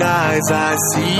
[0.00, 1.16] the skies I see.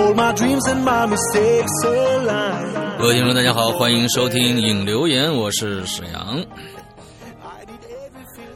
[0.00, 2.98] All my dreams and my mistakes align.
[2.98, 6.44] 各位听众，大家好，欢迎收听影留言，我是沈阳。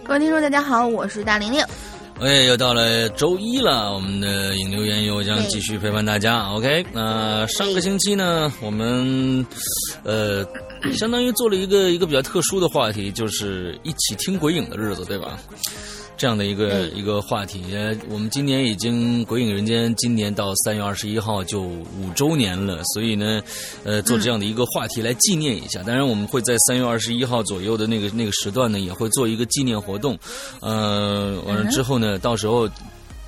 [0.05, 1.63] 各位听众，大家好，我是大玲玲。
[2.21, 6.49] 哎，又到了周一了，我们的影留言又将继续陪伴大家。
[6.51, 9.47] OK，那上个星期呢，我们
[10.05, 10.45] 呃，
[10.95, 15.39] 相当于做了一个一个比较特殊的话题，就是一起听鬼影的日子，对吧？
[16.17, 23.41] 这样的一个一个话题，呃我们今年已经《鬼影人间》今年到三月二十一号就五周年了，所以呢，
[23.85, 25.83] 呃，做这样的一个话题来纪念一下。
[25.83, 30.19] 当然，我们会在三月二十一号左右的那个那个时段呢，也会做一个纪念活动。
[30.61, 32.69] 呃，完了之后呢，到时候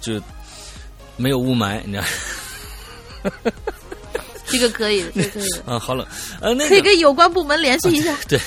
[0.03, 0.20] 就
[1.16, 2.05] 没有雾霾，你知道。
[4.53, 6.06] 这个可以，这个可以， 啊，好了，
[6.41, 8.14] 呃，那个可以跟有关部门联系一下。
[8.28, 8.39] 对，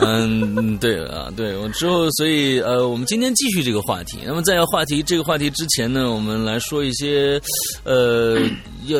[0.00, 4.18] 嗯，对啊，对我之后，所以呃，我们今天继续这个话题。
[4.26, 7.40] 那么在话题这个话题之前呢，我们来说一些
[7.84, 8.38] 呃，
[8.86, 8.98] 要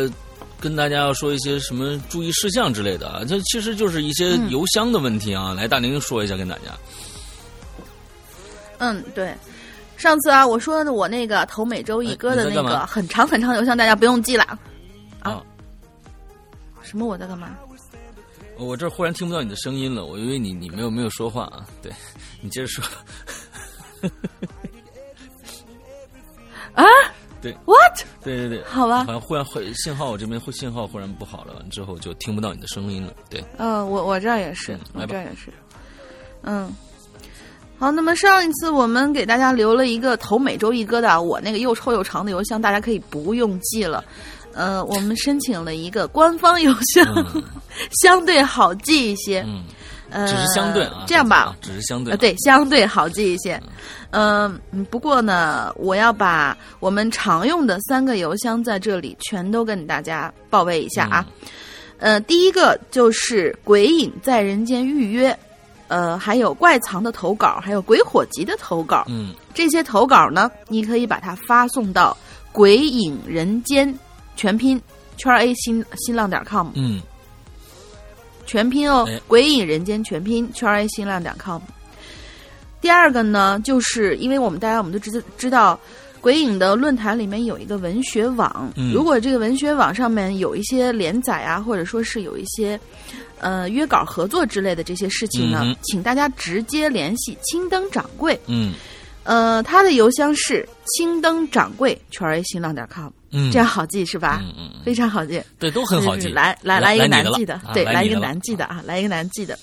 [0.61, 3.22] 跟大家要说一些什么注意事项之类的啊。
[3.28, 5.52] 这其实就是一些邮箱的问题啊。
[5.52, 6.62] 来，大宁说一下跟大家。
[8.78, 9.34] 嗯，对。
[9.96, 14.58] 上次啊，我说的我那个投每周一歌的那个很长很长的邮箱，大家不用记了。
[16.94, 17.06] 啊，什么？
[17.06, 17.56] 我在干嘛？
[18.56, 21.66] 我这儿忽然听不到你的声音了，我以为你你没有没有说话啊。
[21.82, 21.92] 对
[22.40, 22.84] 你接着说。
[26.74, 26.84] 啊
[27.42, 28.04] 对？What？
[28.22, 33.12] 对对对，好吧好像忽然会信号，我这边会信号忽然不好了，完之后就听不到你的声音了。
[33.28, 35.52] 对，嗯，我我这儿也是嗯，我这儿也是。
[36.42, 36.72] 嗯，
[37.78, 44.02] 好，那么上一次我们给大家留了一个投每周一歌的，我那个又臭又长的邮箱，大家可以不用记了。
[44.55, 47.42] 呃，我们申请了一个官方邮箱，嗯
[48.02, 49.45] 相对好记一些。
[49.46, 49.64] 嗯，
[50.11, 53.61] 呃，只是相对啊，这样吧，只是相对呃，，对，相对好记一些。
[54.11, 61.27] 嗯、嗯，不过呢，我要把我们常用的三个邮箱在这里全都跟大家报备一下啊。
[61.98, 65.36] 呃，第一个就是《鬼影在人间》预约，
[65.89, 69.05] 呃，还有怪藏的投稿，还有鬼火集的投稿。
[69.08, 72.17] 嗯这些投稿呢，你可以把它发送到
[72.52, 73.92] “鬼影人间”
[74.36, 74.80] 全拼
[75.17, 77.00] 圈 A 新新浪点 com 嗯。
[78.46, 81.61] 全拼哦哎，鬼影人间全拼圈 A 新浪点 com。
[82.80, 85.80] 第二个呢，就是因为我们大家我们都知知道，
[86.20, 88.92] 鬼影的论坛里面有一个文学网，嗯。
[88.92, 92.78] 如果这个文学网上面有一些连载啊，或者说是有一些
[93.40, 98.74] 呃约稿合作之类的这些事情呢，嗯请大家直接联系青灯掌柜，嗯
[99.24, 104.40] 呃，他的邮箱是青灯掌柜圈 A 新浪点 com，、嗯，这样好记是吧？
[104.42, 105.42] 嗯嗯嗯，非常好记。
[105.58, 106.29] 对，都很好记。
[106.29, 109.58] 来来来一个难记的，啊对，来一个难记的啊，来一个难记的。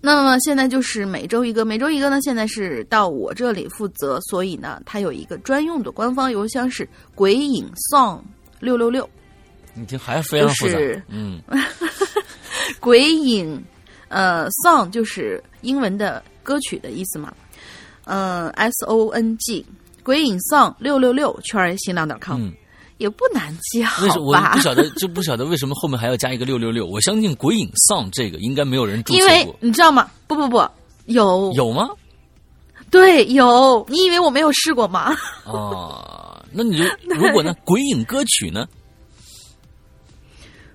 [0.00, 8.20] 那么现在就是每周一个，每周一个呢，现在是到我这里负责，所以呢，它有一个专用的官方邮箱是鬼影 song
[8.60, 9.08] 六六六，
[9.74, 11.02] 你听还非常复杂就是。
[11.08, 11.42] 嗯
[12.80, 13.62] 鬼影
[14.08, 17.32] 呃 song 就是英文的歌曲的意思嘛，
[18.08, 19.64] 呃 S O N G
[20.02, 22.52] 鬼影 song 六六六圈儿新浪点 com、嗯，
[22.96, 24.58] 也不难记，好为什么我不？
[24.60, 26.86] 晓得就不晓得为什么后面还要加一个六六六？
[26.86, 30.10] 我相信鬼影丧这个应该没有人注因为册过，你知道吗？
[30.26, 30.66] 不不不，
[31.04, 31.90] 有有吗？
[32.90, 33.84] 对，有。
[33.90, 35.14] 你以为我没有试过吗？
[35.44, 37.54] 啊，那你就 如果呢？
[37.64, 38.66] 鬼影歌曲呢？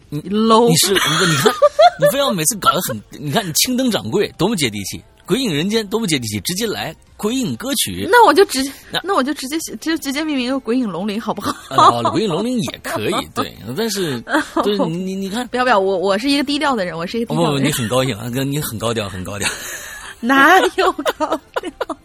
[0.10, 1.52] 你 low 你是你你看，
[2.00, 8.08] 你非要每次搞得很，你看你青灯掌柜多么接地气，鬼影人间都不接地气，直接来鬼影歌曲。
[8.12, 11.54] 那我就直接那，那我就直接写就直接命名一个鬼影龙鳞，好不好？
[11.70, 14.20] 啊，鬼影龙鳞也可以，对， 但是
[14.64, 19.48] 对你你你看，不要不要，我我是一个低调的人，我是一个低不不，你很高兴啊，哥，你很高调，很高调。
[20.20, 21.98] 哪有高调？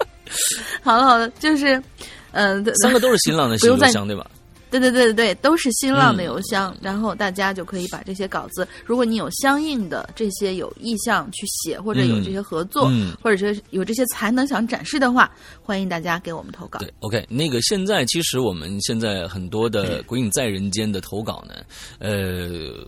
[0.82, 1.82] 好了好了，就是，
[2.32, 4.26] 嗯、对三个都是新浪的新邮箱，对吧？
[4.70, 15.30] 对对对对对，都是新浪的嗯邮箱，然后大家就可以把这些稿子，如果你有相应的这些有意向去写，或者有嗯这些合作，嗯或者是有这些才能想展示的话，
[15.62, 16.78] 欢迎大家给我们投稿。
[16.80, 21.54] 对，OK，那个现在其实我们现在很多的《鬼影在人间》的投稿呢，
[21.98, 22.86] 呃。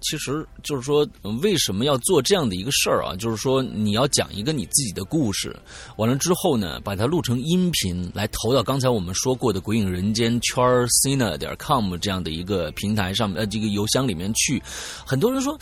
[0.00, 1.06] 其实就是说，
[1.42, 3.16] 为什么要做这样的一个事儿啊？
[3.16, 5.54] 就是说，你要讲一个你自己的故事，
[5.96, 14.62] 完了之后呢，把它录成音频来投到刚才我们说过的“鬼影人间”圈 cina 点 com 这样的一个平台上面，呃，这个邮箱里面去。
[15.06, 15.58] 很多人说，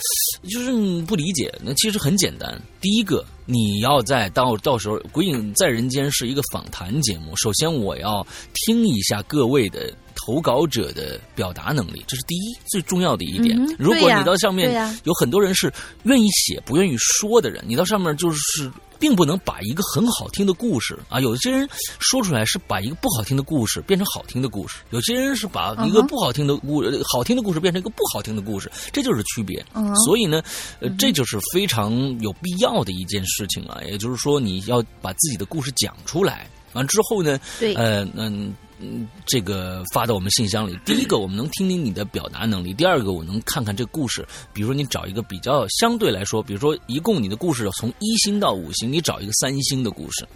[0.49, 0.73] 就是
[1.03, 1.53] 不理解。
[1.63, 9.93] 那其实很简单，第一个，你要在到到时候，《鬼影在人间》是一个访谈节目，首先我要听一下各位的。
[10.27, 13.57] 投稿者的表达能力，这是第一最重要的一点。
[13.57, 18.69] 嗯如果你到上面有很多人是愿意写不愿意说的人，你到上面就是
[18.99, 21.69] 并不能把一个很好听的故事啊，有些人
[22.01, 29.65] 说出来是把一个不好听的故事变成好听的故事，有些人是把一个不好听的故、呃好听的故事变成一个不好听的故事，这就是区别。
[30.05, 30.43] 所以呢，
[30.81, 33.81] 呃，这就是非常有必要的一件事情了。
[33.87, 38.53] 也就是说，你要把自己的故事讲出来，完之后呢，对呃，嗯。
[38.79, 40.79] 嗯，这个发到我们信箱里。
[40.85, 44.27] 第一个，我们能听听你的表达能力；第二个，我能看看这故事。
[44.53, 50.27] 比如说，你找一个比较相对来说，比如说，一共你的故事从一星到五星，你找一个三星的故事，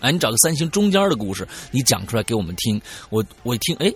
[0.00, 2.80] 哎，你找个三星中间的故事，你讲出来给我们听。
[3.08, 3.92] 我我一听，哎，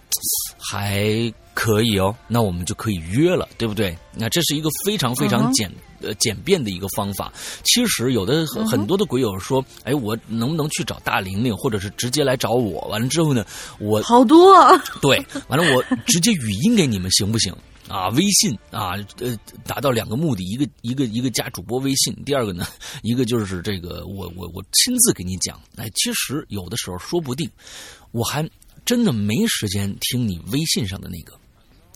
[0.58, 3.96] 还可以哦，那我们就可以约了，对不对？
[4.14, 5.70] 那这是一个非常非常简、
[6.00, 7.32] 呃简便的一个方法。
[7.64, 12.80] 其实有的很很多的鬼友说，哎，我能不能去找大玲玲，或者是直接来找我？
[12.88, 13.44] 完了之后呢，
[13.78, 17.54] 我好多啊， 对，完了我直接语音给你们行不行？
[17.88, 19.36] 啊，微信啊，呃，
[19.66, 22.64] 达到两个目的，一个一个一个加主播微信，第二个呢，
[23.02, 25.60] 一个就是这个我我我亲自给你讲。
[25.74, 27.50] 哎，其实有的时候说不定，
[28.12, 28.48] 我还
[28.84, 31.34] 真的没时间听你微信上的那个，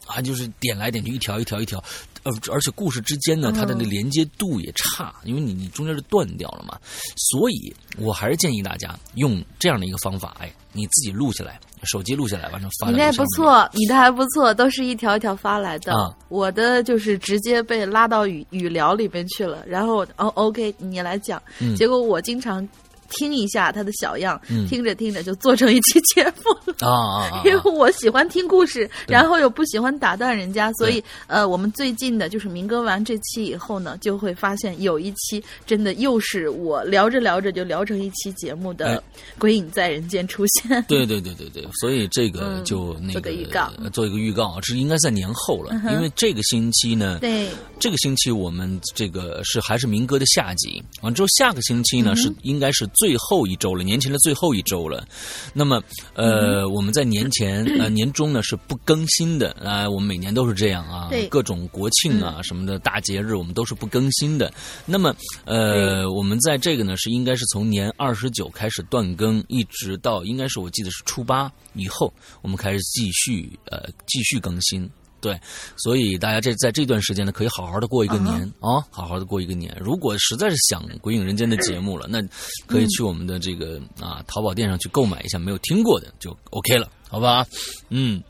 [0.06, 1.82] 啊，就是点来点去，一条一条一条，
[2.25, 6.79] 呃，而且故事之间呢，它的那连接度也差，因为你你中间是断掉了嘛，
[7.17, 15.94] 所以我还是建议大家用这样的一个方法，哎，你自己录下来，手机录下来，完成发到你那不错，你的还不错，都是一条一条发来的。
[15.94, 21.41] 啊我的就是直接被拉到语语聊里边去了，然后哦，OK，你来讲。
[21.61, 22.67] 嗯结果我经常
[23.10, 24.66] 听一下他的小样，嗯。
[24.68, 26.74] 听着听着就做成一期节目了。
[26.80, 27.42] 啊啊啊！
[27.46, 38.96] 因为我喜欢听故事，然后又不喜欢打断人家，所以呃，我们最近的就是民歌完这期以后呢，就会发现有一期真的又是我聊着聊着就聊成一期节目的哎
[39.38, 40.82] 《鬼影在人间》出现。
[40.88, 43.70] 对对对对对，所以这个嗯就那做个预告。
[43.92, 47.48] 做一个预告，这应该在年后了，因为这个星期呢，对，
[47.78, 55.06] 这个星期我们这个是还是民歌的下集，完之后下个星期呢、是应该是最后一周了，年前的最后一周了。
[55.52, 55.82] 那么
[56.14, 64.52] 呃，我们在年前呃 年终呢是不更新的啊、我们每年都是这样啊，各种国庆啊、什么的大节日我们都是不更新的。
[64.87, 65.14] 那么
[65.44, 72.12] 呃，我们在这个呢是应该是从年二十九开始断更，一直到应该是我记得是初八以后，
[72.43, 74.88] 我们开始继续呃继续更新。
[75.25, 75.41] 对，
[75.79, 79.75] 所以大家这在这段时间呢，可以好好的过一个年啊、好好的过一个年。
[79.81, 82.21] 如果实在是想《鬼影人间》的节目了，那
[82.67, 87.47] 可以去我们的这个啊淘宝店上去购买一下，没有听过的就 OK 了，好吧？
[87.88, 88.23] 嗯，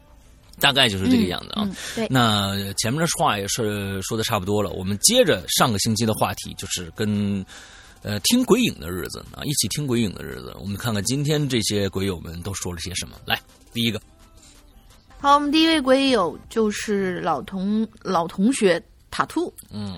[0.60, 1.64] 大概就是这个样子啊。
[1.64, 7.44] 嗯，对，那前面的话也是说的差不多了，我们接着上个星期的话题，就是跟
[8.02, 10.54] 呃听鬼影的日子啊，一起听鬼影的日子。
[10.60, 13.16] 我们看看今天这些鬼友们都说了些什么。
[13.24, 13.40] 来，
[13.72, 14.00] 第一个，
[15.24, 18.78] 好，我们第一位鬼友就是老同老同学
[19.10, 19.96] 塔兔，嗯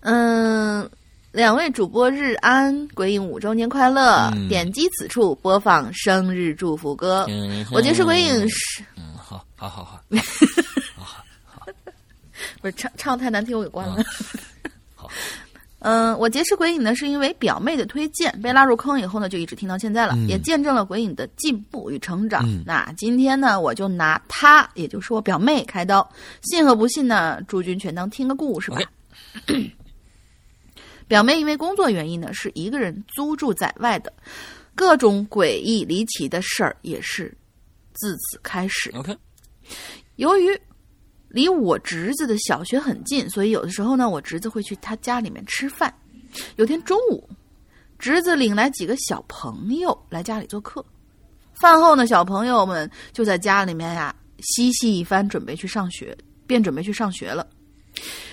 [0.00, 0.90] 嗯。
[1.30, 4.28] 两位主播日安，鬼影五周年快乐！
[4.34, 7.26] 嗯点击此处播放生日祝福歌。
[7.28, 10.00] 嗯我就是鬼影是嗯，好，好，好，好，
[12.60, 14.02] 不是唱唱太难听，我给关了。
[14.96, 15.08] 好，
[15.80, 22.44] 嗯，我结识鬼影呢，是因为表妹的推荐，被拉入坑以后呢，就一直听到现在了，嗯也见证了鬼影的进步与成长。
[22.46, 26.08] 嗯那今天呢，我就拿她，也就是我表妹开刀，
[26.42, 28.78] 信和不信呢，诸君全当听个故事吧。
[31.06, 34.12] 表妹因为工作原因呢，是一个人租住在外的，
[34.74, 37.32] 各种诡异离奇的事儿也是
[37.92, 38.90] 自此开始。
[38.96, 39.16] OK，
[40.16, 40.58] 由于
[41.28, 45.92] 离我侄子的小学很近，所以有的时候呢，我侄子会去他家里面吃饭。
[46.56, 47.28] 有天中午，
[47.98, 50.84] 侄子领来几个小朋友来家里做客。
[51.54, 56.16] 饭后呢，小朋友们就在家里面呀嬉戏一番，准备去上学，
[56.46, 57.46] 便准备去上学了。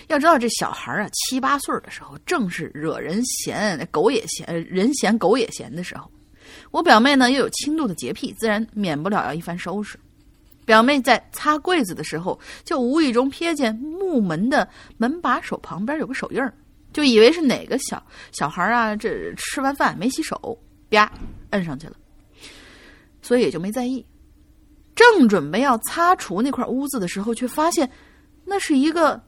[0.07, 6.11] 要知道，这小孩啊，七八岁的时候，正是惹人嫌、狗也嫌、人嫌狗也嫌的时候。
[6.71, 9.97] 我表妹呢，又有轻度的洁癖，自然免不了要一番收拾。
[10.65, 14.67] 表妹在擦柜子的时候，就无意中瞥见木门的
[14.97, 16.53] 门把手旁边有个手印儿，
[16.91, 18.01] 就以为是哪个小
[18.31, 20.57] 小孩啊，这吃完饭没洗手，
[20.89, 21.11] 啪
[21.51, 21.95] 摁上去了，
[23.21, 24.05] 所以也就没在意。
[24.95, 27.89] 正准备要擦除那块污渍的时候，却发现
[28.45, 29.21] 那是一个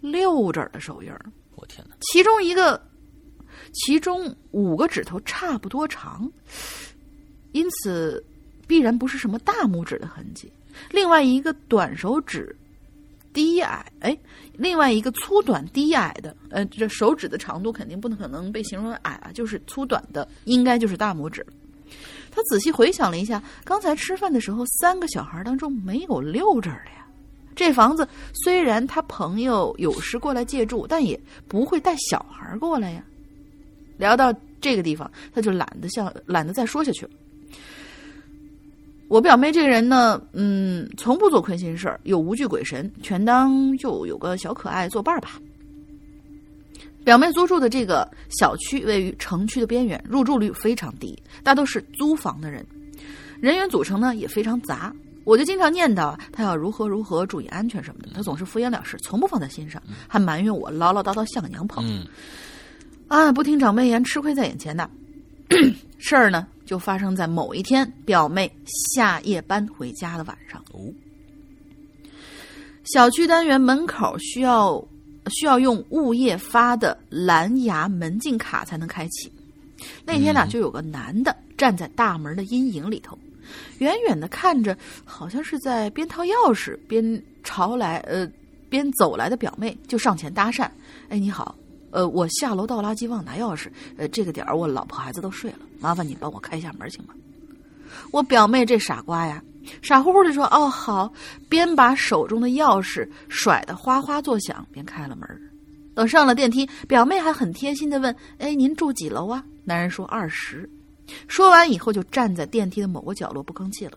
[0.00, 1.24] 六指的手印儿，
[1.54, 2.84] 我天哪，其中一个，
[3.72, 6.30] 其中五个指头差不多长，
[7.52, 8.24] 因此
[8.66, 10.50] 必然不是什么大拇指的痕迹。
[10.90, 12.54] 另外一个短手指
[13.32, 14.16] 低矮，哎，
[14.52, 21.44] 另外一个粗短低矮的，呃，这手指的长度肯定不能可能被形容矮啊，就是粗短的，应该就是大拇指。
[22.30, 27.06] 他仔细回想了一下，刚才吃饭的时候，三个小孩当中没有六这儿的呀。
[27.54, 31.18] 这房子虽然他朋友有时过来借住，但也
[31.48, 33.02] 不会带小孩过来呀。
[33.96, 37.12] 聊到这个地方，他就懒得像懒得再说下去了。
[39.08, 45.40] 我表妹这个人呢，嗯，从不做亏心事儿，又无惧鬼神，全当就有个小可爱作伴儿吧。
[47.04, 52.66] 表妹租住的这个小区位于城区的边缘，入住率非常低，大都是租房的人，
[53.40, 54.92] 人员组成呢也非常杂。
[55.22, 61.80] 我就经常念叨她要如何如何注意安全什么的，她总是敷衍了事，从不放在心上，还埋怨我唠唠叨叨像个娘炮。
[61.84, 62.04] 嗯
[63.06, 64.90] 啊，不听长辈言，吃亏在眼前的
[65.98, 70.62] 事儿呢，就发生在某一天，表妹下夜班回家的晚上。
[70.72, 70.92] 哦，
[72.84, 74.82] 小区单元门口需要
[75.28, 79.32] 需要用物业发的蓝牙门禁卡才能开启。
[80.04, 80.48] 那天呢，嗯。
[80.48, 83.18] 就有个男的站在大门的阴影里头，
[83.78, 88.28] 远远的看着，好像是在边掏钥匙边朝来呃
[88.68, 90.68] 边走来的表妹，就上前搭讪
[91.08, 91.54] ：“哎，你好，
[91.96, 97.14] 呃，我下楼倒垃圾忘拿钥匙，呃，这个点儿我老婆孩子都睡了，麻烦你帮我开一下门行吗？”
[98.12, 99.42] 我表妹这傻瓜呀，
[99.80, 101.10] 傻乎乎的说：“哦，好。”
[101.48, 105.26] 边把手中的钥匙甩得哗哗作响，边开了门。
[105.94, 110.68] 等上了电梯，表妹还很贴心的问：“哎，您住几楼啊？”男人说：“二十。”
[111.28, 113.96] 说完以后，就站在电梯的某个角落不吭气了。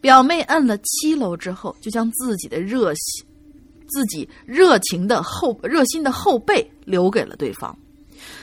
[0.00, 3.26] 表妹摁了七楼之后，就将自己的热心、
[3.86, 7.76] 自己热情的后热心的后背留给了对方。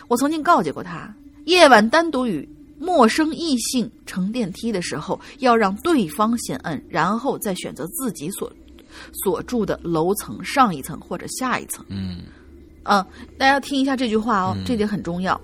[0.08, 1.14] 我曾经告诫过他，
[1.46, 8.52] 夜晚单独与陌生异性乘电梯的时候，要让对方先摁，然后再选择自己所
[9.24, 11.86] 所住的楼层上一层或者下一层。
[11.90, 12.24] 嗯
[12.84, 13.06] 嗯，
[13.38, 15.40] 大家听一下这句话哦，这点很重要。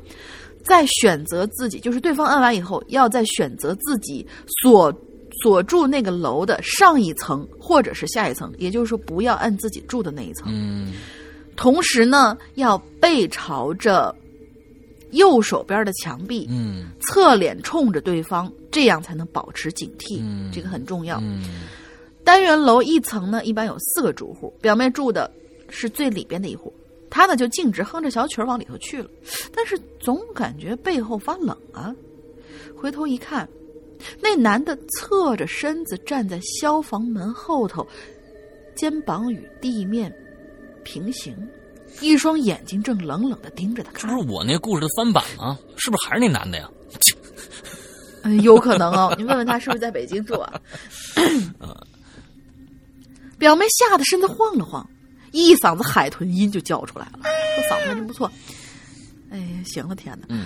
[0.64, 4.28] 在选择自己，就是对方摁完以后，要在选择自己
[4.62, 4.92] 所
[5.42, 10.48] 所住那个楼的上一层或者是下一层，也就是说，不要按自己住的那一层。
[10.50, 10.94] 嗯
[11.56, 14.16] 同时呢，要背朝着
[15.12, 20.20] 右手边的墙壁，嗯侧脸冲着对方，这样才能保持警惕。
[20.22, 21.20] 嗯这个很重要。
[21.22, 21.62] 嗯
[22.24, 25.32] 单元楼一层呢，一般有四个住户，表妹住的
[25.70, 26.74] 是最里边的一户，
[27.10, 29.10] 他呢就径直哼着小曲儿往里头去了，
[29.56, 31.96] 但是总感觉背后发冷啊。
[32.76, 33.48] 回头一看，
[34.22, 37.86] 那男的侧着身子站在消防门后头，
[38.76, 40.14] 肩膀与地面
[40.84, 41.36] 平行，
[42.02, 44.24] 一双眼睛正冷冷的盯着他看这不。
[44.24, 45.58] 是我那故事的翻版吗？
[45.78, 46.70] 是不是还是那男的呀？
[48.24, 50.60] 嗯，有可能哦，你问问他是不是在北京住啊？
[53.38, 54.88] 表妹吓得身子晃了晃，
[55.32, 57.20] 一嗓子海豚音就叫出来了，
[57.56, 58.30] 这嗓子还真不错。
[59.30, 60.26] 哎呀，行了，天哪！
[60.30, 60.46] 嗯，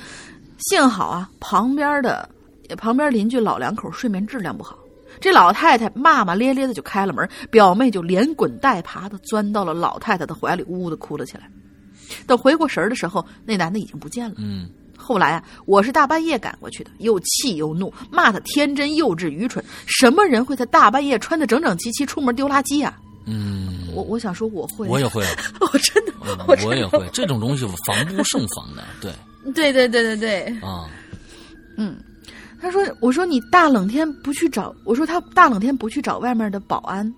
[0.60, 2.27] 幸好啊，旁边的
[2.75, 4.78] 旁边邻居老两口睡眠质量不好，
[5.20, 11.50] 这老太太骂骂咧咧的就开了门，表妹就连滚带爬的钻到了老太太的怀里，呜呜的哭了起来。
[12.28, 14.36] 等回过神儿的时候，那男的已经不见了。
[14.38, 14.70] 嗯。
[15.04, 19.63] 后来啊，我是大半夜赶过去的，又气又怒，骂他天真、幼稚、愚蠢。
[19.88, 25.24] 什么人会在大半夜穿的整整齐齐出门丢垃圾啊、嗯，我我想说我会，我也会，
[25.60, 29.12] 我真的，嗯我真的我也会，这种东西防不胜防的，对。
[29.56, 30.88] 对对对对对，啊，
[31.78, 31.98] 嗯。
[32.62, 37.12] 他说：“我说你大冷天不去找，我说他大冷天不去找外面的保安，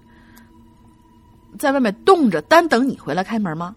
[1.59, 3.75] 在外面冻着，单等你回来开门吗？”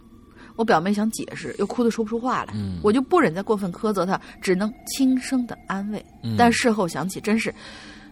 [0.57, 6.03] 我表妹想解释，又哭得说不出话来，嗯我就不忍再过分苛责她，只能轻声的安慰。
[6.23, 7.55] 嗯但事后想起，真是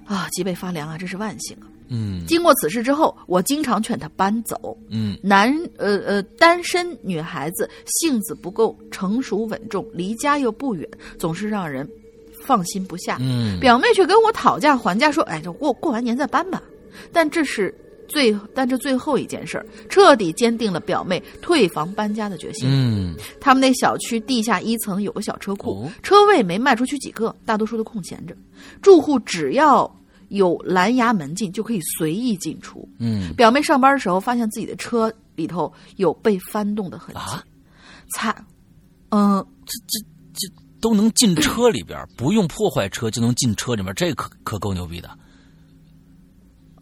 [0.04, 1.64] 啊，脊背发凉啊，真是万幸啊！
[1.88, 4.76] 嗯经过此事之后，我经常劝她搬走。
[4.90, 10.87] 嗯男呃呃，单身女孩子性子不够成熟稳重，离家又不远，
[11.18, 11.88] 总是让人
[12.44, 13.16] 放心不下。
[13.20, 16.62] 嗯，表妹却跟我讨价还价，说：“哎，就过过完年再搬吧。”
[17.12, 17.74] 但这是
[18.06, 22.68] 最，但这最后一件事儿，彻底坚定了表妹退房搬家的决心。
[22.70, 28.36] 嗯他们那小区地下一层有个小车库，哦车位没卖出去几个，大多数都空闲着。
[28.80, 29.90] 住户只要
[30.28, 32.88] 有蓝牙门禁，就可以随意进出。
[32.98, 37.42] 嗯表妹上班的时候，发现自己的车里头有被翻动的痕迹啊，
[38.14, 38.46] 惨，
[39.10, 39.44] 嗯、
[40.84, 45.08] 都能进车里边，不用破坏车就能进车里面，这可可够牛逼的。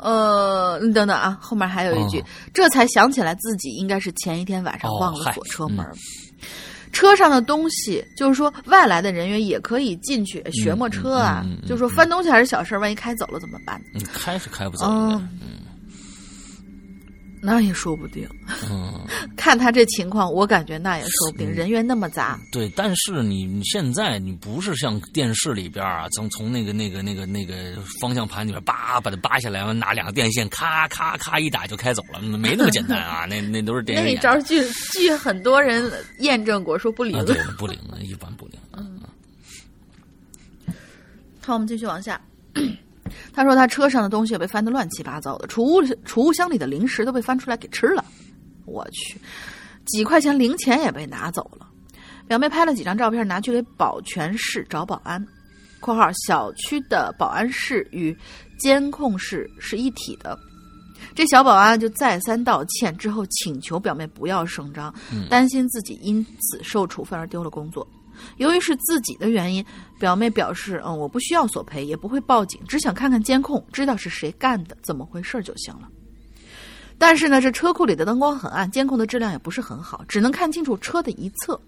[0.01, 5.95] 呃，你等等啊，后面还有一句，哦这才想起来自己应该是前一天晚上哦忘了锁车门儿。
[6.91, 11.47] 车上的东西，就是说外来的人员也可以进去学摸车啊。
[11.63, 13.81] 就是说翻东西还是小事儿，万一开走了怎么办？
[13.95, 15.29] 你开是开不走的，嗯
[17.45, 18.25] 那也说不定。
[18.71, 19.05] 嗯，
[19.37, 21.51] 看他这情况，我感觉那也说不定。
[21.51, 22.69] 人员那么杂，对。
[22.77, 33.25] 但是你你现在你不是像电视里边啊，从从那个那个那个那个方向盘里边叭把它扒下来，完拿两个电线咔咔咔一打就开走了，没那么简单啊。
[33.29, 34.05] 那那都是电视。
[34.05, 37.25] 那一招据据很多人验证过，说不灵。
[37.27, 38.61] 对，不灵，一般不灵。
[38.77, 39.01] 嗯。
[41.41, 42.21] 好，我们继续往下。
[43.33, 48.05] 他说他车上的东西被翻得乱七八糟的，储物储物箱里的零食都被翻出来给吃了。
[48.65, 49.19] 我去，
[49.87, 51.69] 几块钱零钱也被拿走了。
[52.29, 55.23] 表妹拍了几张照片，拿去给保全室找保安
[55.81, 58.17] （括号小区的保安室与
[58.59, 60.39] 监控室是一体的）。
[61.15, 64.95] 这小保安就再三道歉，之后请求表妹不要声张，
[65.29, 67.87] 担心自己因此受处分而丢了工作。
[68.37, 69.65] 由于是自己的原因，
[69.99, 75.89] 表妹表示：“嗯，我不需要索赔，也不会报警，只想看看监控，知道是谁干的，怎么回事就行了。”
[76.99, 81.61] 但是呢，这车库里的灯光很暗，监控的质量也不是很好，只能看清楚车的一侧。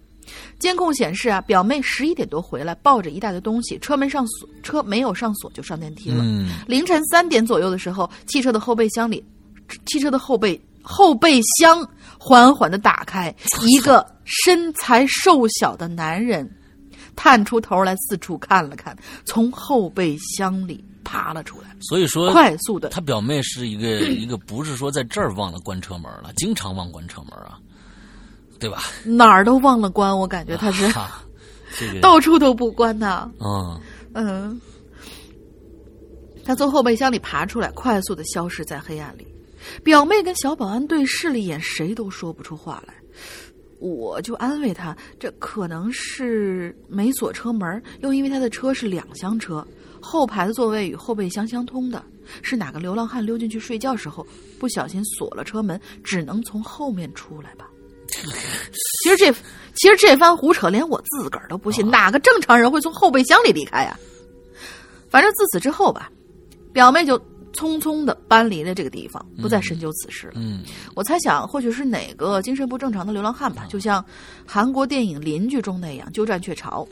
[0.57, 6.23] 监控显示啊，表妹十一点多回来，抱着一大堆东西，车门上锁，车没有上锁就上电梯了。
[6.65, 9.23] 凌晨三点左右的时候，汽车的后备箱里，
[9.85, 16.49] 汽车的后备后备箱缓缓的打开，一个身材瘦小的男人
[17.15, 21.75] 探出头来，四处看了看，从后备箱里爬了出来。
[21.79, 27.57] 所以说，快速的，他表妹是一个 一个，不是说在这儿忘了关车门了，经常忘关车门啊。
[28.57, 28.83] 对吧？
[29.03, 30.89] 哪儿都忘了关，我感觉他是，
[31.99, 33.29] 到处都不关呐。
[33.41, 33.79] 嗯
[34.13, 34.61] 嗯，
[36.45, 39.27] 他从后备箱里爬出来，快速的消失在黑暗里。
[39.83, 42.93] 表妹跟小保安对视了一眼，谁都说不出话来。
[43.85, 49.65] 我就安慰他，这可能是没锁车门，又因为他的车是两厢车，
[50.01, 52.03] 后排的座位与后备箱相通的，
[52.41, 54.25] 是哪个流浪汉溜进去睡觉时候
[54.59, 57.69] 不小心锁了车门，只能从后面出来吧。
[59.03, 59.31] 其实这，
[59.75, 61.87] 其实这番胡扯，连我自个儿都不信。
[61.87, 63.95] 哪个正常人会从后备箱里离开呀？
[65.09, 66.11] 反正自此之后吧，
[66.73, 67.21] 表妹就
[67.55, 70.33] 匆匆的搬离了这个地方，不再深究此事了。
[70.35, 70.63] 嗯，
[70.95, 74.03] 我猜想，或许是哪个精神不正常的流浪汉吧，就像
[74.45, 76.87] 韩国电影《邻居》中那样鸠占鹊巢。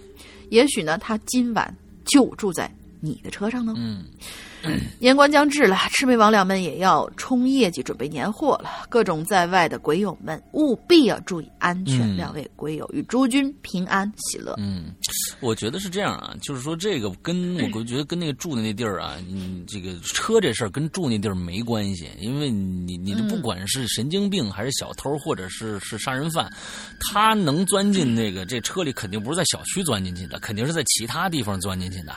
[0.50, 3.74] 也许呢，他今晚就住在你的车上呢。
[3.78, 4.04] 嗯。
[5.00, 8.70] 年关将至了，魑魅魍魉们也要冲业绩，准备年货了。
[8.90, 12.16] 各种在外的鬼友们务必要注意安全。
[12.16, 14.56] 两位鬼友与诸君平安喜乐。
[14.58, 14.94] 嗯，
[15.40, 26.50] 我觉得是这样啊，就是说这个跟我觉得跟那个住的那地儿啊，你这个车这事儿跟住那地儿没关系，因为你你这不管是神经病还是小偷或者是是杀人犯，
[27.00, 32.14] 他能钻进那个这车里，肯定不是在小区钻进去的，肯定是在其他地方钻进去的。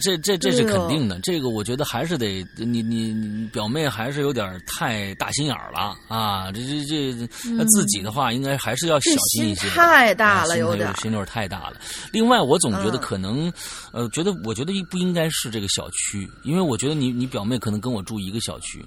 [0.00, 1.18] 这这这是肯定的。
[1.20, 6.50] 这个我觉得还是得你你你表妹还是有点太大心眼了啊！
[6.50, 9.68] 这这这自己的话，应该还是要小心一些。
[9.68, 11.76] 太大了，有点心有点太大了。
[12.12, 13.52] 另外，我总觉得可能，
[13.92, 18.84] 呃，觉得我觉得不应该是这个小区，因为我觉得你你表妹可能跟我住一个小区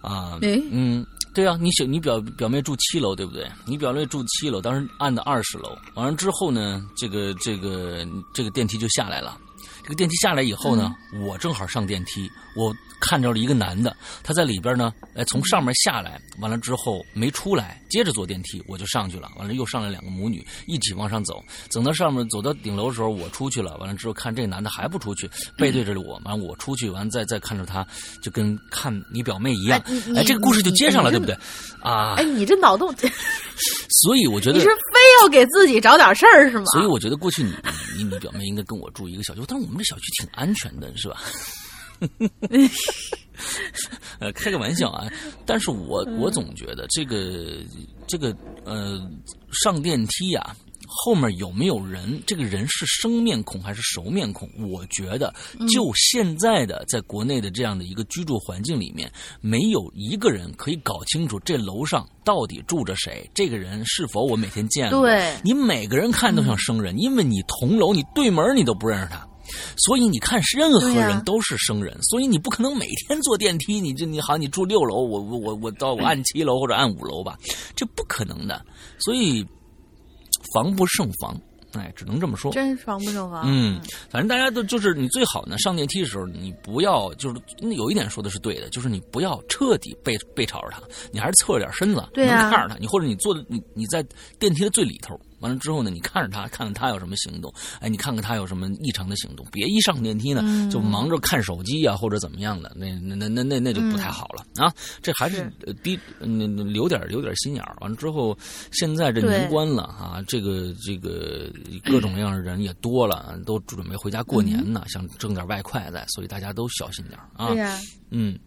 [0.00, 0.36] 啊。
[0.42, 3.48] 嗯，对啊，你小你表表妹住七楼对不对？
[3.64, 9.38] 你表妹住七楼，当时按的二十楼，完了之后呢，这个这个这个电梯就下来了。
[9.84, 27.86] 这个电梯下来以后呢，我正好上电梯，我看着了一个男的，他在里边呢，哎，从上面下来，完了之后没出来，接着坐电梯，我就上去了，完了又上来两个母女一起往上走，走到上面走到顶楼的时候，我出去了，完了之后看这个男的还不出去，背对着我，完了我出去，完了再再看着他，
[28.22, 29.78] 就跟看你表妹一样，
[30.16, 31.36] 哎，这个故事就接上了，对不对？
[31.82, 32.94] 啊，哎，你这脑洞，
[34.02, 36.64] 所以我觉得你是非要给自己找点事儿是吗？
[36.72, 37.52] 所以我觉得过去你
[37.98, 41.20] 你你表妹应该跟我住一个小区，但是我们这小区挺安全的，是吧？
[44.20, 45.10] 呃，开个玩笑啊！
[45.44, 47.58] 但是我我总觉得这个
[48.06, 49.00] 这个呃，
[49.64, 52.22] 上电梯呀，后面有没有人？
[52.26, 54.48] 这个人是生面孔还是熟面孔？
[54.70, 55.34] 我觉得，
[55.68, 63.28] 就现在的在国内的这样的一个居住环境里面，没有一个人可以搞清楚这楼上到底住着谁。
[63.34, 65.02] 这个人是否我每天见过？
[65.02, 69.28] 对，你每个人看都像生人，因为你同楼，你对门你都不认识他。
[69.76, 73.80] 所以你看，任何人都是生人，所以你不可能每天坐电梯。
[73.80, 77.36] 你就你好，你住六楼，我我我我到我按七楼或者按五楼吧，
[77.74, 78.64] 这不可能的。
[78.98, 79.44] 所以
[80.54, 81.36] 防不胜防，
[81.72, 82.52] 哎，只能这么说。
[82.52, 83.42] 真防不胜防。
[83.46, 87.40] 嗯，反正大家都就是你最好呢，上电梯的时候你不要就是
[87.74, 90.80] 有一点说的是对的，就是你不要彻底背背朝着他，
[91.12, 92.76] 你还是侧着点身子，能看着他。
[92.78, 94.04] 你或者你坐的你你在
[94.38, 95.18] 电梯的最里头。
[95.44, 104.72] 完了之后呢，你看着他，看看他有什么行动，哎，你看看他有什么异常的行动，别一上电梯呢就忙着看手机啊或者怎么样的，那那那那那那就不太好了啊。
[105.02, 105.52] 这还是
[105.82, 107.76] 低嗯留点留点心眼儿。
[107.82, 108.34] 完了之后，
[108.72, 111.52] 现在这年关了啊，这个这个
[111.84, 117.48] 各种各样的人也多了，都准备回家过年呢，想挣点外快在，所以大家都小心点啊。
[117.48, 117.78] 对呀，
[118.08, 118.38] 嗯。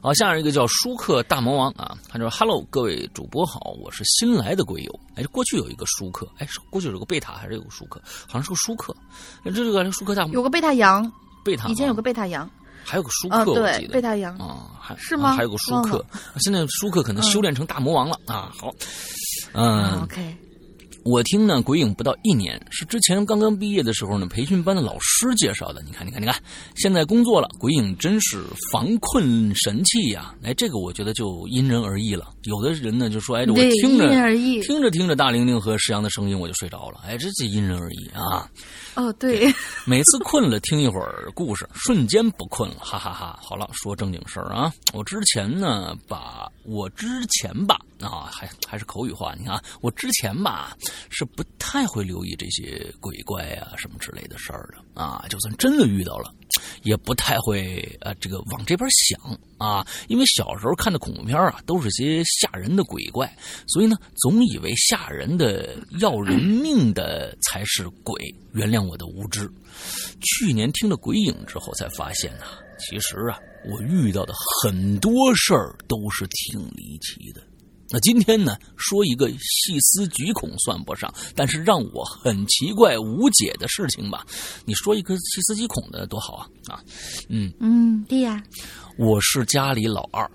[0.00, 5.00] 好，下一个叫舒克大魔王啊，他说：“Hello，各位主播好，我是新来的鬼友。
[5.14, 8.94] 哎，过去有一个舒克，哎，过去有个贝塔还是有个舒克，好像是个舒克。
[9.44, 11.10] 这这个舒克大有个贝塔羊，
[11.44, 12.48] 贝塔以前有个贝塔羊，
[12.84, 15.34] 还有个舒克，对，贝塔羊啊，还是吗？
[15.34, 16.04] 还有个舒克，
[16.40, 18.52] 现在舒克可能修炼成大魔王了啊。
[18.58, 18.72] 好，
[19.52, 20.36] 嗯，OK。”
[21.04, 25.82] 我听呢，鬼影不到一年，是之前刚刚毕业的时候呢，培训班的老师介绍的。
[25.82, 26.34] 你看，你看，你看，
[26.76, 30.34] 现在工作了，鬼影真是防困神器呀！
[30.42, 32.28] 哎，这个我觉得就因人而异了。
[32.44, 34.10] 有的人呢就说，哎，我听着
[34.62, 37.00] 听着听着大玲玲和石阳的声音，我就睡着了。
[37.06, 38.50] 哎，这就因人而异啊。
[38.94, 39.52] 哦，对，
[39.86, 43.38] 每次困了听一会儿故事，瞬间不困了，哈哈哈。
[43.42, 50.76] 好了，说正经事儿啊，我之前呢，把我之前吧，啊，还还是口语化，你看，我之前吧
[51.10, 56.32] 是不太会留意这些鬼怪啊什么之类的事儿的啊，就算真的遇到了，
[56.82, 63.30] 也不太会呃这个往这边想啊，因为小时候看的恐怖片啊，都是些吓人的鬼怪，
[63.66, 68.34] 所以呢，总以为吓人的要人命的才是鬼。
[68.52, 69.48] 原谅我的无知。
[70.20, 77.40] 去年听了鬼影之后，才发现啊，其实啊，我遇到的很多事儿都是挺离奇的。
[77.92, 84.24] 那今天呢，说一个细思极恐算不上，但是让我很奇怪无解的事情吧。
[84.64, 86.80] 你说一个细思极恐的多好啊啊！
[87.28, 88.42] 嗯嗯，对呀。
[88.96, 90.30] 我是家里老二，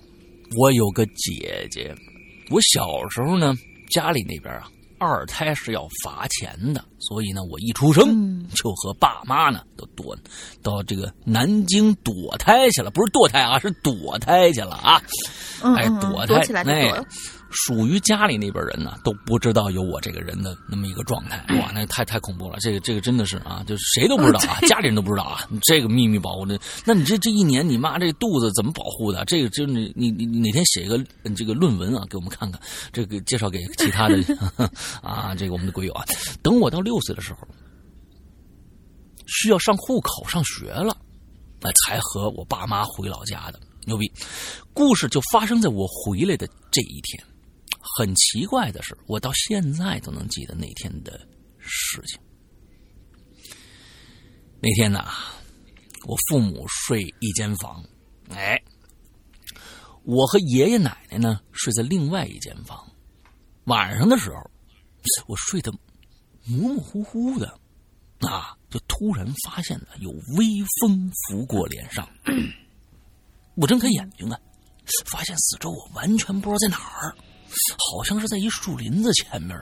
[0.60, 1.96] 我有个姐姐。
[2.52, 3.56] 我小时候呢，
[3.90, 4.70] 家里那边啊。
[4.98, 10.18] 二胎是要罚钱的，所以呢，我一出生就和爸妈呢都躲
[10.64, 15.00] 到这个南京躲胎去了，不是堕胎啊，是躲胎去了啊！
[15.76, 17.06] 哎，躲胎，哎，
[17.52, 22.58] 属于家里那边人呢都不知道有我这个人的那么一个状态， 哇，那太太恐怖了！
[22.60, 29.24] 这个这个真的是啊，就是谁都不知道啊， 家里人都不知道啊，这个秘密保护的，那你这这一年你妈这肚子怎么保护的？
[29.26, 31.02] 这个就是你你你哪天写一个
[31.36, 32.60] 这个论文啊，给我们看看，
[32.92, 34.18] 这个介绍给其他的
[35.02, 36.04] 啊，这个我们的鬼友啊，
[36.42, 37.48] 等我到六岁的时候，
[39.28, 40.98] 需要上户口上学了，
[41.62, 43.60] 那才和我爸妈回老家的。
[43.88, 44.12] 牛逼，
[44.74, 47.24] 故事就发生在我回来的这一天。
[47.98, 51.28] 很奇怪的是，我到现在都能记得那天的
[51.60, 52.20] 事情。
[54.60, 55.06] 那天呢，
[56.08, 57.84] 我父母睡一间房，
[58.30, 58.60] 哎，
[60.04, 62.92] 我和爷爷奶奶呢睡在另外一间房。
[63.66, 64.52] 晚上的时候，
[65.28, 65.72] 我睡得
[66.46, 67.48] 模模糊糊的，
[68.22, 70.46] 啊，就突然发现了有微
[70.82, 72.08] 风拂过脸上。
[73.56, 74.40] 我睁开眼睛啊，
[75.06, 77.16] 发现四周我完全不知道在哪儿，
[77.92, 79.58] 好像是在一树林子前面。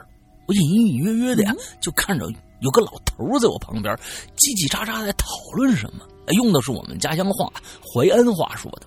[0.46, 2.26] 我隐隐约约的呀，就看着
[2.60, 3.94] 有个老头在我旁边
[4.36, 7.50] 叽叽喳喳在讨论什么，用的是我们家乡话
[7.82, 8.86] 淮安话说的。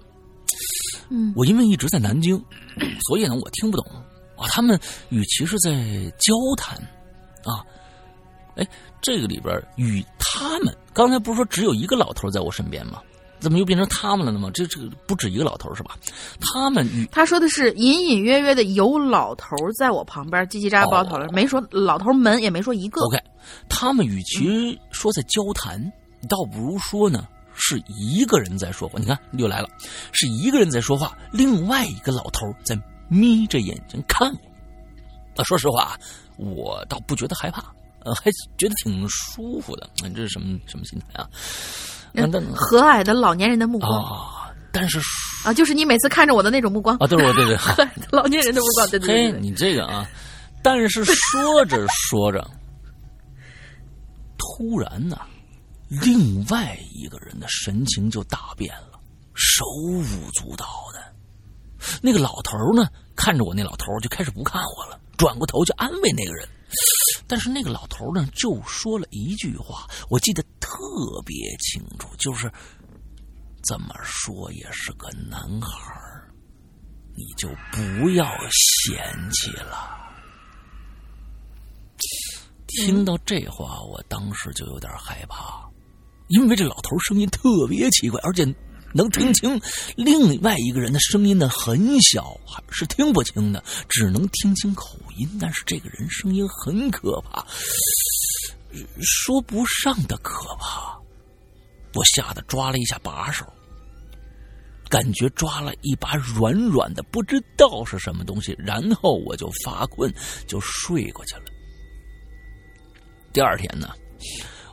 [1.10, 2.38] 嗯，我因为一直在南京，
[3.08, 3.86] 所以呢我听不懂
[4.38, 4.48] 啊。
[4.50, 4.80] 他们
[5.10, 5.72] 与其是在
[6.20, 6.78] 交谈
[7.44, 7.66] 啊，
[8.56, 8.68] 哎，
[9.02, 13.02] 这个里边与他们刚才不是说只有一个老头在我身边吗？
[13.40, 14.40] 怎么又变成他们了呢？
[14.40, 14.50] 吗？
[14.54, 15.98] 这这不止一个老头是吧？
[16.40, 23.02] 他们他说的是隐隐约约的有老头在我旁边叽叽喳喳讨论，没说老头门，也没说一个。
[23.02, 23.18] OK，
[23.70, 25.80] 他们与其说在交谈，
[26.28, 29.00] 倒不如说呢是一个人在说话。
[29.00, 29.68] 你看又来了，
[30.12, 35.42] 是一个人在说话，另外一个老头在眯着眼睛看我。
[35.42, 35.96] 啊，说实话，
[36.38, 37.64] 我倒不觉得害怕，
[38.08, 39.90] 呃，还觉得挺舒服的。
[40.16, 41.28] 这是什么什么心态啊？
[42.56, 45.00] 和蔼的老年人的目光啊，但是
[45.46, 50.10] 啊，就是你每次看着我的那种目光啊，对，我对对， 老年人的目光，对对对，你这个啊，
[50.64, 52.50] 但是说着说着，
[54.38, 55.20] 突然呢，
[55.90, 59.00] 另外一个人的神情就大变了，
[59.36, 61.00] 手舞足蹈的。
[62.02, 66.48] 那个老头呢，看着我那老头就开始不看我了，转过头去安慰那个人。
[67.28, 70.78] 但是那个老头呢，就说了一句话，我记得特
[71.26, 72.52] 别清楚，就是
[73.64, 75.70] 怎么说也是个男孩
[77.16, 79.98] 你就不要嫌弃了。
[82.68, 85.68] 听到这话，我当时就有点害怕，
[86.28, 88.46] 因为这老头声音特别奇怪，而且
[88.94, 89.60] 能听清
[89.96, 95.30] 另外一个人的声音呢很小，是听不清的，只能听清口音。
[95.40, 97.46] 但是这个人声音很可怕，
[99.02, 100.98] 说不上的可怕。
[101.94, 103.46] 我吓得抓了一下把手，
[104.88, 110.14] 感觉抓了一把软软的，不知道是什么东西，然后我就发困，
[110.48, 111.44] 就睡过去了。
[113.34, 113.90] 第二天呢，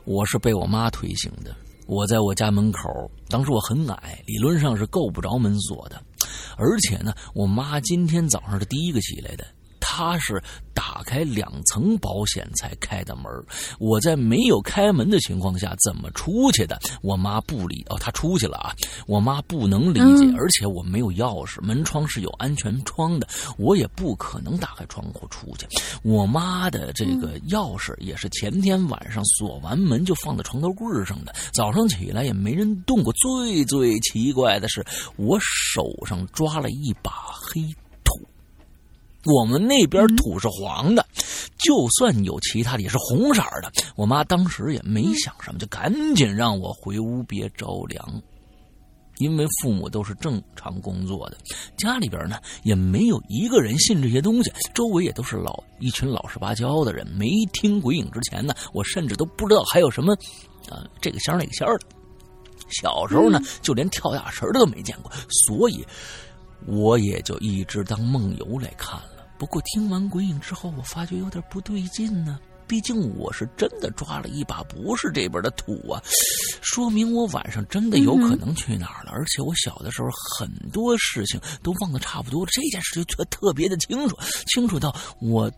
[0.05, 1.55] 我是被我妈推醒的。
[1.87, 6.01] 我在我家门口，当时我很矮，理论上是够不着门锁的，
[6.57, 9.45] 而且呢，我妈今天早上是第一个起来的。
[9.95, 13.23] 他是打开两层保险才开的门
[13.79, 16.77] 我在没有开门的情况下怎么出去的？
[17.01, 18.75] 我妈不理哦，他出去了啊！
[19.07, 23.25] 我妈不能理解，而且我没有钥匙，门窗是有安全窗的，
[23.57, 25.65] 我也不可能打开窗户出去。
[26.03, 33.13] 我妈的这个钥匙也是前天晚上锁完门就放在床头柜上的，早上起来也没人动过。
[33.13, 37.73] 最最奇怪的是，我手上抓了一把黑。
[39.25, 41.05] 我们那边土是黄的，
[41.57, 43.71] 就算有其他的也是红色的。
[43.95, 48.21] 我妈当时也没想什么，就赶紧让我回屋别着凉，
[49.17, 51.37] 因为父母都是正常工作的，
[51.77, 57.07] 家里边呢也没有一个人信这些东西，周围也都是老一群老实巴交的人。
[57.07, 60.13] 没听鬼影之前呢，我甚至都不知道还有什么
[60.69, 61.79] 啊这个仙那个仙的。
[62.69, 65.83] 小时候呢，就连跳大神的都没见过，所以
[66.67, 69.14] 我也就一直当梦游来看了。
[69.37, 72.39] 不过听完鬼影之后，我发觉有点不对劲呢。
[72.67, 76.01] 毕竟我是真的抓了一把不是这边的土啊，
[76.63, 79.11] 说明我晚上真的有可能去哪儿了。
[79.11, 84.17] 而且我小的时候很多事情都忘得差不多了，这件事就特特别的清楚，
[84.47, 85.51] 清楚到我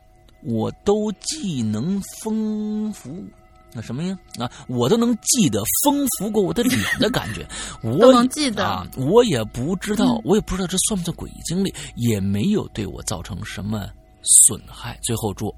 [0.44, 3.24] 我都既能丰富。
[3.74, 4.18] 那什么呀？
[4.40, 7.48] 啊，我都能记得风拂过我的脸的感觉，
[7.84, 8.88] 我都能记得啊。
[8.96, 13.88] 我也不知道，我也不知道这算不算诡异经历，也没有对我造成什么
[14.24, 14.98] 损害。
[15.04, 15.54] 最后祝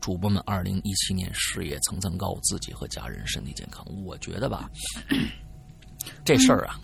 [0.00, 3.86] 主播们二零一七年事业层层高，自己和家人身体健康。
[4.04, 4.68] 我觉得吧，
[6.24, 6.78] 这事儿啊，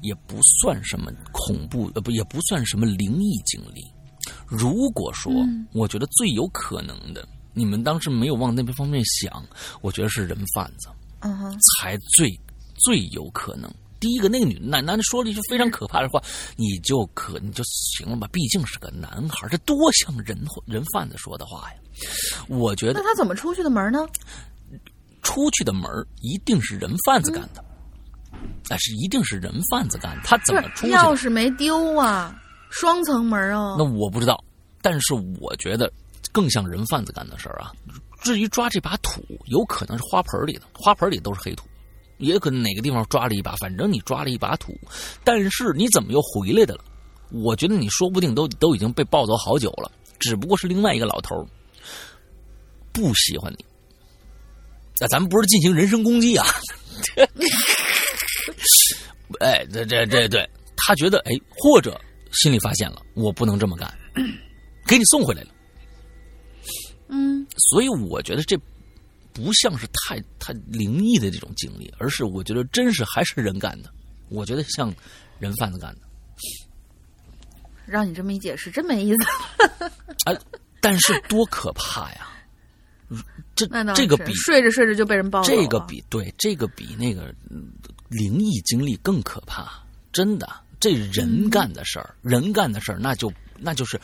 [0.00, 3.84] 也不算什么恐怖，呃，不，也不算什么灵异经历。
[4.46, 5.32] 如果说，
[5.74, 7.26] 我觉得最有可能的。
[7.52, 9.44] 你们当时没有往那边方面想，
[9.80, 10.88] 我觉得是人贩子，
[11.20, 12.30] 嗯哼，才最
[12.74, 13.70] 最有可能。
[13.98, 16.22] 第一个，那个女男男的说了一句非常可怕的话，
[16.56, 18.26] 你就可你就行了吧？
[18.32, 21.76] 毕竟是个男孩，这多像人人贩子说的话呀！
[22.48, 24.06] 我觉得那他怎么出去的门呢？
[25.22, 25.84] 出去的门
[26.22, 27.62] 一定是人贩子干的，
[28.68, 30.22] 但是一定是人贩子干的。
[30.24, 30.94] 他怎么出去？
[30.94, 32.34] 钥匙没丢啊，
[32.70, 33.76] 双层门啊。
[33.76, 34.42] 那我不知道，
[34.80, 35.92] 但是我觉得。
[36.32, 37.72] 更像人贩子干的事儿啊！
[38.22, 41.66] 至于抓这把土，有可能是花盆里的，花盆里都是黑土，
[42.18, 44.78] 也可能哪个地方抓了一把，反正你抓了一把土。
[45.24, 46.84] 但是你怎么又回来的了？
[47.30, 51.46] 我觉得你说不定都都已经被抱走好久了，只不过是另外一个老头
[52.92, 53.64] 不喜欢你。
[54.98, 56.46] 那咱们不是进行人身攻击啊！
[59.40, 61.98] 哎，这这这对，他觉得哎，或者
[62.32, 63.90] 心里发现了，我不能这么干，
[64.86, 65.48] 给你送回来了。
[67.10, 68.56] 嗯，所以我觉得这
[69.32, 73.90] 不像是太太灵异的这种经历，而是我觉得真是还是人干的。
[74.28, 74.94] 我觉得像
[75.38, 76.00] 人贩子干的。
[77.86, 79.84] 让你这么一解释，真没意思。
[80.26, 80.38] 哎，
[80.80, 82.28] 但是多可怕呀！
[83.56, 85.46] 这这个比睡着睡着就被人抱了。
[85.46, 87.34] 这个比对这个比那个
[88.08, 89.82] 灵异经历更可怕。
[90.12, 94.00] 真的，这人干的事儿，人干的事儿，那就那就是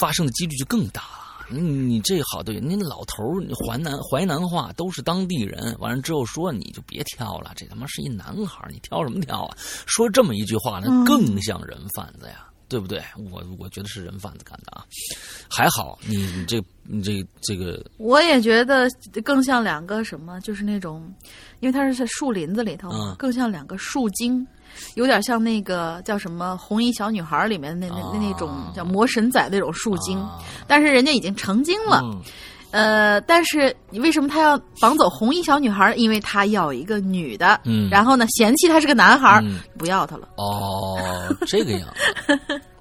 [0.00, 1.02] 发生的几率就更大。
[1.52, 9.56] 你这好对，你老头儿淮南淮南话都是当地人，完了之后说你就别挑了，这他妈是一男孩你挑什么挑啊？
[9.86, 13.02] 说这么一句话，那更像人贩子呀，对不对？
[13.30, 14.84] 我我觉得是人贩子干的啊，
[15.48, 18.88] 还好你你这你这这个，我也觉得
[19.22, 21.12] 更像两个什么，就是那种，
[21.60, 24.46] 因为它是在树林子里头，更像两个树精。
[24.94, 30.22] 有点像那个叫什么《红衣小女孩》里面那那那那种叫魔神仔那种树精，
[30.66, 32.02] 但是人家已经成精了，
[32.70, 35.94] 呃，但是你为什么他要绑走红衣小女孩？
[35.94, 39.42] 因为他要一个女的，然后呢嫌弃他是个男孩，
[39.78, 40.28] 不要他了。
[40.36, 40.98] 哦，
[41.46, 41.88] 这个样。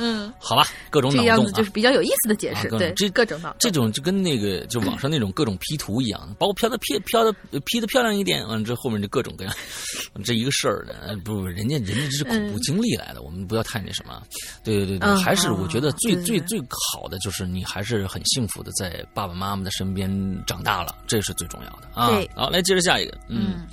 [0.00, 7.30] 嗯，好吧，各种脑洞，这样子就是比较有意思的解释，对，这各种脑，这种就跟那个就网上那种各种 P 图一样，把我飘的 P 飘的
[7.66, 9.54] P 的漂亮一点，完了这后面就各种各样，
[10.24, 14.22] 这一个事儿呢，不，人家人家这是恐怖经历来的，我们不要太那什么，
[14.64, 16.58] 对对对对，还是我觉得最最最
[16.92, 20.10] 好的就是你还是很幸福的在爸爸妈妈的身边
[20.46, 22.10] 长大了，这是最重要的啊。
[22.34, 23.66] 好，来接着下一个，嗯，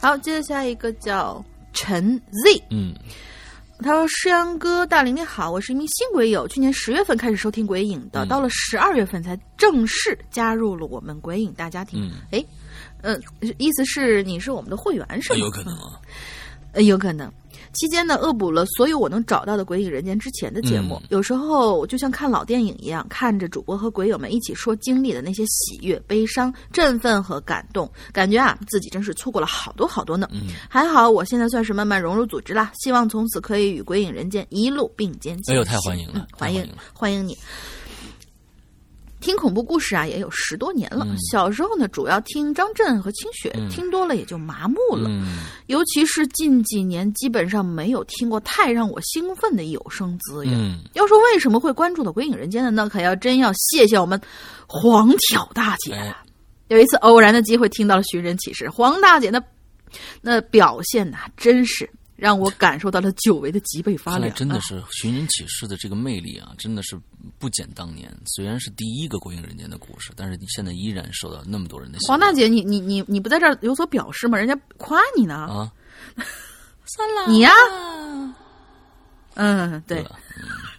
[0.00, 1.44] 好，接着下一个叫。
[1.74, 2.92] 陈 Z，嗯
[3.80, 12.02] 他说：“诗阳哥，大林你好，我是一名新鬼友，去年十月份开始收听鬼影的，嗯到了十二月份才正式加入了我们鬼影大家庭。
[12.02, 12.44] 嗯，哎，
[13.02, 13.18] 呃，
[13.58, 15.38] 意思是你是我们的会员是吗？
[15.38, 16.00] 有可能啊。
[16.72, 17.32] 呃，有可能。
[17.78, 20.96] 期间呢，恶补了所有我能找到的《鬼影人间》之前的节目。
[20.96, 30.28] 嗯有时候就像看老电影一样，看着主播和鬼友们一起说经历的那些喜悦、悲伤、振奋和感动，感觉啊自己真是错过了好多好多呢。
[30.32, 35.38] 嗯，还好我现在算是慢慢融入组织啦，希望从此可以与《鬼影人间》一路并肩。
[35.46, 36.68] 哎呦，太欢迎了欢迎。
[36.92, 37.36] 欢迎你。
[39.20, 41.04] 听恐怖故事啊，也有十多年了。
[41.08, 45.08] 嗯小时候呢，主要听张震和清雪，嗯听多了也就麻木了。
[45.10, 50.54] 嗯尤其是近几年，基本上没有听过太让我兴奋的有声资源。
[50.54, 54.20] 嗯，要说为什么会关注到《鬼影人间》的，那可要真要谢谢我们
[54.66, 56.00] 黄挑大姐了。
[56.00, 56.16] 哎，
[56.68, 59.42] 有一次偶然的机会听到了寻人启事，黄大姐那
[60.20, 64.28] 那表现呐、真是让我感受到了久违的脊背发凉。
[64.28, 66.98] 啊真的是寻人启事的这个魅力啊，真的是
[67.38, 68.12] 不减当年。
[68.26, 74.36] 虽然是第一个鬼影人间的故事，但是你现在依然受到那么多人的喜爱黄大姐，你你你你不在这儿有所表示吗？
[74.36, 75.34] 人家夸你呢。
[75.36, 75.72] 啊。
[76.84, 77.50] 算了你呀、
[79.34, 80.18] 嗯，对，了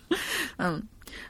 [0.58, 0.84] 嗯，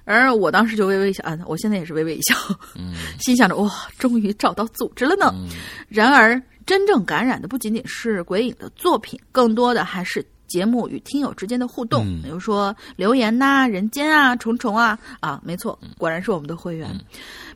[0.05, 2.33] 而我当时就微微一笑，啊，我现在也是微微一笑，
[2.75, 3.69] 嗯心想着哇，
[3.99, 5.31] 终于找到组织了呢。
[5.35, 5.49] 嗯
[5.89, 12.21] 然而，真正感染的不仅仅是鬼影的作品，更多的还是节目与听友之间的互动，嗯。
[12.21, 16.95] 比如说留言呐、人间啊、虫虫啊，啊，没错，果然是我们的会员。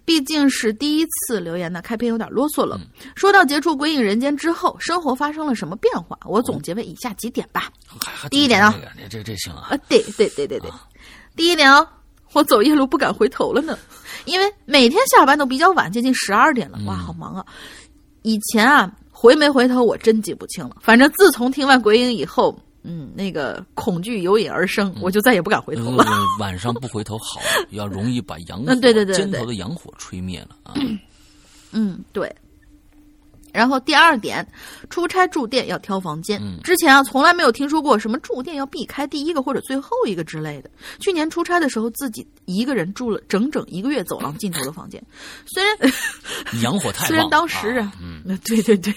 [0.04, 2.80] 毕竟是第一次留言呢，开篇有点啰嗦了。
[3.15, 6.17] 说到结束《鬼影人间》之后，生活发生了什么变化？
[6.26, 7.71] 我总结为以下几点吧。
[8.32, 8.73] 第一点啊。
[8.97, 9.67] 这这这这行啊。
[9.69, 10.71] 啊，，对对对对对，
[11.36, 11.88] 第一点哦，
[12.32, 13.78] 我走夜路不敢回头了呢，
[14.26, 17.45] 因为每天下班都比较晚，接近十二点了，哇，好忙啊！
[18.23, 18.89] 以前啊，
[19.23, 26.03] 回没回头我真记不清了，反正自从听完鬼影以后，嗯，那个恐惧由引而生，我就再也不敢回头了。
[26.05, 27.39] 嗯 晚上不回头好，
[27.71, 30.73] 要容易把阳火嗯对对对对肩头的阳火吹灭了啊。
[31.71, 32.29] 嗯，对。
[33.53, 34.45] 然后第二点，
[34.89, 36.39] 出差住店要挑房间。
[36.41, 40.69] 嗯之前啊，从来没有听说过什么住店要避开第一个或者最后一个之类的。
[40.99, 45.01] 去年出差的时候，自己一个人住了整整一个月走廊尽头的房间。
[45.45, 45.77] 虽然
[46.61, 48.91] 阳火太旺，虽然当时啊，嗯，呃对对对，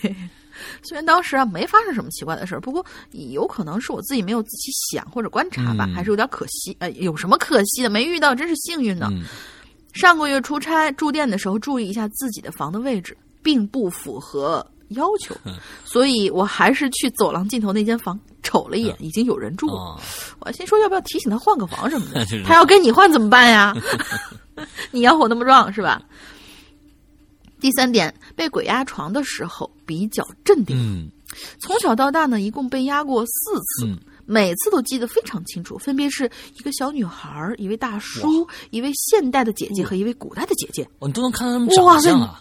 [0.82, 6.74] 虽然当时啊没发生什么奇怪的事儿，不过有可能是我自己没有仔细想或者观察吧，嗯还是有点可惜。
[6.80, 7.90] 呃，有什么可惜的？
[7.90, 9.08] 没遇到真是幸运呢。
[9.12, 9.24] 嗯
[9.92, 13.16] 上个月出差住店的时候，注意一下自己的房的位置，
[13.46, 15.32] 并不符合要求，
[15.84, 19.80] 所以我还是去走廊尽头那间房瞅了一眼，已经有人住了。
[19.80, 20.00] 啊，
[20.40, 23.72] 我心说要不要提醒他换个房什么的， 他要跟你换怎么办呀？
[24.90, 26.02] 你要我那么壮是吧？
[27.60, 30.76] 第三点，被鬼压床的时候比较镇定。
[30.76, 31.08] 嗯
[31.60, 36.28] 从小到大呢，一共被压过四次，嗯每次都记得非常清楚，分别是
[36.58, 40.82] 一个小女孩、一位大叔、一位现代的姐姐和一位古代的姐姐。
[40.98, 42.40] 哦，你都能看到他们哇长相啊。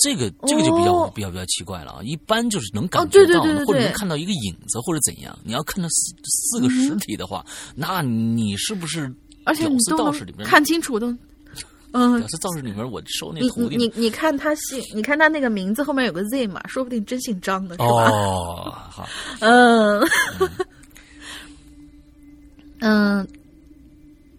[0.00, 2.00] 这个这个就比较、哦比较比较奇怪了啊！
[2.02, 5.36] 一般就是能感哦觉到，对对对对或者能看到一个影子或者怎样。
[5.44, 9.12] 你要看到四四个实体的话，那你是不是
[9.44, 11.08] 而且你都能道士里面看清楚都，
[11.92, 17.84] 嗯屌，丝道士里面我收那你徒弟你你你看他姓，你看他那个名字后面有个 Z 嘛，说不定真姓张的是吧？
[17.86, 19.08] 哦，好，
[19.40, 20.00] 嗯，
[22.80, 23.28] 嗯，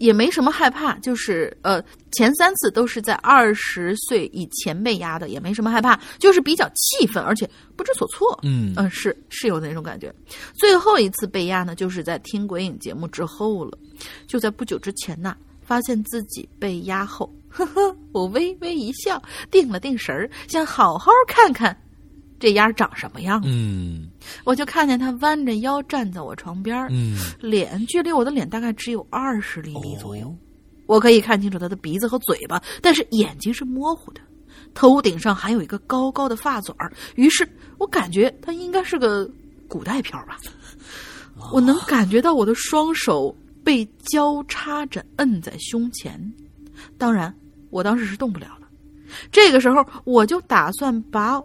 [0.02, 8.38] 也没什么害怕，就是呃，前三次都是在二十岁以前被压的，也没什么害怕，就是比较气愤，而且不知所措。
[8.42, 10.14] 嗯嗯，是是有那种感觉。
[10.54, 13.78] 最后一次被压呢，就是在听鬼影节目之后了，
[14.26, 21.80] 就在不久之前呐，发现自己被压后，呵呵，我微微一笑，定了定神儿，想好好看看
[22.42, 23.42] 这丫长什么样。
[23.46, 24.10] 嗯
[24.44, 26.76] 我就看见他弯着腰站在我床边
[27.40, 30.28] 脸距离我的脸大概只有二十厘米左右。
[30.28, 30.36] 哦
[30.88, 34.20] 我可以看清楚他的鼻子和嘴巴，但是眼睛是模糊的。
[34.74, 39.26] 头顶上还有一个高高的发嘴儿，于是我感觉他应该是个
[39.70, 40.38] 古代漂吧。
[41.54, 46.20] 我能感觉到我的双手被交叉着摁在胸前，
[46.98, 47.34] 当然，
[47.70, 48.68] 我当时是动不了的。
[49.32, 51.42] 这个时候，我就打算把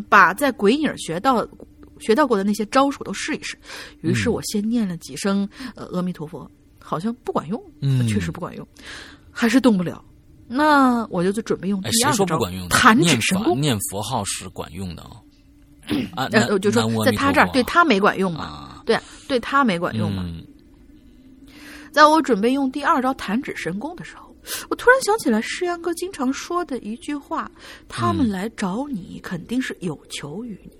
[0.00, 1.46] 把在鬼影学到
[1.98, 3.56] 学到过的那些招数都试一试。
[4.02, 8.66] 于是我先念了几声呃阿弥陀佛，好像不管用，嗯确实不管用，
[9.30, 10.04] 还是动不了。
[10.46, 12.76] 那我就准备用第二招说不管用的？
[12.76, 13.60] 弹指神功。
[13.60, 15.16] 念佛号是管用的啊。
[16.14, 20.22] 啊，呃，我就说在他这儿对他没管用嘛，啊，对啊，对他没管用嘛。
[20.26, 20.44] 嗯
[21.90, 24.27] 在我准备用第二招弹指神功的时候，
[24.68, 27.50] 我突然想起来诗阳哥经常说的一句话
[27.88, 30.70] ：“他们嗯来找你，肯定是有求于你。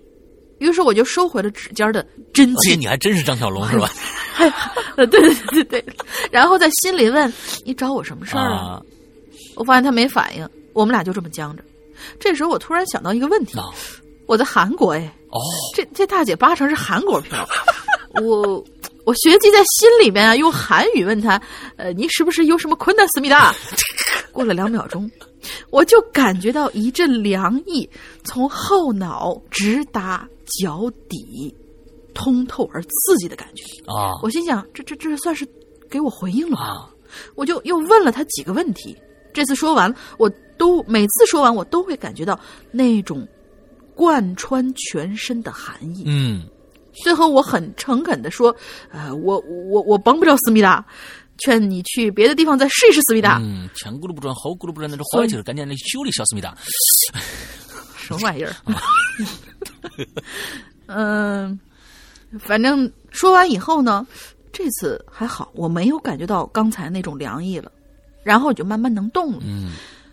[0.67, 2.75] 于是我就收回了指尖的真而且。
[2.75, 3.89] 你还真是张小龙是吧？
[4.97, 5.85] 呃， 对对对对对，
[6.33, 7.33] 然后在心里问
[7.65, 8.83] 你找我什么事儿
[9.55, 11.63] 我发现他没反应，我们俩就这么僵着。
[12.19, 13.63] 这时候我突然想到一个问题那，
[14.27, 15.01] 我在韩国哎，
[15.31, 15.39] 哦，
[15.75, 17.49] 这这大姐八成是韩国票，
[18.23, 18.65] 我
[19.09, 21.41] 我学计在心里面啊，用韩语问他，
[21.79, 23.55] 呃，你是不是有什么困难思密达？
[24.33, 25.11] 过了两秒钟，
[25.71, 27.89] 我就感觉到一阵凉意
[28.23, 31.57] 从后脑直达脚底，
[32.13, 33.65] 通透而刺激的感觉。
[33.87, 35.49] 啊我心想，这这这算是
[35.89, 36.65] 给我回应了吧？
[36.65, 36.91] 啊，
[37.35, 38.95] 我就又问了他几个问题。
[39.33, 42.39] 这次说完，我都每次说完，我都会感觉到
[42.71, 43.27] 那种
[43.95, 46.03] 贯穿全身的寒意。
[46.05, 46.43] 嗯，
[47.03, 48.55] 最后，我很诚恳的说
[48.93, 50.85] ：“呃，我我我帮不了思密达，
[51.39, 53.39] 劝你去别的地方再试一试思密达。
[53.43, 56.57] 嗯，前轱辘不转后轱辘不转，那是坏气儿，赶紧来修理小思密达。
[57.97, 58.55] 什么玩意儿？
[60.87, 61.59] 嗯、
[62.41, 64.07] 反正说完以后呢，
[64.53, 67.71] 这次还好，我没有感觉到刚才那种凉意了，
[68.25, 69.41] 然后我就慢慢能动了。
[69.45, 69.73] 嗯，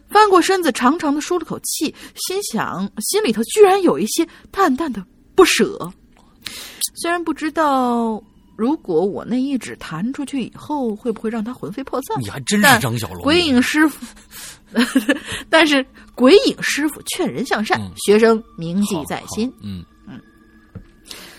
[0.09, 5.01] 翻过身子，长长的舒了口气，心想心里头居然有一些淡淡的
[5.33, 5.89] 不舍。
[6.95, 8.21] 虽然不知道
[8.55, 13.21] 如果我那一指弹出去以后会不会让他魂飞魄散，你还真是但张小龙。
[13.21, 14.05] 鬼影师傅，
[15.49, 19.51] 但是鬼影师傅劝人向善，嗯学生铭记在心。
[19.61, 19.83] 嗯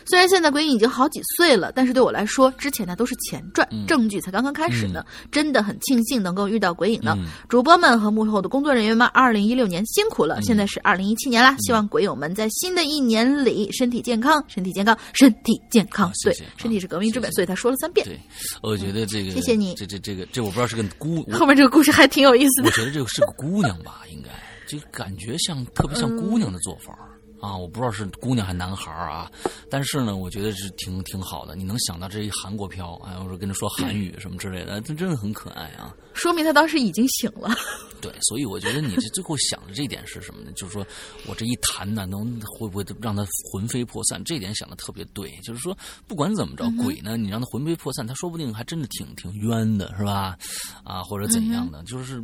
[0.07, 5.05] 虽然现在鬼影已经好几岁了，但是对我来说，之前的都是前传，嗯正剧才刚刚开始呢。
[5.31, 7.15] 真的很庆幸能够遇到鬼影呢。
[7.19, 11.57] 嗯主播们和幕后的工作人员们，二零一六年辛苦了，嗯现在是二零一七年啦。
[11.59, 16.13] 希望鬼友们在新的一年里身体健康，身体健康，身体健康。
[16.25, 18.07] 对身体是革命之本，所以他说了三遍。
[18.07, 18.19] 对，
[18.63, 22.69] 我觉得这个，谢谢你这这这个这我不知道是个姑， 后面这个故事还挺有意思的。
[22.69, 24.31] 我觉得这个是个姑娘吧，应该
[24.67, 26.97] 就感觉像特别像姑娘的做法。
[27.41, 29.31] 啊，我不知道是姑娘还是男孩儿啊，
[29.71, 31.55] 但是呢，我觉得是挺挺好的。
[31.55, 35.95] 你能想到这一韩国飘，哎，我说跟他说韩语什么之类的，他真的很可爱啊。
[36.15, 37.51] 说明他当时已经醒了。
[38.01, 40.53] 对，所以我觉得你这最后想的这一点是什么呢？
[40.53, 40.87] 就是说
[41.27, 44.23] 我这一谈呢，能会不会让他魂飞魄散？
[44.23, 45.31] 这一点想的特别对。
[45.43, 45.77] 就是说，
[46.07, 50.37] 不管怎么着，鬼呢，你让他魂飞魄散，他说不定还真的挺挺冤的，是吧？
[50.85, 51.83] 啊，或者怎样的？
[51.85, 52.23] 就是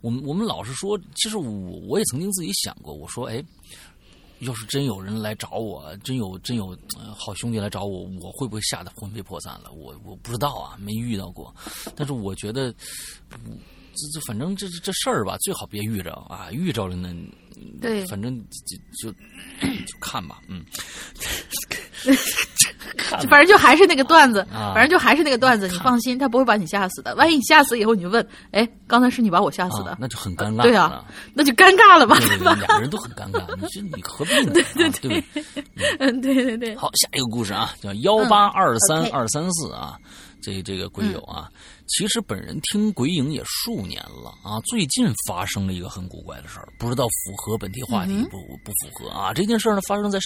[0.00, 1.50] 我们我们老是说，其实我
[1.86, 3.44] 我也曾经自己想过，我说，哎。
[4.40, 6.76] 要是真有人来找我，真有真有、
[7.16, 9.72] 好兄弟来找我，我会不会吓得魂飞魄散了？
[9.72, 11.54] 我我不知道啊，没遇到过。
[11.96, 12.72] 但是我觉得，
[13.98, 17.12] 这这反正这这事儿吧，最好别遇着啊，遇着了呢，
[17.80, 18.76] 对反正就
[19.10, 19.18] 就就
[20.00, 20.64] 看吧，嗯，
[23.28, 25.66] 反正就还是那个段子，啊反正就还是那个段子。
[25.68, 27.14] 你放心，他不会把你吓死的。
[27.16, 30.62] 万一你吓死以后，你就问，哎，刚才是你把我吓死的啊，，那就很尴尬。
[30.62, 32.54] 对啊，那就尴尬了吧，对对对， 吧？
[32.54, 34.52] 两个人都很尴尬，你这你何必呢？
[34.54, 35.44] 对对对对。
[35.98, 39.98] 嗯，对对对，好，下一个故事啊，叫幺八二三二三四啊，
[40.40, 41.50] 这这个鬼友啊，
[41.88, 49.32] 其实本人听鬼影也数年了啊，最近发生了一个很古怪的事儿，不知道符合本题话题嗯不、不符合啊？
[49.32, 50.18] 这件事儿呢，发生在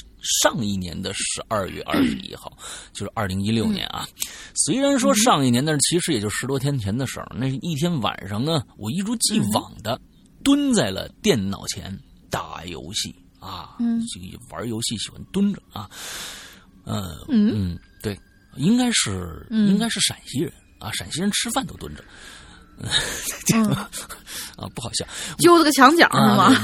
[0.43, 2.53] 上一年的十二月二十一号，
[2.93, 4.07] 就是二零一六年啊。
[4.55, 7.31] 虽然说上一年，但是其实也就十多天前的事儿。
[7.35, 10.01] 那一天晚上呢，我一如既往的
[10.43, 11.97] 蹲在了电脑前
[12.29, 15.89] 打游戏啊，嗯这个玩游戏喜欢蹲着啊。
[16.85, 18.19] 呃嗯嗯，对，
[18.57, 20.53] 应该是、嗯应该是陕西人
[20.83, 22.05] 啊，陕西人吃饭都蹲着。
[23.55, 23.65] 嗯，
[24.57, 25.07] 啊，不好笑
[25.39, 26.09] 揪这个墙角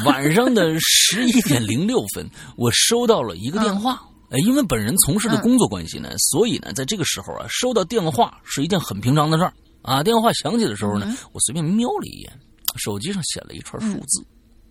[0.04, 4.02] 晚上的十一点零六分，我收到了一个电话。
[4.30, 9.52] 呃，因为本人从事的工作关系呢，所以呢，在这个时候啊，收到电话是一件很平常的事儿
[9.82, 10.02] 啊。
[10.02, 12.40] 电话响起的时候呢，我随便瞄了一眼，
[12.76, 14.26] 手机上写了一串数字。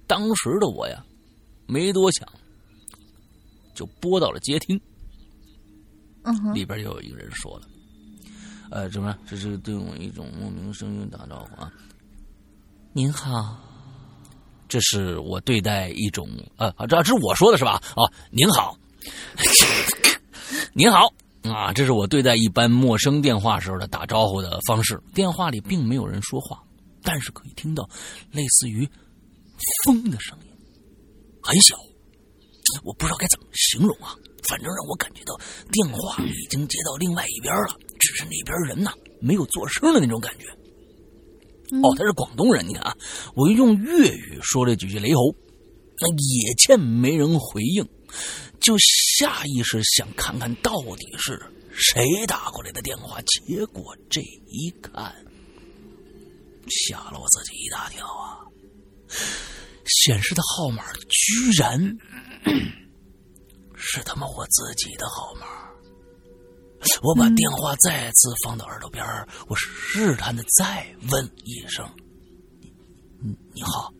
[0.05, 1.03] 当时的我呀，
[1.65, 2.27] 没多想，
[3.73, 4.79] 就拨到了接听。
[6.23, 7.67] 嗯，里边就有一个人说了
[8.69, 9.17] ：“呃，怎么？
[9.27, 11.71] 这是对我一种莫名声音打招呼啊。
[12.93, 13.57] 您好，
[14.67, 17.81] 这是我对待一种呃，这这是我说的是吧？
[17.95, 18.77] 哦，您好，
[20.73, 21.07] 您好
[21.43, 25.01] 啊，这是我对待一般陌生电话时候的打招呼的方式。
[25.13, 26.61] 电话里并没有人说话，
[27.03, 27.87] 但是可以听到
[28.31, 28.87] 类似于
[29.85, 30.51] 风的声音，
[31.41, 31.75] 很小。”
[32.83, 34.13] 我不知道该怎么形容啊，
[34.47, 35.37] 反正让我感觉到
[35.71, 40.47] 电话已经接到另外一边了，只是那边人呐没有做声的那种感觉。
[41.83, 42.95] 哦，他是广东人，你看啊，
[43.35, 45.21] 我用粤语说了几句雷吼，
[45.99, 47.85] 那也见没人回应，
[48.61, 51.37] 就下意识想看看到底是
[51.73, 55.13] 谁打过来的电话，结果这一看，
[56.69, 58.39] 吓了我自己一大跳啊！
[59.85, 61.97] 显示的号码居然
[63.77, 65.45] 是他妈我自己的号码。
[67.01, 69.03] 我把电话再次放到耳朵边
[69.47, 71.89] 我试探的再问一声
[73.23, 73.91] ：“你你好。”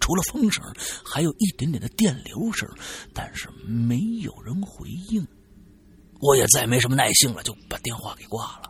[0.00, 0.64] 除了风声，
[1.04, 2.68] 还有一点点的电流声，
[3.14, 5.24] 但是没有人回应。
[6.20, 8.68] 我也再没什么耐性了，就把电话给挂了。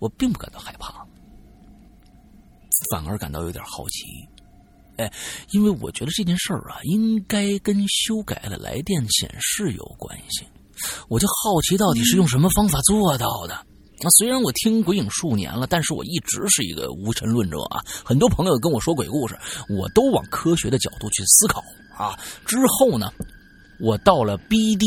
[0.00, 1.06] 我并不感到害怕，
[2.90, 4.04] 反而感到有点好奇。
[5.00, 5.12] 哎，
[5.52, 10.44] 因为我觉得这件事儿啊，应该跟修改了来电显示有关系。
[11.08, 13.66] 我就好奇，到底是用什么方法做到的？
[14.02, 17.84] 那虽然我听鬼影数年了，但是我一直是一个无神论者啊。
[18.02, 19.38] 很多朋友跟我说鬼故事，
[19.68, 21.62] 我都往科学的角度去思考
[21.94, 22.18] 啊。
[22.46, 23.12] 之后呢，
[23.78, 24.86] 我到了 B D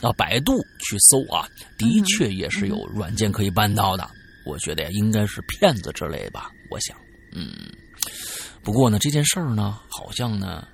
[0.00, 1.46] 啊百度去搜啊，
[1.78, 4.10] 的确也是有软件可以办到的。
[4.44, 6.50] 我觉得呀，应该是骗子之类吧。
[6.68, 6.96] 我想，
[7.32, 7.48] 嗯。
[8.64, 10.66] 不过呢，这件事儿呢，好像呢，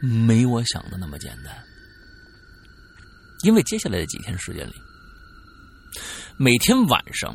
[0.00, 1.56] 没我想的那么简单。
[3.44, 4.72] 因为接下来的几天时间里，
[6.36, 7.34] 每天晚上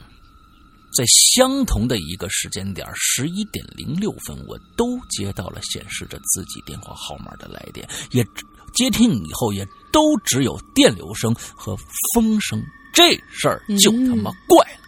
[0.95, 8.25] 在相同的一个时间点十一点零六分，我都接到了显示着自己电话号码的来电，也
[8.73, 11.75] 接听以后也都只有电流声和
[12.13, 12.61] 风声。
[12.93, 14.79] 这事儿就他妈怪了。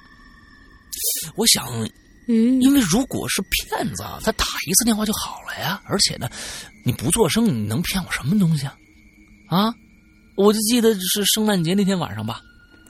[1.36, 1.66] 我想。
[2.32, 5.82] 嗯因为如果是骗子，他打一次电话就好了呀。
[5.86, 6.30] 而且呢，
[6.86, 8.78] 你不做声，你能骗我什么东西啊？
[9.50, 9.74] 啊！
[10.36, 12.40] 我就记得是圣诞节那天晚上吧，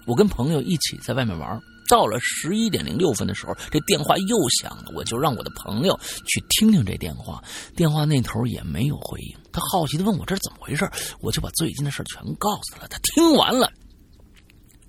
[0.06, 4.92] 我跟朋友一起在外面玩，到了十一点零六分的时候，这电话又响了。
[4.94, 7.42] 我就让我的朋友去听听这电话，
[7.76, 9.38] 电话那头也没有回应。
[9.54, 10.88] 他好奇的问我这是怎么回事，
[11.22, 12.88] 我就把最近的事全告诉了。
[12.90, 13.72] 他听完了，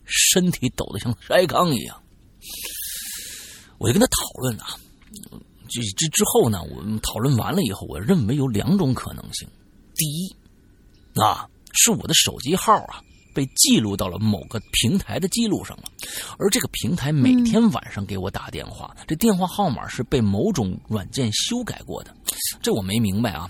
[0.05, 1.97] 身体抖得像筛糠一样。
[3.81, 4.77] 我就跟他讨论啊，
[5.67, 9.49] 这这之后呢，我们讨论完了以后，我认为有两种可能性。
[9.95, 10.37] 第一，
[11.19, 13.01] 啊，是我的手机号啊
[13.35, 15.85] 被记录到了某个平台的记录上了，
[16.39, 22.15] 而这个平台每天晚上给我打电话，这电话号码是被某种软件修改过的，
[22.61, 23.49] 这我没明白啊，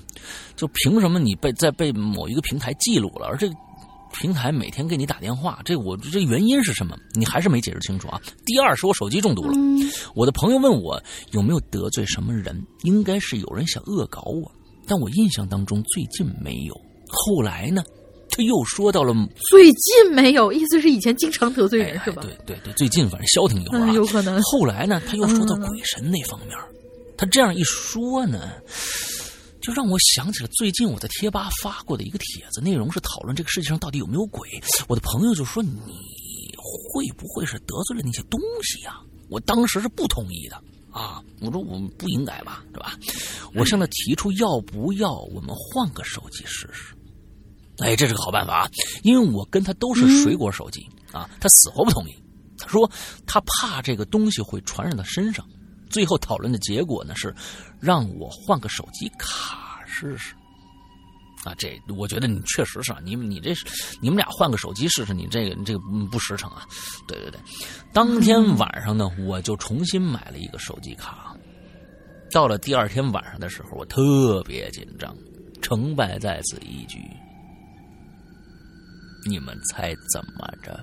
[0.54, 3.50] 就凭什么你被在被某一个平台记录了，而这。
[4.12, 6.96] 平台每天给你打电话，这我这原因是什么？
[7.14, 8.20] 你还是没解释清楚啊。
[8.44, 9.54] 第二是我手机中毒了，
[10.14, 11.00] 我的朋友问我
[11.32, 14.50] 有没有得罪什么人，应该是有人想恶搞我，
[14.86, 16.74] 但我印象当中最近没有。
[17.08, 17.82] 后来呢，
[18.30, 19.14] 他又说到了
[19.50, 22.22] 最近没有，意思是以前经常得罪人是吧？
[22.22, 24.40] 对对对，最近反正消停一会儿啊，有可能。
[24.42, 26.56] 后来呢，他又说到鬼神那方面，
[27.16, 28.50] 他这样一说呢。
[29.60, 34.48] 就让我想起了最近我在贴吧发过的一个帖子，内容是讨论这个世界上到底有没有鬼。
[34.88, 38.98] 我的朋友就说：“你会不会是得罪了那些东西呀？”
[39.28, 40.56] 我当时是不同意的
[40.90, 42.94] 啊，我说我们不应该吧，对吧？
[43.54, 46.94] 我向他提出要不要我们换个手机试试？
[47.78, 48.70] 哎，这是个好办法啊，
[49.02, 52.14] 因为我跟他都是水果手机啊，他死活不同意。
[52.58, 52.90] 他说
[53.24, 55.46] 他怕这个东西会传染到身上。
[55.90, 57.34] 最后讨论的结果呢是，
[57.78, 60.34] 让我换个手机卡试试。
[61.42, 63.64] 啊，这我觉得你确实是，你你这是
[64.02, 65.78] 你们俩换个手机试试，你这个你这个
[66.10, 66.66] 不实诚啊。
[67.08, 67.40] 对对对，
[67.94, 71.34] 当天晚上呢，我就重新买了一个手机卡。
[72.30, 75.16] 到了第二天晚上的时候，我特别紧张，
[75.62, 76.98] 成败在此一举。
[79.26, 80.78] 你们猜怎么着？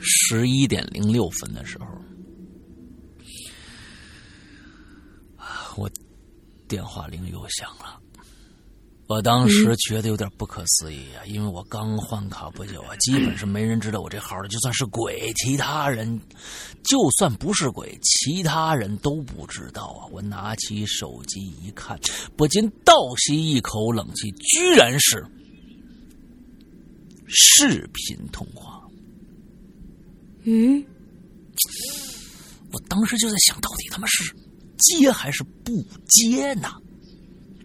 [0.00, 1.86] 十一点零六分的时候。
[5.76, 5.90] 我
[6.68, 8.00] 电话铃又响了，
[9.06, 16.20] 我当时觉得有点不可思议啊，因为我刚换卡不久啊，基本是没人知道我这号的，就算是鬼，其他人
[16.84, 20.06] 就算不是鬼，其他人都不知道啊。
[20.12, 21.98] 我拿起手机一看，
[22.36, 25.24] 不禁倒吸一口冷气，居然是
[27.26, 28.80] 视频通话。
[30.44, 30.84] 嗯，
[32.72, 34.34] 我当时就在想到底他妈是。
[34.80, 36.68] 接还是不接呢？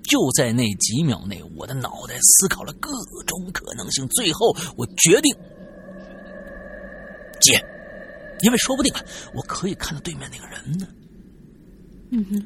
[0.03, 2.91] 就在那几秒内，我的脑袋思考了各
[3.25, 5.35] 种可能性，最后我决定
[7.41, 7.59] 接，
[8.41, 9.03] 因为说不定啊
[9.33, 10.87] 我可以看到对面那个人呢。
[12.11, 12.45] 嗯哼，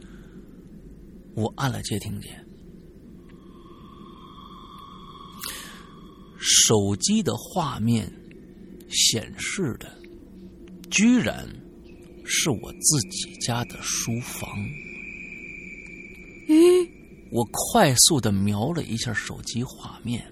[1.36, 2.46] 我按了接听键，
[6.38, 8.10] 手机的画面
[8.90, 9.92] 显示的
[10.90, 11.46] 居然。
[12.32, 14.48] 是我自己家的书房。
[16.48, 16.88] 咦，
[17.32, 20.24] 我快速的瞄了一下手机画面，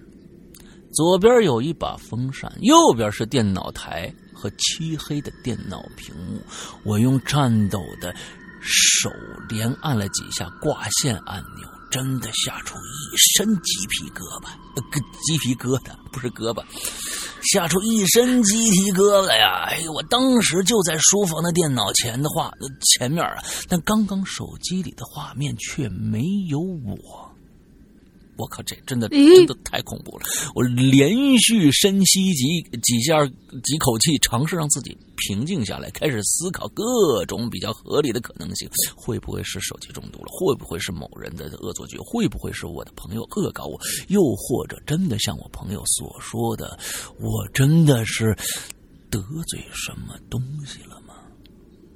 [0.94, 6.40] 左边有一把风扇，右边是电脑台和漆黑的电脑屏幕。
[6.84, 8.16] 我用颤抖的
[8.62, 9.12] 手
[9.50, 11.68] 连按了几下挂线按钮，
[11.98, 14.84] 真的吓出一身鸡皮疙瘩，呃，
[15.26, 16.64] 鸡皮疙瘩不是胳膊，
[17.42, 19.66] 吓出一身鸡皮疙瘩呀！
[19.68, 22.52] 哎呦，我当时就在书房的电脑前的话
[22.94, 27.27] 前面啊，但刚刚手机里的画面却没有我。
[28.38, 30.26] 我靠，这真的真的太恐怖了！
[30.54, 33.26] 我连续深吸几几下
[33.64, 40.28] 几口气，尝试让自己平静下来，开始思考各种比较合理的可能性：会不会是手机中毒了？
[40.28, 41.98] 会不会是某人的恶作剧？
[42.00, 43.80] 会不会是我的朋友恶搞我？
[44.10, 46.78] 又或者真的像我朋友所说的，
[47.20, 48.36] 我真的是
[49.10, 51.16] 得罪什么东西了吗？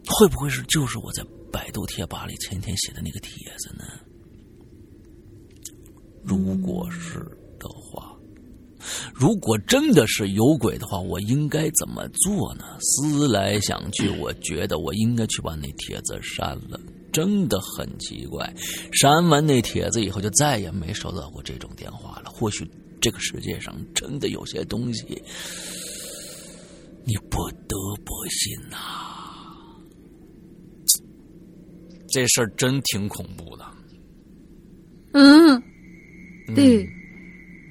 [0.08, 3.86] 会不会是就是我在百度贴吧里前天写的那个帖子呢？
[6.24, 7.20] 如果是
[7.60, 8.16] 的话，
[9.14, 12.66] 如果真的是有鬼的话，我应该怎么做呢？
[12.80, 16.80] 思来想去，我觉得我应该去把那帖子删了。
[17.12, 18.54] 真的很奇怪，
[18.94, 22.30] 删完那帖子以后，就再也没收到过这种电话了。
[22.30, 22.66] 或许
[23.02, 25.22] 这个世界上真的有些东西，
[27.04, 28.78] 你不得不信呐。
[32.08, 33.66] 这事儿真挺恐怖的。
[35.14, 35.62] 嗯。
[36.56, 36.90] 对，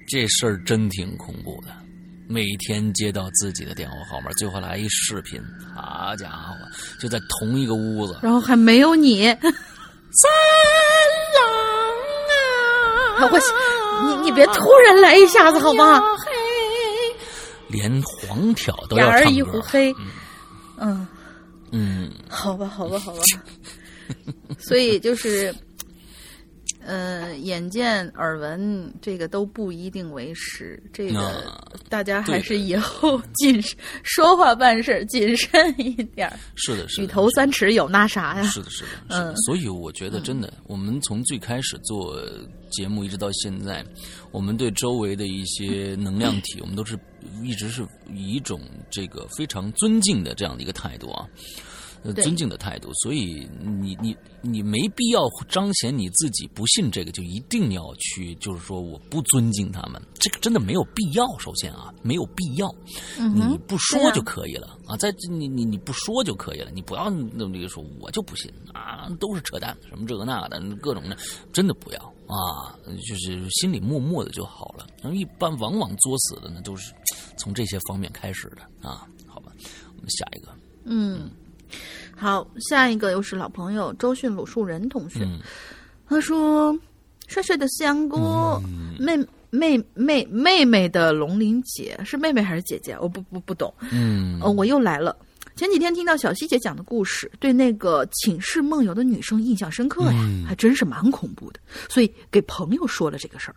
[0.07, 1.68] 这事儿真挺恐怖的。
[2.28, 5.43] 每天接到自己的电话号码，最后来一视频，
[5.74, 6.55] 好家伙，
[7.01, 9.24] 就在同一个屋子，然后还没有你。
[10.12, 10.31] 三
[11.37, 13.31] 郎啊！
[13.33, 13.39] 我，
[14.07, 16.01] 你你别突然来一下子好吗？
[17.68, 19.31] 连黄挑都要唱歌。
[19.31, 19.93] 一壶黑。
[20.78, 21.07] 嗯
[21.72, 23.20] 嗯，好吧，好吧，好吧。
[24.59, 25.55] 所以就是。
[26.83, 30.83] 呃，眼见耳闻，这个都不一定为实。
[30.93, 36.31] 这个大家还是以后谨慎说话办事谨慎一点。
[36.55, 38.43] 是的，是的举头三尺有那啥呀？
[38.45, 39.37] 是的，是的，嗯。
[39.37, 42.18] 所以我觉得，真的，我们从最开始做
[42.70, 43.85] 节目一直到现在，
[44.31, 46.99] 我们对周围的一些能量体，我们都是
[47.43, 48.61] 一直是以一种
[48.91, 51.28] 这个非常尊敬的这样的一个态度啊。
[52.14, 61.26] 尊敬的态度，所以你你你没必要彰显你自己不信这个，就一定要去，就是说我不尊敬他们，这个真的没有必要。
[61.38, 62.74] 首先啊，没有必要，
[63.18, 71.16] 你不说就可以了啊，在你你你不说就可以了，你不要那么说，我就不信啊，都是扯淡，什么这个那个的，各种的，
[71.53, 74.86] 真的不要啊，就是心里默默的就好了。
[75.03, 76.94] 然后一般往往作死的呢，都是
[77.36, 79.07] 从这些方面开始的啊。
[79.26, 79.53] 好吧，
[79.96, 81.30] 我们下一个，嗯。
[82.16, 85.26] 好，下一个又是老朋友周迅鲁树人同学，
[86.06, 86.78] 他说
[87.26, 88.60] ：“帅帅的四香哥，
[88.98, 89.16] 妹
[89.50, 92.96] 妹妹妹妹的龙鳞姐是妹妹还是姐姐？
[93.00, 93.72] 我不不不懂。
[93.90, 95.16] 嗯，呃，我又来了。
[95.56, 103.56] 前几天听到小希姐讲的故事，对那个寝室梦游的女生印象深刻呀，还真是蛮恐怖的，所以给朋友说了这个事儿。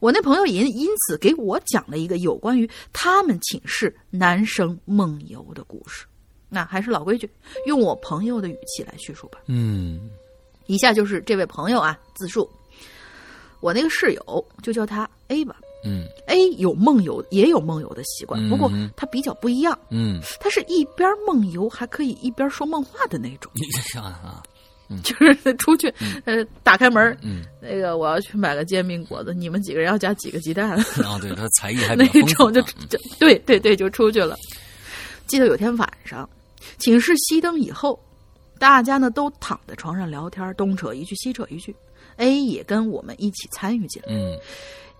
[0.00, 6.04] 我那朋友也因此给我讲了一个有关于他们寝室男生梦游的故事。”
[6.50, 7.30] 那还是老规矩，
[7.66, 9.38] 用我朋友的语气来叙述吧。
[9.46, 10.10] 嗯，
[10.66, 12.50] 以下就是这位朋友啊自述。
[13.60, 15.56] 我那个室友就叫他 A 吧。
[15.84, 19.78] 嗯，A 有梦游，也有梦游的习惯，不过他比较不一样。
[19.90, 23.50] 嗯，他是一边梦游还可以一边说梦话的那种。
[23.54, 24.42] 你想啊，
[25.02, 25.88] 就是出去
[26.26, 30.70] 呃打开门，嗯，那个我要去买个煎饼果子，你们几个人要加几个鸡蛋？
[31.02, 34.36] 啊，对他才艺还 那种就就对对对就出去了。
[35.26, 36.28] 记得有天晚上。
[36.78, 37.98] 寝室熄灯以后，
[38.58, 41.74] 大家呢都躺在床上聊天，东扯一句西扯一句。
[42.16, 44.38] A 也跟我们一起参与进来，嗯，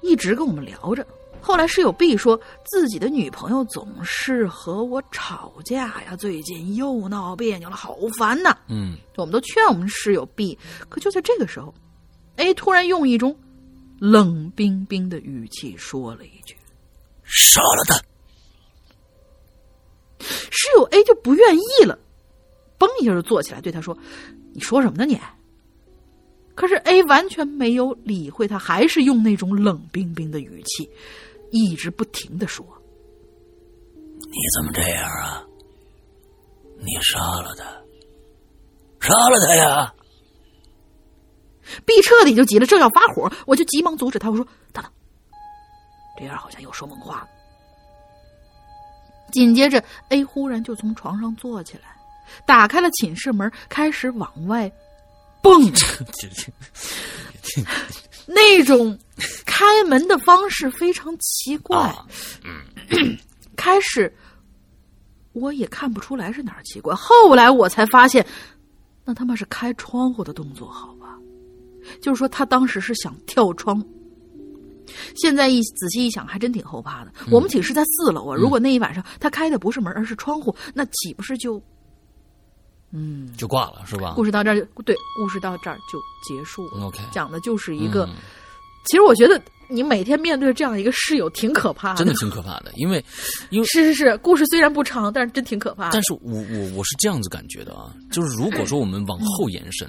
[0.01, 1.07] 一直跟我们聊着。
[1.43, 8.57] 后来室友 B 说自己的女朋友总是和我吵架呀，最近又闹别扭了，好烦呐。
[8.69, 10.59] 嗯，我们都劝我们室友 B，
[10.89, 11.75] 可就在这个时候
[12.37, 13.35] ，A 突然用一种
[13.99, 16.55] 冷冰冰的语气说了一句
[17.25, 18.01] ：“杀了他。”
[20.21, 21.99] 室友 A 就不愿意了，
[22.79, 23.97] 嘣一下就坐起来对他说
[24.55, 25.19] ：“你说什么呢你？”
[26.55, 30.91] 可是 A 完全没有理会他，还是用那种冷冰冰的语气，
[31.51, 32.67] 一直不停的说
[34.21, 35.43] ：“你怎么这样啊？
[36.77, 37.65] 你杀了他，
[39.01, 39.95] 杀了他呀
[41.87, 44.93] ！”B 彻底就急了，正要发火，我就急忙阻止他，我说：“等等，
[46.19, 47.29] 这样好像又说梦话了。”
[49.31, 51.97] 紧接着，A 忽然就从床上坐起来，
[52.47, 54.71] 打开了寝室门，开始往外
[55.43, 55.61] 蹦。
[58.27, 58.97] 那种
[59.45, 61.93] 开门的方式非常奇怪。
[63.57, 64.13] 开始
[65.33, 68.25] 我也看不出来是哪儿奇怪，后来我才发现，
[69.05, 71.17] 那他妈是开窗户的动作，好吧？
[72.01, 73.85] 就是说他当时是想跳窗。
[75.17, 77.13] 现在一仔细一想，还真挺后怕的。
[77.31, 81.63] 我们寝室在四楼啊，如果那一晚上他开的不是门，而是窗户，那岂不是就，
[82.93, 84.15] 嗯，就挂了是吧？
[84.15, 86.87] 故事到这儿就对，故事到这儿就结束了。
[86.87, 88.15] OK 讲的就是一个，嗯
[88.87, 89.39] 其实我觉得
[89.69, 93.05] 你每天面对这样一个室友挺可怕的真的挺可怕的，因为
[93.51, 95.91] 因为是是是，故事虽然不长，但是真挺可怕的。
[95.93, 99.87] 但是我我我是这样子感觉的啊，就是如果说我们往后延伸，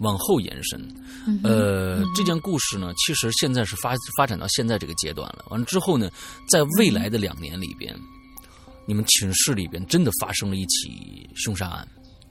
[0.00, 0.80] 往后延伸，
[1.26, 5.44] 嗯呃，这件故事呢，其实现在是发发展到现在这个阶段了。
[5.50, 6.10] 完了之后呢，
[6.48, 7.94] 在未来的两年里边，
[8.86, 11.86] 你们寝室里边真的发生了一起凶杀案，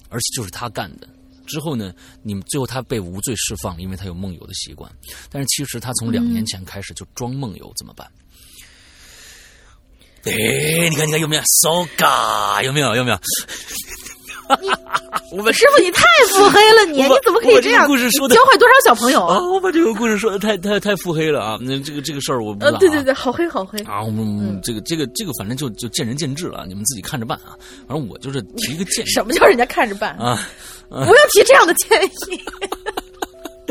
[0.09, 1.07] 而且就是他干的。
[1.47, 4.91] 之后呢，你们最后他被无罪释放，因为他有梦游的习惯。
[5.31, 8.07] 但是其实他从两年前开始就装梦游，怎么办？
[10.25, 10.31] 哎，
[10.89, 12.95] 你看，你看有没有？so ga 有没有？
[12.95, 13.19] 有没有？
[15.31, 17.81] 我们师傅，你太腹黑了你，你怎么可以这样？
[17.83, 19.49] 这故事说的教坏多少小朋友啊，啊？
[19.49, 21.57] 我把这个故事说的太太太腹黑了啊！
[21.61, 22.79] 那这个这个事儿我不知道、呃，啊。
[22.79, 23.79] 对对对，好黑好黑。
[23.79, 27.57] 啊，我们这个这个这个，反正就就见仁见智了，你们自己看着办啊。
[27.87, 30.11] 反正我就是提一个建议 什么叫人家看着办？
[30.17, 30.37] 啊，
[30.89, 32.41] 不要提这样的建议。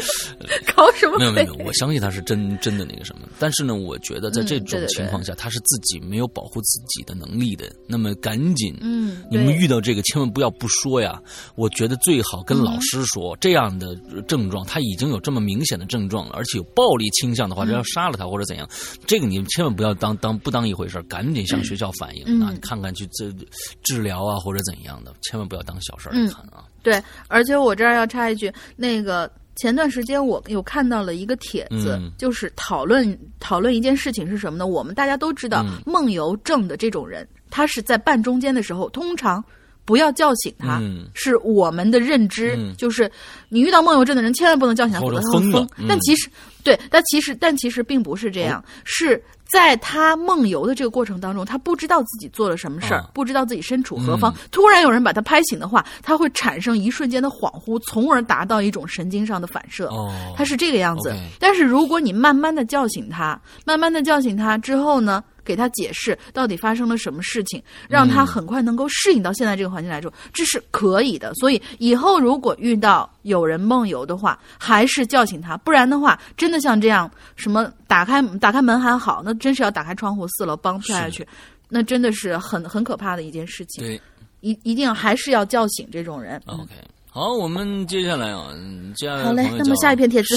[0.74, 3.28] 搞什么没有没有，我相信他是真真的那个什么。
[3.38, 7.70] 但是呢，我觉得在这种嗯对对对情况下，他是自己没有保护自己的能力的。
[7.86, 11.20] 那么赶紧，嗯你们遇到这个千万不要不说呀。
[11.54, 13.94] 我觉得最好跟老师说，这样的
[14.26, 18.68] 症状他已经有这么明显的症状了，而且有暴力倾向的话，嗯这要杀了他或者怎样，
[19.06, 23.34] 这个你们千万不要当当不当一回事儿赶紧向学校反映嗯啊，看看去治
[23.82, 26.64] 治疗啊或者怎样的，千万不要当小事儿看啊。
[26.82, 32.10] 对，而且我这儿要插一句，那个前段时间我有看到了一个帖子，嗯。
[32.16, 34.66] 就是讨论讨论一件事情是什么呢？
[34.66, 35.82] 我们大家都知道，嗯。
[35.84, 39.44] 梦游症的这种人，他是在半中间的时候，通常
[39.84, 41.08] 不要叫醒他，嗯。
[41.14, 42.74] 是我们的认知，嗯。
[42.76, 43.10] 就是
[43.48, 45.68] 你遇到梦游症的人，千万不能叫醒他，否则他会疯。
[45.76, 46.30] 嗯但其实
[46.62, 54.32] 对，但其实但其实并不是这样，是在他梦游的这个过程当中，他不知道自己做了什么事儿，啊不知道自己身处何方。
[54.32, 59.86] 嗯突然有人把他拍醒的话，他会产生一瞬间的恍惚，从而达到一种神经上的反射。
[59.88, 61.14] 哦，他是这个样子。
[61.38, 71.32] 但是如果你慢慢的叫醒他，慢慢的叫醒他之后呢，给他解释到底发生了什么事情，让他很快能够适应到现在这个环境来说，这是可以的。
[71.36, 81.26] 所以以后如果遇到有人梦游的话，还是叫醒他，不然的话，真的像这样什么打开打开门还好，那真是要打开窗户四楼帮跳下去，
[81.68, 83.82] 那真的是很很可怕的一件事情。
[83.82, 84.00] 对。
[84.40, 86.40] 一一定还是要叫醒这种人。
[86.46, 86.70] OK，
[87.10, 90.36] 好，我们接下来啊，嗯接下来好嘞那么下一篇帖子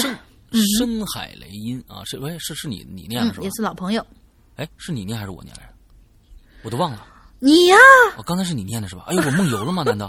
[0.76, 3.50] 深海雷音啊，是喂是是你你念的是，吧嗯也？
[3.50, 4.04] 是老朋友，
[4.56, 5.70] 哎，是你念还是我念来着？
[6.62, 7.06] 我都忘了。
[7.38, 7.76] 你呀、
[8.16, 9.04] 哦，刚才是你念的是吧？
[9.08, 9.82] 哎呦，我梦游了吗？
[9.82, 10.08] 难道？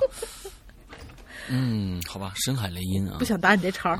[1.49, 3.25] 嗯，好吧，深海雷音啊不。
[3.25, 3.99] 想打你这茬儿。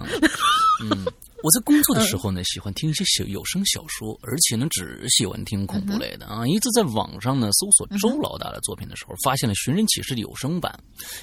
[0.81, 1.05] 嗯，
[1.43, 6.47] 我在工作的时候呢，喜欢听一些小有声小说，而且呢，只喜欢听恐怖类的啊。
[6.47, 10.79] 一次在网上呢搜索周老大的作品的时候，发现了《寻人启事》的有声版，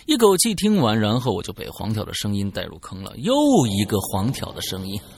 [0.06, 3.16] 一口气听完，然后我就被黄条的声音带入坑了。
[3.18, 3.32] 又
[3.66, 5.00] 一个黄条的声音，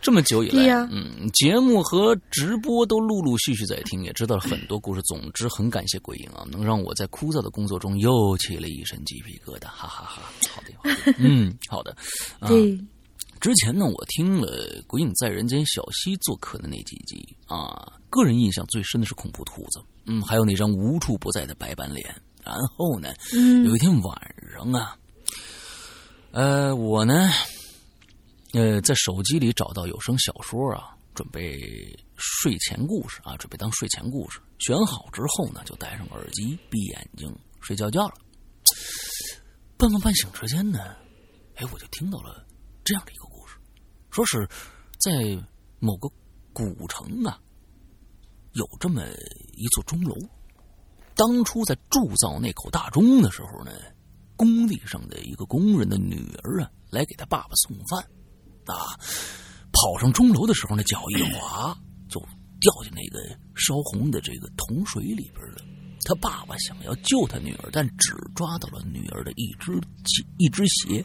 [0.00, 5.02] 这么久以来，嗯，节目和直播都陆陆续续在听，也知道了很多故事。
[5.02, 11.96] 总之，很感谢鬼影啊，能让我在枯燥的工作中又起了一身鸡皮疙瘩，哈哈哈好的，好的，嗯，好的。
[12.38, 12.78] 啊、对，
[13.40, 22.14] 之前呢，我听了鬼影在人间小溪做客的那几集啊，个人印象最深的是恐怖兔子，嗯，还有那张无处不在的白板脸。
[22.44, 24.96] 然后呢，嗯有一天晚上啊，
[26.30, 27.28] 呃，我呢，
[28.58, 34.40] 呃，在手机里找到有声小说啊，准备睡前故事啊，准备当睡前故事。
[34.58, 38.14] 选好之后呢，就戴上耳机，闭眼睛睡觉觉了。
[39.76, 40.96] 半梦半醒之间呢，
[41.54, 42.44] 哎，我就听到了
[42.82, 43.54] 这样的一个故事，
[44.10, 44.44] 说是
[44.98, 45.40] 在
[45.78, 46.08] 某个
[46.52, 47.40] 古城啊，
[48.54, 49.04] 有这么
[49.52, 50.16] 一座钟楼。
[51.14, 53.70] 当初在铸造那口大钟的时候呢，
[54.34, 58.04] 工地上的一个工人的女儿啊，来给他爸爸送饭，
[58.74, 58.98] 啊，
[59.72, 61.76] 跑上钟楼的时候那，脚一滑
[62.08, 62.20] 就
[62.60, 63.18] 掉进那个
[63.54, 65.62] 烧红的这个铜水里边了。
[66.04, 69.72] 他爸爸想要救他女儿，但只抓到了女儿的一只
[70.38, 71.04] 一只鞋。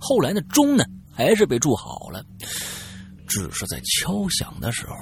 [0.00, 2.24] 后来呢，钟呢还是被铸好了，
[3.28, 4.94] 只是在敲响的时候，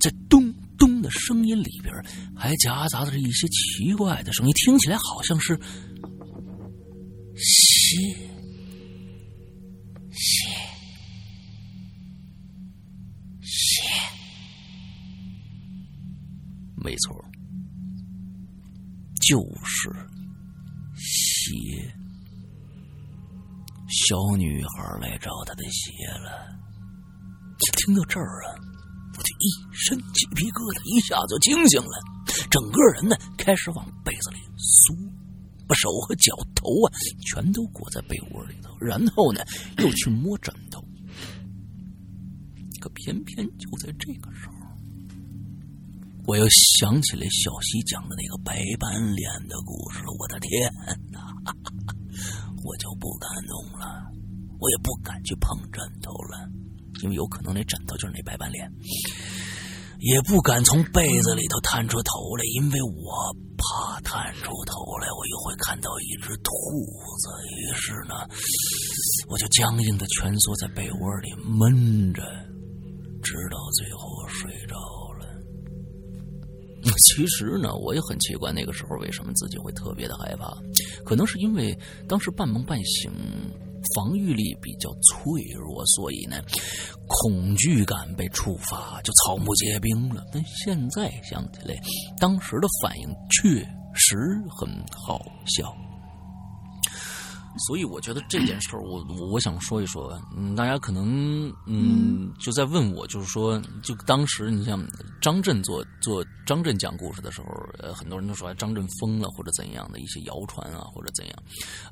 [0.00, 1.94] 在咚咚的声音里边，
[2.34, 5.58] 还夹杂着一些奇怪的声音，听起来好像是
[7.36, 8.16] 鞋
[16.86, 17.16] 没错，
[19.20, 19.90] 就是
[20.94, 21.92] 鞋
[23.88, 25.90] 小女孩来找他的鞋
[26.22, 26.46] 了。
[27.74, 28.54] 听到这儿啊，
[29.18, 32.00] 我就一身鸡皮疙瘩，一下就清醒了，
[32.48, 34.94] 整个人呢开始往被子里缩，
[35.66, 36.92] 把手和脚头啊
[37.26, 39.40] 全都裹在被窝里头，然后呢
[39.78, 40.80] 又去摸枕头。
[42.80, 44.55] 可偏偏就在这个时候，
[46.26, 50.06] 我又想起来小西讲的那个白斑脸的故事了。
[50.18, 50.70] 我的天
[51.12, 51.20] 哪！
[52.66, 54.02] 我就不敢动了，
[54.58, 56.50] 我也不敢去碰枕头了，
[57.02, 58.68] 因为有可能那枕头就是那白斑脸。
[60.00, 66.50] 也不敢从被子里头探出头来，因为我怕探出头来，我又会看到一只兔
[67.22, 67.30] 子。
[67.54, 68.14] 于是呢，
[69.28, 72.22] 我就僵硬的蜷缩在被窝里闷着，
[73.22, 74.76] 直到最后睡着。
[77.14, 80.56] 其实呢，我也很奇怪，那个时候为什么自己会特别的害怕？
[81.04, 81.76] 可能是因为
[82.08, 83.10] 当时半梦半醒，
[83.94, 86.40] 防御力比较脆弱，所以呢，
[87.06, 90.24] 恐惧感被触发就草木皆兵了。
[90.32, 91.74] 但现在想起来，
[92.18, 93.60] 当时的反应确
[93.94, 94.16] 实
[94.58, 95.74] 很好笑。
[97.58, 100.20] 所以我觉得这件事儿，我我我想说一说。
[100.36, 104.86] 嗯，大家可能嗯就在问我，就是说，就当时你像
[105.20, 107.46] 张震做做张震讲故事的时候，
[107.78, 111.42] 呃，很多人都说张震疯了或者怎样的一些谣传啊，或者怎样。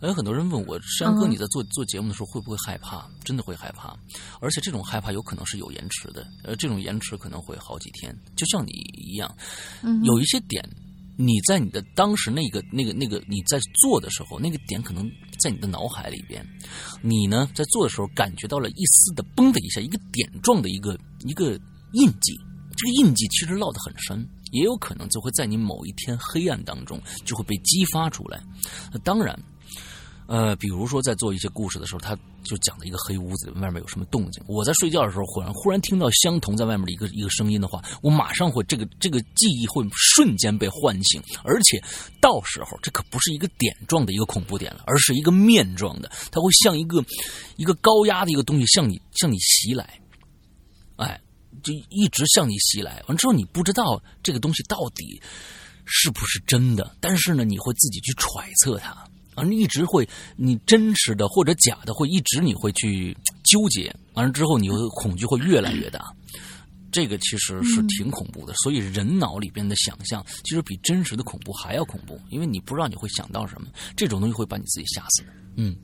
[0.00, 3.08] 还有很多人问我，山哥你在做做节目的时候会不会害怕？
[3.24, 3.96] 真的会害怕，
[4.40, 9.34] 而且这种害怕有可能是有延迟的，呃，这种延迟可能会好几天，就像你一样，
[10.02, 10.62] 有一些点。
[11.16, 15.08] 你在你的当时那个那个那个你在做的时候，那个点可能
[15.44, 16.42] 在你的脑海里边，
[17.02, 21.52] 你呢在做的时候感觉到了一丝的嘣的一下，一个点状的一个一个
[21.92, 22.34] 印记。
[22.74, 28.42] 这个印记其实烙得很深，也有可能就会在你某一天黑暗当中就会被激发出来。
[29.04, 29.38] 当然。
[30.26, 34.42] 呃，比如说在做一些故事的时候，他就讲的一个黑屋子，外面有什么动静。
[34.46, 41.82] 我在睡觉的时候，忽然忽然听到相同在外面的一个一个声音的话，我马上会这个这个记忆会瞬间被唤醒，而且
[42.22, 47.04] 到时候这可不是一个点状的一个恐怖点了，而是一个面状的，它会像一个
[47.56, 50.00] 一个高压的一个东西向你向你袭来，
[50.96, 51.20] 哎，
[51.62, 53.02] 就一直向你袭来。
[53.08, 55.20] 完之后，你不知道这个东西到底
[55.84, 59.06] 是不是真的，但是呢，你会自己去揣测它。
[59.34, 63.94] 反正一直会，你真实的或者假的，会一直你会去纠结。
[64.14, 66.04] 完了之后，你的恐惧会越来越大。
[66.92, 68.54] 这个其实是挺恐怖的。
[68.62, 73.68] 所以人脑里边的想象，其实比真实的恐怖还要恐怖，因为你不知道你会想到什么。
[73.96, 75.32] 这种东西会把你自己吓死的。
[75.56, 75.76] 嗯。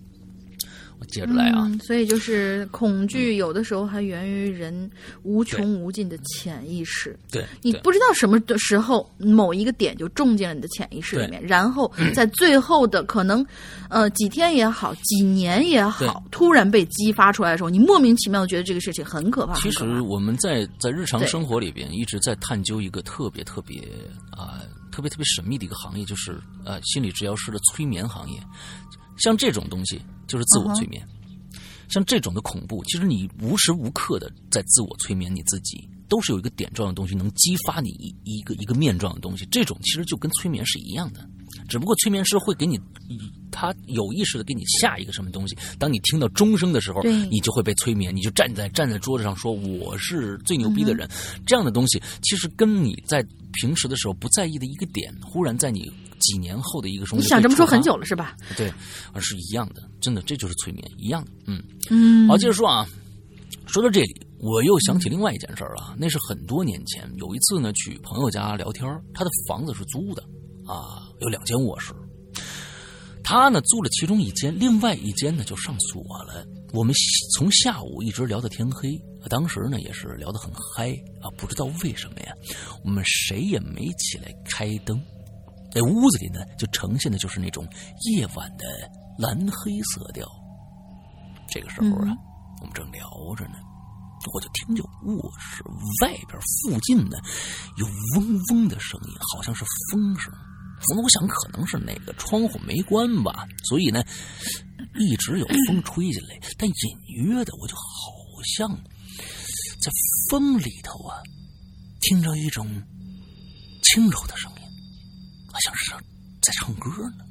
[1.07, 1.71] 接着来啊！
[1.83, 4.91] 所以就是恐惧，有的时候还源于人
[5.23, 7.19] 无穷无尽的潜意识。
[7.31, 13.45] 对，你不知道什么的时候，某一个点就种进了你的潜意识里面，然后在最后的可能，
[13.89, 19.55] 呃，几天也好，几年也好，突然被激发出来的时候，你莫名其妙的觉得这个事情很可怕。
[19.55, 23.81] 其实我们在在日常生活里边一直在探究一个特别特别
[24.31, 24.61] 啊，
[24.93, 28.39] 特别特别神秘的一个行业，就是呃，心理治疗师的催眠行业。
[29.21, 31.07] 像这种东西就是自我催眠，
[31.89, 39.47] 像这种的恐怖，其实你无时无刻的在自我催眠你自己，都是有一个点状的东西能激发你一一个一个面状的东西。
[39.47, 41.29] 这种其实就跟催眠是一样的，
[41.71, 42.79] 只不过催眠师会给你，
[43.51, 45.57] 他有意识的给你下一个什么东西。
[45.79, 47.01] 当你听到钟声的时候，
[47.31, 51.09] 你就会被催眠，你就站在站在桌子上说我是最牛逼的人。
[51.47, 55.91] 这样的东西其实跟你在平时的时候不在意的一个点，忽然在你。
[56.21, 58.37] 几年后的一个什么，你想这么说很久了是吧？
[58.55, 58.71] 对，
[59.15, 61.31] 而是一样的，真的，这就是催眠一样的。
[61.47, 62.87] 嗯嗯，好，接着说啊，
[63.65, 65.97] 说到这里，我又想起另外一件事儿了。
[65.99, 70.23] 那是很多年前，有一次呢，去朋友家聊天，他的房子是租的
[70.67, 71.95] 啊，有两间卧室，
[73.23, 76.45] 他呢租了其中一间，另外一间呢就上锁了。
[76.73, 76.95] 我们
[77.35, 80.91] 从下午一直聊到天黑，当时呢也是聊得很嗨
[81.21, 82.33] 啊，不知道为什么呀，
[82.85, 85.01] 我们谁也没起来开灯。
[85.73, 87.69] 在屋子里呢，就呈现的就是那种
[88.11, 88.65] 夜晚的
[89.19, 90.27] 蓝黑色调。
[91.49, 92.17] 这个时候啊，
[92.61, 93.03] 我们正聊
[93.37, 93.55] 着呢，
[94.33, 95.63] 我就听见卧室
[96.03, 97.19] 外边附近呢
[97.77, 100.33] 有嗡嗡的声音，好像是风声。
[100.89, 104.03] 那我想可能是哪个窗户没关吧，所以呢
[104.99, 107.83] 一直有风吹进来，但隐约的我就好
[108.57, 108.69] 像
[109.81, 109.91] 在
[110.31, 111.17] 风里头啊
[112.01, 112.67] 听着一种
[113.83, 114.57] 轻柔的声音。
[115.53, 115.93] 好像是
[116.41, 117.25] 在唱歌呢，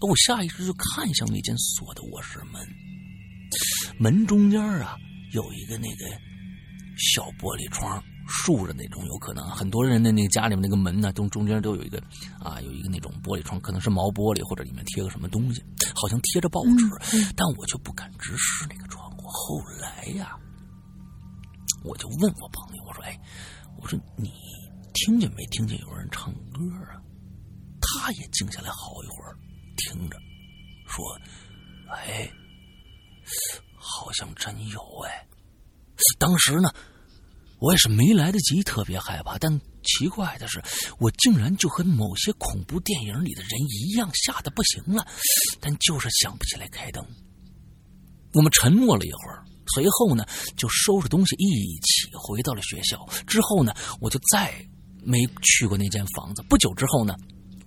[0.00, 2.66] 我下意识就看向那间锁的卧室门，
[3.98, 4.96] 门中间啊
[5.32, 6.06] 有一个那个
[6.96, 12.02] 小玻璃窗，竖着那种，有可能很多人的那个家里面那个门呢，都中间都有一个
[12.40, 15.62] 啊，有一个那种玻璃窗，可能是毛玻璃或者里面贴个什么东西，
[15.94, 19.28] 好像贴着报纸，但我就不敢直视那个窗户。
[19.28, 20.36] 后来呀，
[21.84, 23.18] 我就问我朋友，我说：“哎，
[23.80, 24.32] 我说你
[24.92, 26.60] 听见没听见有人唱歌
[26.90, 26.98] 啊？”
[27.80, 29.36] 他也静下来好一会儿，
[29.76, 30.18] 听着，
[30.88, 31.04] 说
[31.90, 32.28] ：“哎，
[33.76, 35.26] 好像真有哎。”
[36.18, 36.68] 当时呢。
[37.58, 40.62] 我也是没来得及特别害怕，但奇怪的是，
[40.98, 45.06] 我竟然就和某些恐怖电影里的人一样，吓得不行了，
[45.60, 47.04] 但就是想不起来开灯。
[48.34, 49.42] 我们沉默了一会儿，
[49.74, 50.26] 随后呢，
[50.56, 53.08] 就收拾东西一起回到了学校。
[53.26, 54.52] 之后呢，我就再
[55.02, 56.42] 没去过那间房子。
[56.48, 57.14] 不久之后呢，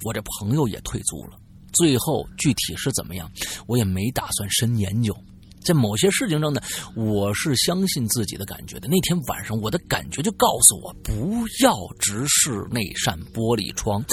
[0.04, 1.40] 我这朋友也退租了。
[1.74, 3.32] 最后具体是怎么样，
[3.66, 5.16] 我也没打算深研究。
[5.62, 6.62] 在某些事情上呢，
[6.96, 8.88] 我是相信自己的感觉的。
[8.88, 14.04] 那天晚上，我的感觉就告诉我不要直视那扇玻璃窗。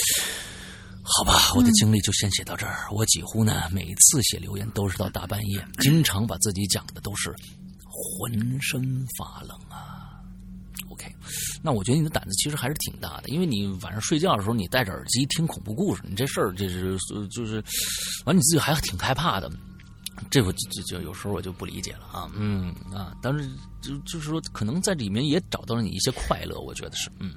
[1.02, 2.88] 好吧，我的经历就先写到这儿。
[2.90, 7.32] 我几乎呢每次写留言都是到大半夜，经常把自己讲的都是
[7.88, 9.94] 浑身发冷啊。
[10.90, 11.06] OK，
[11.62, 16.98] 那我觉得你的胆子其实还是挺大的，因为你晚上睡觉的时候你戴着耳机听恐怖故事，你这事儿这是
[17.30, 17.62] 就是
[18.24, 19.48] 完你自己还挺害怕的。
[20.30, 23.48] 这我就就有时候我就不理解了啊，嗯啊，但是
[23.80, 27.34] 就就是说，可能在里面也找到了你一些快乐，我觉得是，嗯。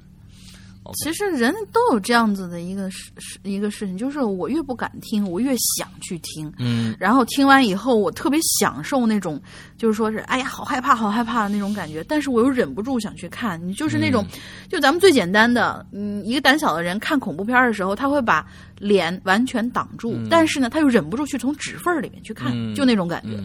[0.94, 6.52] 其实人都有这样子的一个事事一个事情，就是我越不敢听，我越想去听。
[6.58, 9.40] 嗯，然后听完以后，我特别享受那种，
[9.76, 12.02] 就是说是哎呀，好害怕，好害怕的那种感觉。
[12.04, 13.60] 但是我又忍不住想去看。
[13.64, 14.26] 你就是那种，
[14.68, 18.44] 就咱们最简单的，嗯，一个胆小的人看恐怖片的时候，他会把
[18.78, 23.38] 脸完全挡住，但是呢，他又忍不住去从指缝里面去看，就那种感觉。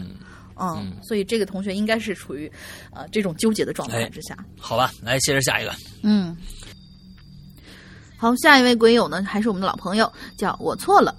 [0.58, 2.50] 嗯，所以这个同学应该是处于
[2.90, 4.34] 呃这种纠结的状态之下。
[4.58, 5.72] 好吧，来接着下一个。
[6.02, 6.34] 嗯。
[8.18, 11.14] 好，下一位鬼友呢，还是我们的老朋友，叫我错了。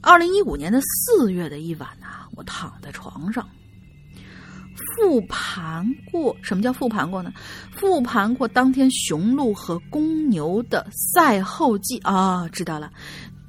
[0.00, 3.46] 二零一五年的四月的一晚呐，我躺在床上，
[4.96, 6.34] 复盘过。
[6.42, 7.30] 什么叫复盘过呢？
[7.76, 12.90] 复盘过当天雄鹿和公牛的赛后记啊，知道了。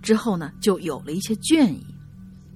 [0.01, 1.81] 之后呢，就有了一些倦意。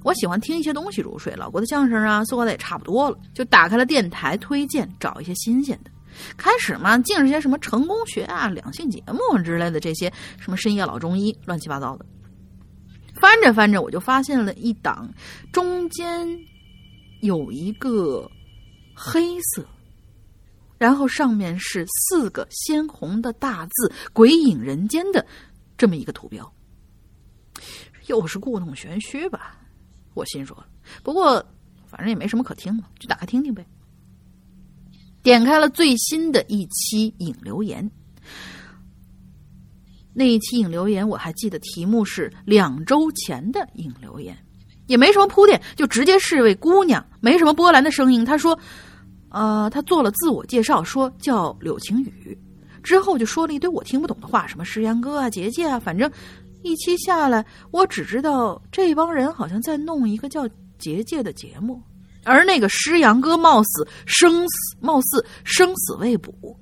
[0.04, 5.90] 我喜欢听一些东西入睡，老郭的相声啊，说的也差不多了，就打开了电台推荐，找一些新鲜的。
[6.38, 12.06] 开始嘛，净是些什么成功学啊、两性节目之类的这些，什么深夜老中医，乱七八糟的。
[13.20, 15.12] 翻着翻着，我就发现了一档，
[15.52, 16.28] 中间
[17.22, 18.30] 有一个
[18.96, 19.66] 黑色，
[20.78, 25.26] 然后上面是四个鲜红的大字“鬼影人间”的
[25.78, 26.54] 这么一个图标。
[28.06, 29.58] 又是故弄玄虚吧？
[30.14, 30.64] 我心说。
[31.04, 31.44] 不过
[31.88, 33.66] 反正也没什么可听的，就打开听听呗。
[35.28, 37.92] 点开了最新的一期影留言，
[40.14, 44.38] 那一期影留言我还记得题目是两周前的影留言，
[44.86, 48.24] 也没什么铺垫，就直接是位姑娘，没什么波澜的声音。
[48.24, 48.58] 她说
[49.28, 52.40] ：“呃，她做了自我介绍，说叫柳晴雨，
[52.82, 56.10] 之后就说了一堆我听不懂的话，什么石阳哥啊、杰杰啊，反正
[56.64, 60.48] 一期下来，我只知道这帮人好像在弄一个叫
[60.80, 61.82] 杰杰的节目。”
[62.28, 66.60] 而那个师阳哥貌似生死，貌似生死未卜，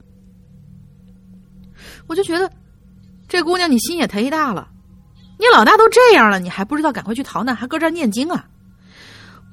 [2.08, 2.50] 我就觉得
[3.28, 4.70] 这姑娘你心也忒大了，
[5.40, 8.48] 你老大都这样了，你还不知道赶快去逃难，还搁这念经啊？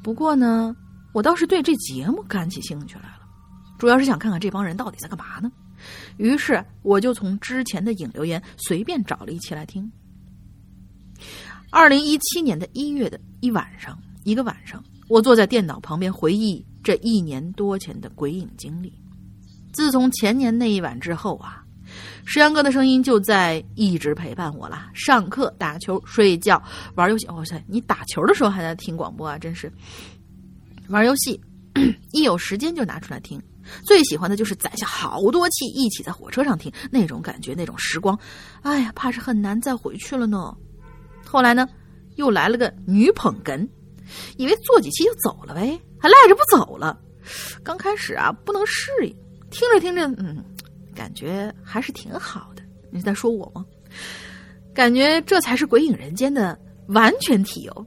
[0.02, 0.76] 不过呢，
[1.12, 3.20] 我倒是对这节目感起兴趣来了，
[3.78, 5.50] 主要是想看看这帮人到底在干嘛呢。
[6.16, 9.90] 于是我就从之前的影留言随便找了一期来听。
[11.70, 14.82] 二零一七年的一月的一晚上，一个晚上。
[15.12, 18.90] 我坐在电脑旁边回忆这一年多前的鬼影经历。
[19.70, 21.62] 自从前年那一晚之后啊，
[22.24, 24.88] 石阳哥的声音就在一直陪伴我了。
[24.94, 26.62] 上课、打球、睡觉、
[26.94, 27.26] 玩游戏。
[27.26, 29.36] 哇塞，你打球的时候还在听广播啊？
[29.36, 29.70] 真是。
[30.88, 31.38] 玩游戏，
[32.12, 33.38] 一有时间就拿出来听。
[33.84, 38.18] 最喜欢的就是攒下好多期一起在火车上听，那种感觉，那种时光，
[38.62, 40.56] 哎呀，怕是很难再回去了呢。
[41.22, 41.68] 后来呢，
[42.16, 43.68] 又来了个女捧哏。
[44.36, 46.98] 以为做几期就走了呗，还赖着不走了。
[47.62, 49.16] 刚开始啊，不能适应，
[49.50, 50.44] 听着听着，嗯，
[50.94, 52.62] 感觉还是挺好的。
[52.90, 53.64] 你在说我吗？
[54.74, 56.58] 感觉这才是鬼影人间的
[56.88, 57.86] 完全体哦。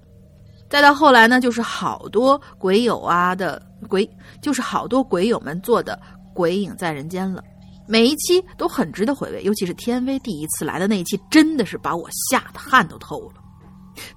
[0.70, 4.10] 再到后来呢，就是好多鬼友啊的鬼，
[4.42, 6.00] 就是好多鬼友们做的
[6.34, 7.44] 鬼影在人间了。
[7.88, 13.36] 每一期都很值得回味，尤其是天威第一次来的那一期，真的是把我吓得汗都透了。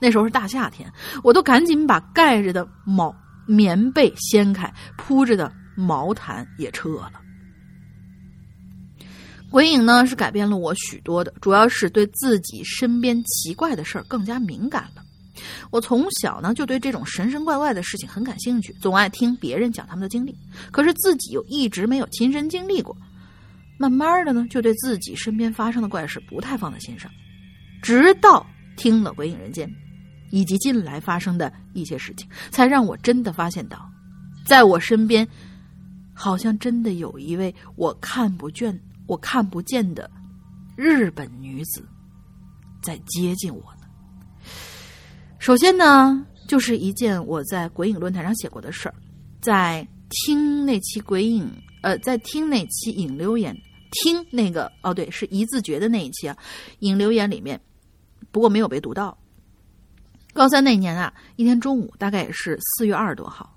[0.01, 0.91] 那时候是大夏天，
[1.23, 3.15] 我都赶紧把盖着的毛
[3.47, 7.13] 棉被掀开，铺着的毛毯也撤了。
[9.51, 15.03] 鬼影呢是改变了我许多的，主要是对自己身边奇怪的事儿更加敏感了。
[15.71, 20.37] 我从小呢就对这种神神怪怪的事情很感兴趣，总爱听别人讲他们的经历，
[20.71, 22.95] 可是自己又一直没有亲身经历过。
[23.79, 27.11] 慢慢的呢，就对自己身边发生的怪事不太放在心上，
[27.81, 28.45] 直到
[28.79, 29.69] 听了《鬼影人间》，
[30.31, 33.87] 以及近来发生的一些事情，才让我真的发现到，
[34.47, 35.29] 在我身边，
[36.15, 40.11] 好像真的有一位我看不见、我看不见的
[40.77, 41.87] 日本女子
[42.83, 43.87] 在接近我呢。
[45.39, 48.95] 首先呢，就是一件我在鬼影论坛上写过的事儿，
[49.43, 51.51] 在听那期鬼影，
[51.83, 53.55] 呃，在听那期影留言。
[53.91, 56.37] 听那个哦，对，是一字诀的那一期啊，
[56.81, 57.59] 引留言里面，
[58.31, 59.17] 不过没有被读到。
[60.35, 63.53] 高三那年啊，一天中午，大概也是四月二十多号，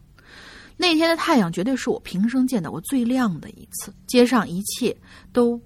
[0.77, 4.95] 那天的太阳绝对是我平生见到过最亮的一次，街上一切
[5.31, 5.61] 都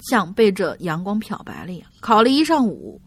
[0.00, 1.88] 像被这阳光漂白了一样。
[2.00, 3.00] 考了一上午，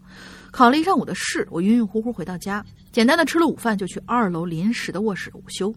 [0.50, 5.72] 考了一上午的试，我晕晕乎乎回到家，简单的吃了午饭，就去二楼临时的卧室午休。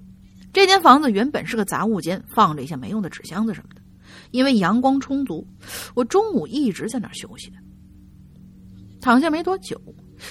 [0.52, 3.82] 这间房子原本是个杂物间，放着一些没用的纸箱子什么的。
[4.32, 5.46] 因为阳光充足，
[5.94, 7.58] 我中午一直在那儿休息的。
[9.06, 9.80] 躺下没多久，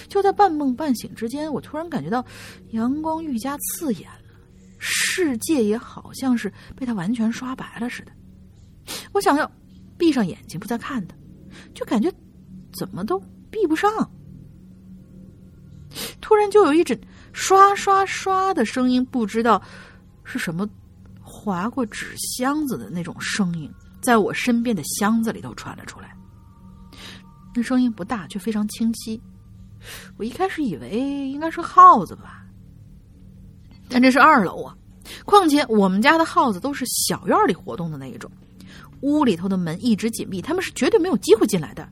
[0.08, 2.26] 就在半梦半醒之间，我突然感觉到
[2.70, 4.34] 阳光愈加刺眼了，
[4.80, 8.10] 世界也好像是被它完全刷白了似的。
[9.12, 9.48] 我想要
[9.96, 11.14] 闭上眼睛不再看它，
[11.72, 12.12] 就感觉
[12.76, 13.16] 怎么都
[13.48, 13.88] 闭不上。
[16.20, 17.00] 突然就有一阵
[17.32, 19.62] 刷刷刷的声音，不知道
[20.24, 20.68] 是什么。
[21.22, 23.72] 划过纸箱子的那种声音，
[24.02, 26.13] 在我身边的箱子里头传了出来。
[27.54, 29.20] 那声音不大，却非常清晰。
[30.16, 30.98] 我一开始以为
[31.28, 32.44] 应该是耗子吧，
[33.88, 34.76] 但这是二楼啊。
[35.24, 38.30] 况且我们家的耗子都是小院里活动的那一种，
[39.00, 41.88] 屋里头的门一直紧闭，他们是绝对没有机会进来的。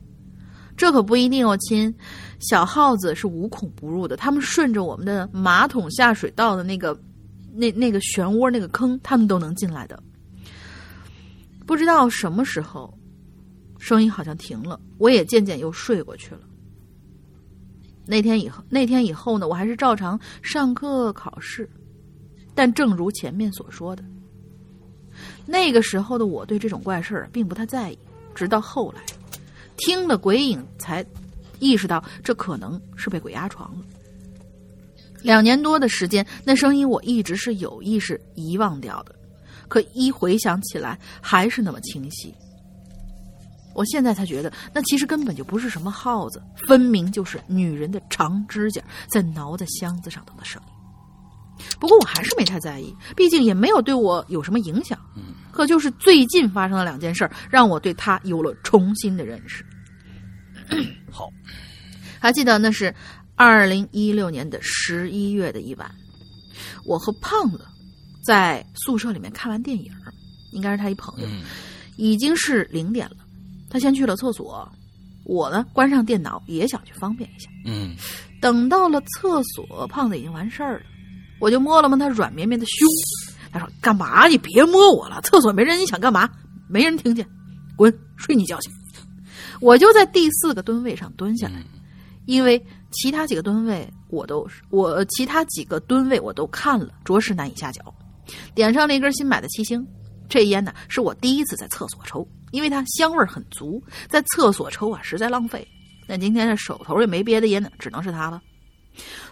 [0.75, 1.93] 这可不一定哦，亲。
[2.39, 6.99] 小耗子是无孔不入的，他们顺着我们的马桶下水道的那个。
[7.55, 10.01] 那那个漩涡那个坑，他们都能进来的。
[11.67, 12.91] 不知道什么时候，
[13.83, 16.39] 声音好像停了，我也渐渐又睡过去了。
[18.05, 21.69] 那天以后，那天以后呢，我还是照常上课考试。
[22.55, 24.01] 但正如前面所说的，
[25.45, 27.99] 那个时候的我对这种怪事儿并不太在意。
[28.33, 29.01] 直到后来，
[29.75, 31.05] 听了鬼影，才
[31.59, 33.83] 意识到这可能是被鬼压床了。
[35.21, 39.13] 两年多的时间，那声音我一直是有意识遗忘掉的，
[39.67, 42.33] 可一回想起来还是那么清晰。
[43.73, 51.65] 我现在才觉得，那其实根本就不是什么耗子，分明就是女人的长指甲在挠在箱子上头的声音。
[51.79, 54.99] 不过我还是没太在意，毕竟也没有对我有什么影响。
[55.51, 59.63] 可就是最近发生的两件事，让我对他有了重新的认识。
[61.11, 61.29] 好，
[62.19, 62.93] 还记得那是。
[63.35, 65.89] 二零一六年的十一月的一晚，
[66.85, 67.65] 我和胖子
[68.23, 69.91] 在宿舍里面看完电影，
[70.51, 71.27] 应该是他一朋友，
[71.97, 73.17] 已经是零点了。
[73.73, 74.71] 他先去了厕所，
[75.25, 77.49] 我呢关上电脑也想去方便一下。
[77.65, 77.95] 嗯，
[78.39, 80.85] 等到了厕所，胖子已经完事儿了，
[81.39, 82.87] 我就摸了摸他软绵绵的胸。
[83.51, 84.27] 他说：“干嘛？
[84.27, 86.29] 你别摸我了，厕所没人，你想干嘛？
[86.69, 87.27] 没人听见，
[87.75, 88.69] 滚，睡你觉去。”
[89.59, 91.63] 我就在第四个蹲位上蹲下来，
[92.27, 92.63] 因为。
[92.95, 97.91] 其他几个蹲位我都我其他几个蹲位我都看了，着实难以下脚。
[98.53, 99.83] 点上了一根新买的七星，
[100.33, 103.79] 这烟呢是我第一次在厕所抽，因为它香味很足，
[104.09, 105.67] 在厕所抽啊实在浪费。
[106.07, 108.41] 但今天这手头也没别的烟呢，只能是它了。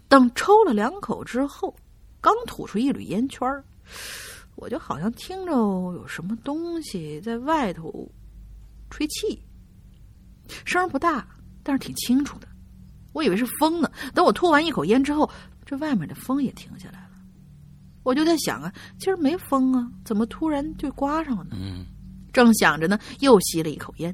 [0.07, 1.75] 等抽了两口之后，
[2.21, 3.49] 刚吐出一缕烟圈
[4.55, 8.07] 我就好像听着有什么东西在外头
[8.91, 9.41] 吹气，
[10.65, 11.27] 声不大，
[11.63, 12.47] 但是挺清楚的。
[13.11, 15.27] 我以为是风呢，等我吐完一口烟之后，
[15.65, 17.00] 这外面的风也停下来。
[18.03, 21.51] 我就在想啊，今儿没风啊，怎么突然就刮上了呢？
[21.53, 21.85] 嗯，
[22.33, 24.13] 正想着呢，又吸了一口烟。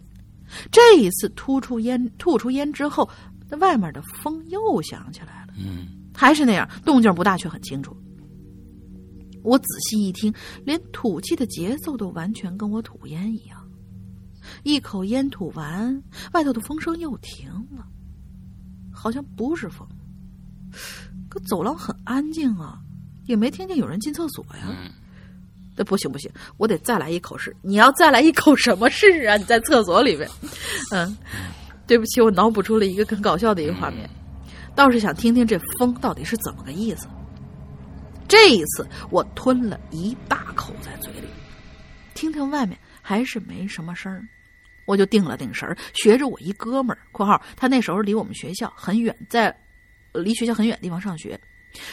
[0.72, 3.10] 这一次吐出烟，吐出烟之后，
[3.50, 5.54] 那外面的风又响起来了。
[5.58, 7.96] 嗯，还是那样，动静不大，却很清楚。
[9.44, 10.34] 我仔细一听，
[10.66, 13.58] 连吐气的节奏都完全跟我吐烟一样。
[14.64, 16.02] 一口烟吐完，
[16.34, 17.86] 外头的风声又停了。
[18.92, 19.88] 好像不是风，
[21.30, 22.82] 可走廊很安静啊，
[23.28, 24.76] 也没听见有人进厕所呀。
[25.76, 27.56] 那不行不行，我得再来一口试。
[27.62, 29.38] 你要再来一口什么试啊？
[29.38, 30.28] 你在厕所里面，
[30.91, 31.16] 嗯，
[31.86, 34.10] 对不起，我脑补出了一个更搞笑的一个画面，
[34.74, 37.08] 倒是想听听这风到底是怎么个意思。
[38.28, 41.28] 这一次我吞了一大口在嘴里，
[42.16, 44.28] 听听外面还是没什么声儿，
[44.88, 49.56] 我就定了定神儿，学着我一哥们儿（括号他那时候离我们学校很远，在
[50.14, 51.40] 呃离学校很远的地方上学），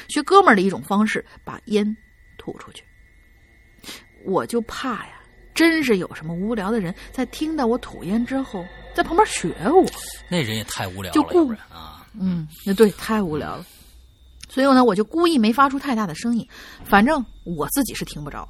[0.09, 1.97] 学哥们儿的一种方式，把烟
[2.39, 2.85] 吐出去。
[4.25, 5.21] 我就怕呀，
[5.55, 9.85] 真是有什么无聊的人在听到我吐烟之后，在旁边学我。
[10.31, 13.67] 那人也太无聊了，就故要不然啊，嗯，那对，太无聊了。
[14.49, 16.49] 所以呢，我就故意没发出太大的声音，
[16.85, 18.49] 反正我自己是听不着。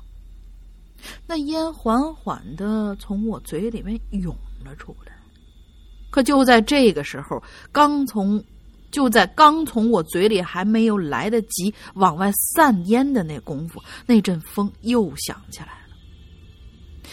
[1.27, 5.13] 那烟缓缓的从我嘴里面涌了出来，
[6.11, 7.43] 可就在这个时候，
[7.73, 8.43] 刚从
[8.95, 17.11] 就在刚从我嘴里还没有来得及往外散烟的那功夫，那阵风又响起来了，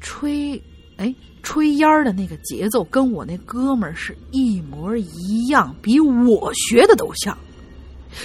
[0.00, 0.60] 吹，
[0.96, 1.14] 哎，
[1.44, 7.38] 吹烟儿的那个节奏跟我那哥们儿是一模一样，比我学的都像。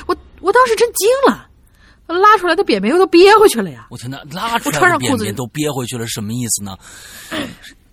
[0.08, 1.48] 我我当时真惊了，
[2.08, 3.86] 拉出来的便便又都憋回去了呀。
[3.92, 6.76] 我天哪，拉出来的穿上裤子便便都憋回去了，什么意思呢？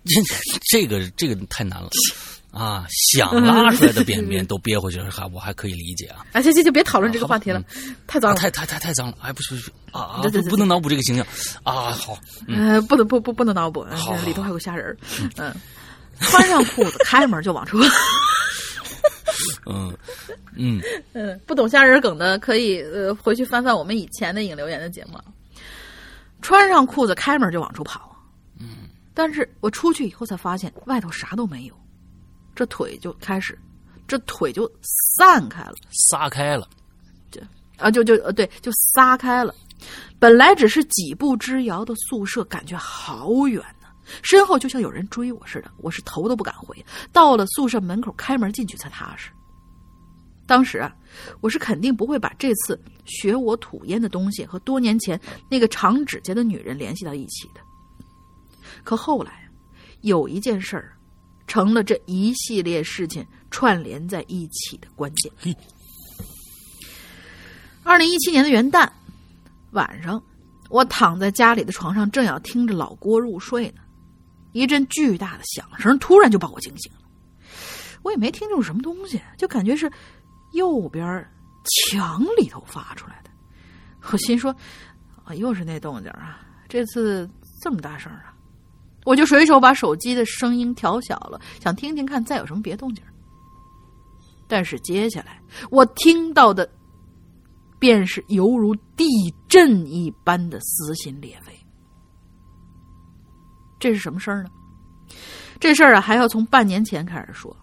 [0.03, 0.21] 这
[0.71, 1.89] 这个这个太难了
[2.57, 2.85] 啊！
[3.13, 6.25] 想拉出来的便便都憋回去了，还我还可以理解啊。
[6.33, 7.63] 哎，行行行，别讨论这个话题了，
[8.07, 8.37] 太脏了。
[8.37, 9.17] 啊太太太太脏了！
[9.21, 11.25] 哎，不是不是啊啊，不不能脑补这个形象
[11.63, 11.91] 啊！
[11.91, 12.17] 好，
[12.47, 13.85] 呃，不能不不不能脑补，
[14.25, 14.97] 里头还有个虾仁儿。
[15.37, 15.53] 嗯，
[16.19, 17.79] 穿上裤子，开门就往出。
[19.65, 19.95] 嗯
[20.55, 20.81] 嗯，
[21.13, 25.23] 嗯，不懂虾仁梗的可以呃回去翻翻我们以前的引留言的节目啊。
[26.41, 28.15] 穿上裤子，开门就往出跑。
[28.59, 31.75] 嗯，但是我出去以后才发现外头啥都没有，
[32.57, 33.55] 这腿就开始，
[34.07, 35.75] 这腿就散开了。
[35.91, 36.67] 撒开了，
[37.77, 39.53] 啊，就就呃，对，就撒开了。
[40.17, 43.87] 本来只是几步之遥的宿舍，感觉好远呢、
[44.23, 46.83] 身后就像有人追我似的，我是头都不敢回。
[47.13, 49.29] 到了宿舍门口，开门进去才踏实。
[50.47, 50.95] 当时啊，
[51.39, 57.61] 我是肯定不会把这次学我吐烟的东西和多年前那个长指甲的女人联系到一起的。
[58.83, 59.47] 可后来，
[60.01, 60.96] 有一件事儿，
[61.47, 65.31] 成了这一系列事情串联在一起的关键。
[67.83, 68.87] 二零一七年的元旦
[69.71, 70.21] 晚上，
[70.69, 73.81] 我躺在家里的床上，正要听着老郭入睡呢，
[74.51, 76.99] 一阵巨大的响声突然就把我惊醒了。
[78.03, 79.91] 我也没听清楚什么东西，就感觉是
[80.53, 81.25] 右边
[81.89, 83.29] 墙里头发出来的。
[84.11, 84.55] 我心说
[85.25, 86.39] ：“啊，又是那动静啊！
[86.69, 87.29] 这次
[87.61, 88.33] 这么大声啊！”
[89.07, 93.01] 我就随手把手机的声音调小了，想听听看再有什么别动静。
[94.49, 96.69] 但是接下来我听到的
[97.79, 99.05] 便是犹如地
[99.47, 101.57] 震一般的撕心裂肺。
[103.79, 104.49] 这是什么事儿呢？
[105.57, 107.55] 这事儿啊，还要从半年前开始说。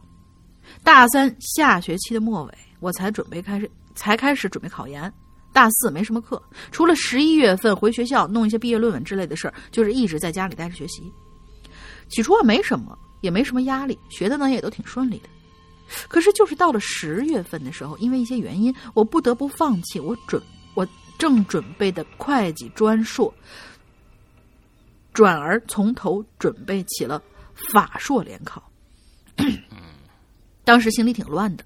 [0.83, 5.13] 大三下学期的末尾，我才准备开始，才开始准备考研。
[5.53, 6.43] 大四没什么课，
[6.73, 11.13] 除了十一月份回学校弄一些毕业论文之类的事儿，就是一直在家里待着学习。
[12.15, 15.29] 起初啊，没什么，也没什么压力，学的呢也都挺顺利的。
[16.07, 20.41] 可是，就是到了十月份的时候，因为一些原因，我不得不放弃我准
[20.75, 20.87] 我
[21.19, 23.35] 正准备的会计专硕，
[25.13, 27.21] 转而从头准备起了
[27.73, 28.63] 法硕联考。
[30.65, 31.65] 当时心里挺乱的，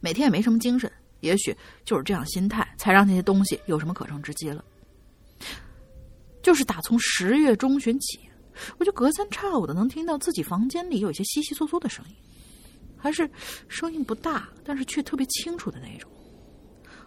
[0.00, 0.90] 每天也没什么精神，
[1.20, 1.54] 也许
[1.84, 4.64] 就是这样心态，才让那些东西有什么可乘之机了。
[6.42, 8.18] 就是打从十月中旬起，
[8.78, 12.14] 我就隔三差五的能听到自己房间里有一些悉悉嗦嗦的声音。
[12.96, 13.28] 还是
[13.66, 16.10] 声音不大，但是却特别清楚的那种。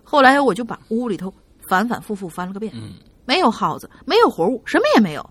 [0.03, 1.31] 后来我就把屋里头
[1.67, 2.93] 反反复复翻了个遍，嗯
[3.25, 5.29] 没有耗子，没有活物，什么也没有。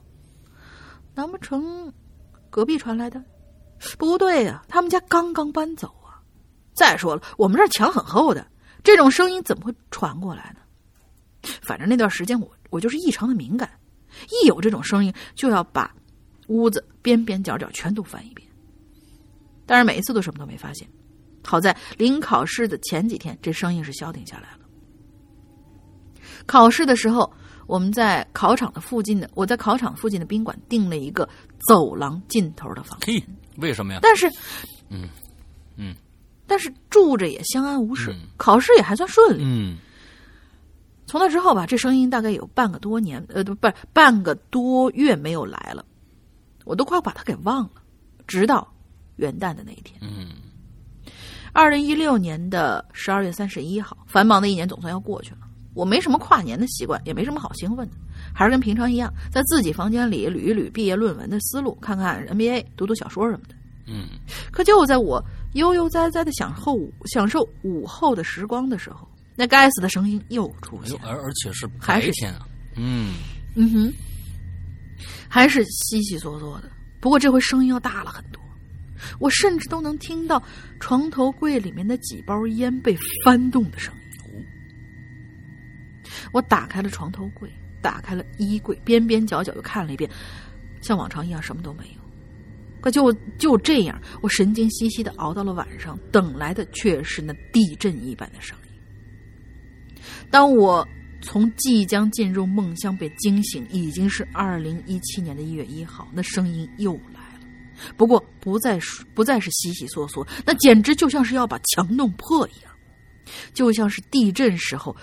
[1.15, 1.93] 难不成
[2.49, 3.23] 隔壁传来的？
[3.99, 6.23] 不对呀、他们家刚刚搬走啊。
[6.73, 8.47] 再说了，我们这墙很厚的，
[8.85, 11.51] 这种声音怎么会传过来呢？
[11.61, 13.69] 反正那段时间我我就是异常的敏感，
[14.31, 15.93] 一有这种声音就要把
[16.53, 18.47] 屋子边边角角全都翻一遍。
[19.65, 20.87] 但是每一次都什么都没发现。
[21.45, 24.59] 好在临考试的前几天，这声音是消停下来了。
[26.47, 27.33] 考试的时候，
[27.67, 31.29] 我们在考场的附近的，我在考场附近的宾馆订了一个
[31.69, 33.25] 走廊尽头的房间，嘿，
[33.57, 34.01] 为什么呀？
[34.03, 34.29] 但是，
[34.89, 35.09] 嗯
[35.77, 35.95] 嗯，
[36.47, 39.43] 但是住着也相安无事，嗯考试也还算顺利。
[39.45, 39.79] 嗯
[41.07, 45.85] 从那之后吧，这声音大概有半个多年，呃，不是半个多月没有来了，
[46.65, 47.83] 我都快把它给忘了，
[48.27, 48.67] 直到
[49.17, 49.99] 元旦的那一天。
[50.03, 50.29] 嗯
[51.55, 55.39] 二零一六年的十二月三十一号，繁忙的一年总算要过去了。
[55.75, 57.97] 我没什么跨年的习惯，也没什么好兴奋的，
[58.35, 63.55] 还是跟平常一样，在自己房间里捋一捋毕业论文的思路，看看 NBA，读读小说什么的。
[63.87, 64.07] 嗯
[64.51, 65.23] 可就在我
[65.55, 69.07] 悠悠哉哉的享受午享受午后的时光的时候，
[69.37, 71.09] 那该死的声音又出现了。
[71.09, 73.15] 而而且是还是白天啊，嗯
[73.57, 73.93] 嗯哼，
[75.33, 78.43] 还是稀稀索索的，不过这回声音要大了很多，
[79.19, 80.41] 我甚至都能听到
[80.79, 82.95] 床头柜里面的几包烟被
[83.25, 84.01] 翻动的声音。
[86.35, 87.51] 我打开了床头柜，
[87.81, 90.11] 打开了衣柜，边边角角又看了一遍，
[90.83, 92.03] 像往常一样什么都没有。
[92.83, 100.03] 可就就这样，我神经兮兮的熬到了晚上，等来的却是那地震一般的声音。
[100.31, 100.87] 当我
[101.23, 107.47] 从即将进入梦乡被惊醒，已经是二零一七年的一月一号，那声音又来了，
[107.97, 112.73] 不过不再是不再是悉悉嗦嗦，那简直就像是要把墙弄破一样，
[113.55, 114.95] 就像是地震时候。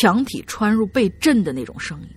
[0.00, 2.08] 墙体穿入被震的那种声音，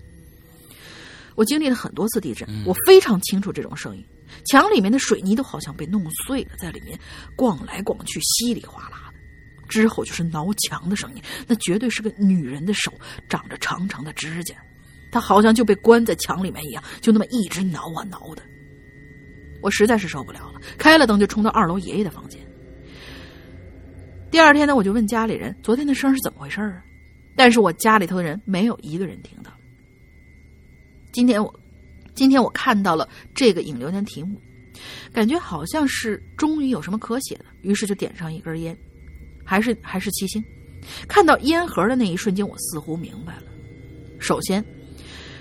[1.36, 4.04] 我经历了很多次地震，我非常清楚这种声音。
[4.46, 6.98] 墙里面的水泥都好像被弄碎了，在里面
[7.36, 9.07] 逛来逛去，稀里哗啦的。
[9.68, 12.92] 之后就是挠墙的声音，那绝对是个女人的手，
[13.28, 14.54] 长着长长的指甲，
[15.12, 18.42] 她好像就被关在墙里面一样，就那么一直挠啊挠的。
[19.60, 22.40] 我实在是受不了了，开了灯就冲到二楼爷爷的房间。
[24.30, 26.82] 第二天呢，我就问家里人，昨天的声是怎么回事啊？
[27.36, 29.52] 但是我家里头的人没有一个人听到。
[31.12, 31.60] 今天我，
[32.14, 34.40] 今天我看到了这个引流年题目，
[35.12, 38.76] 感觉好像是终于有什么可写的，于是就点上一根烟，
[39.48, 40.44] 还是还是七星。
[41.08, 43.44] 看到烟盒的那一瞬间，我似乎明白了。
[44.20, 44.62] 首先，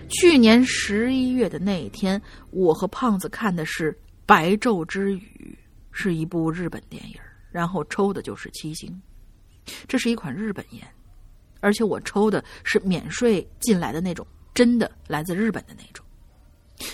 [0.08, 3.92] 去年十一月的那一天，我和胖子看的是
[4.26, 5.58] 《白昼之雨》，
[5.92, 7.16] 是一部日本电影，
[7.52, 8.90] 然后抽的就是七星，
[9.90, 10.82] 这是一款日本烟。
[11.60, 16.06] 而且我抽的是免税进来的那种，真的来自日本的那种。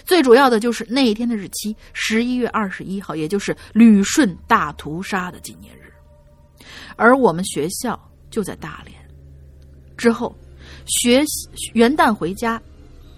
[0.04, 5.83] 最主要的就是那一天的日期，十一月二十一号，也就是旅顺大屠杀的纪念日。
[6.96, 8.00] 而我们学校
[8.30, 8.96] 就在大连。
[9.98, 10.36] 之后，
[10.86, 11.24] 学
[11.74, 12.62] 元旦回家，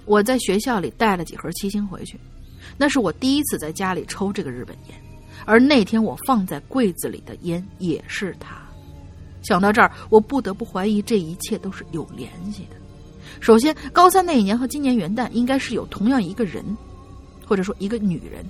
[0.06, 2.20] 我在学校里带了几盒七星回去。
[2.78, 5.02] 那是我第一次在家里抽这个日本烟，
[5.46, 8.62] 而那天我放在柜子里的烟也是它。
[9.42, 12.76] 想到这儿，我不得不怀疑这一切都是有联系的。
[13.40, 16.66] 首先，高三那一年和今年元旦应该是有同样一个人，
[17.46, 18.46] 或者说一个女人。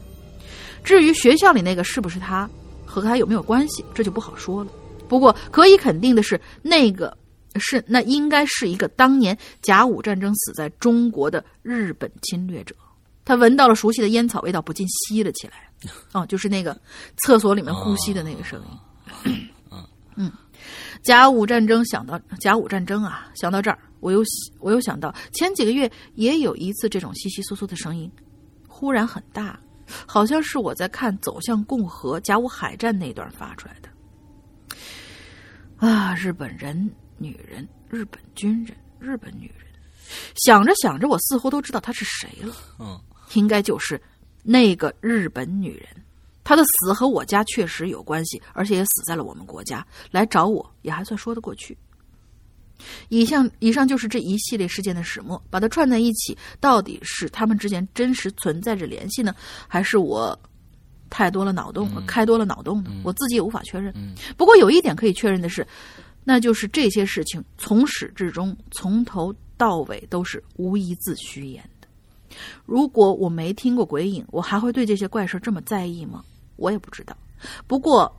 [0.83, 2.49] 至于学校里那个是不是他，
[2.85, 4.71] 和他有没有关系，这就不好说了。
[5.07, 7.17] 不过可以肯定的是，那个
[7.55, 12.75] 是那应该是一个当年甲午战争死在中国的日本侵略者。
[13.23, 15.53] 他闻到了熟悉的烟草味道，不禁吸了起来。
[16.13, 16.79] 哦，就是那个
[17.17, 18.61] 厕所里面呼吸的那个声
[19.23, 19.49] 音。
[20.15, 20.31] 嗯。
[21.03, 24.23] 甲午战争想到甲午战争啊，想到这儿，我又
[24.59, 28.11] 我又想到前几个月也有一次这种稀稀疏疏的声音，
[28.67, 29.59] 忽然很大，
[30.07, 33.84] 好像是我在看《走向共和》甲午海战那段发出来的。
[35.77, 39.67] 啊，日本人、女人、日本军人、日本女人，
[40.35, 42.55] 想着想着，我似乎都知道她是谁了。
[42.79, 42.99] 嗯，
[43.33, 44.01] 应该就是
[44.43, 45.87] 那个日本女人。
[46.43, 49.85] 她的死和我家确实有关系，而且也死在了我们国家。
[50.11, 51.77] 来找我也还算说得过去。
[53.09, 59.33] 以上以上就是这一系列事件的始末，把它串在一起，到底是他们之间真实存在着联系呢，
[59.67, 60.39] 还是我
[61.15, 62.91] 太多了脑洞，开多了脑洞呢？
[63.01, 63.93] 我自己也无法确认。
[64.35, 65.65] 不过有一点可以确认的是，
[66.25, 71.87] 那就是这些事情从始至终，从头到尾都是无一字虚言的。
[72.65, 76.21] 如果我没听过鬼影，我还会对这些怪事这么在意吗？
[76.57, 77.15] 我也不知道，
[77.65, 78.13] 不过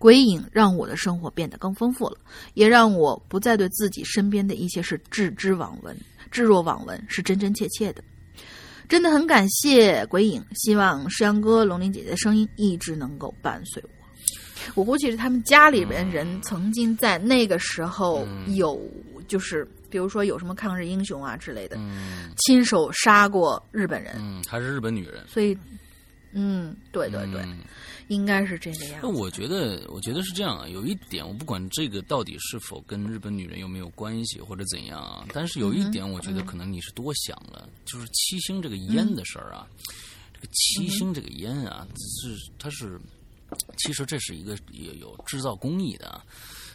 [0.00, 2.18] 鬼影让我的生活变得更丰富了，
[2.54, 5.96] 也让我不再对自己身边的一些事置之罔闻、
[6.28, 8.02] 置若罔闻，是真真切切的。
[8.88, 13.90] 真的很感谢鬼影，希望石阳哥、龙鳞姐姐的声音一直能够伴随我。
[14.74, 18.80] 我估计是他们家里边人曾经在那个时候有，
[19.26, 21.76] 就是比如说有什么抗日英雄啊之类的，
[22.36, 25.56] 亲手杀过日本人，嗯，还是日本女人，所以。
[26.32, 27.46] 嗯，对对对，
[28.08, 29.00] 应该是这个样。
[29.02, 30.66] 那我觉得，我觉得是这样啊。
[30.66, 39.66] 有一点，我不管这个到底是否跟日本女人有没有关系或者怎样啊，但是有一点，我觉得可能你是多想了，就是七星这个烟的事儿啊。
[40.34, 43.00] 这个七星这个烟啊，是它是，
[43.76, 46.20] 其实这是一个有有制造工艺的。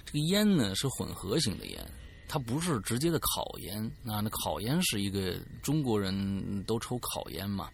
[0.06, 1.86] 这个烟呢是混合型的烟，
[2.28, 4.20] 它不是直接的烤烟啊。
[4.20, 7.70] 那烤烟是一个中国人都抽烤烟嘛。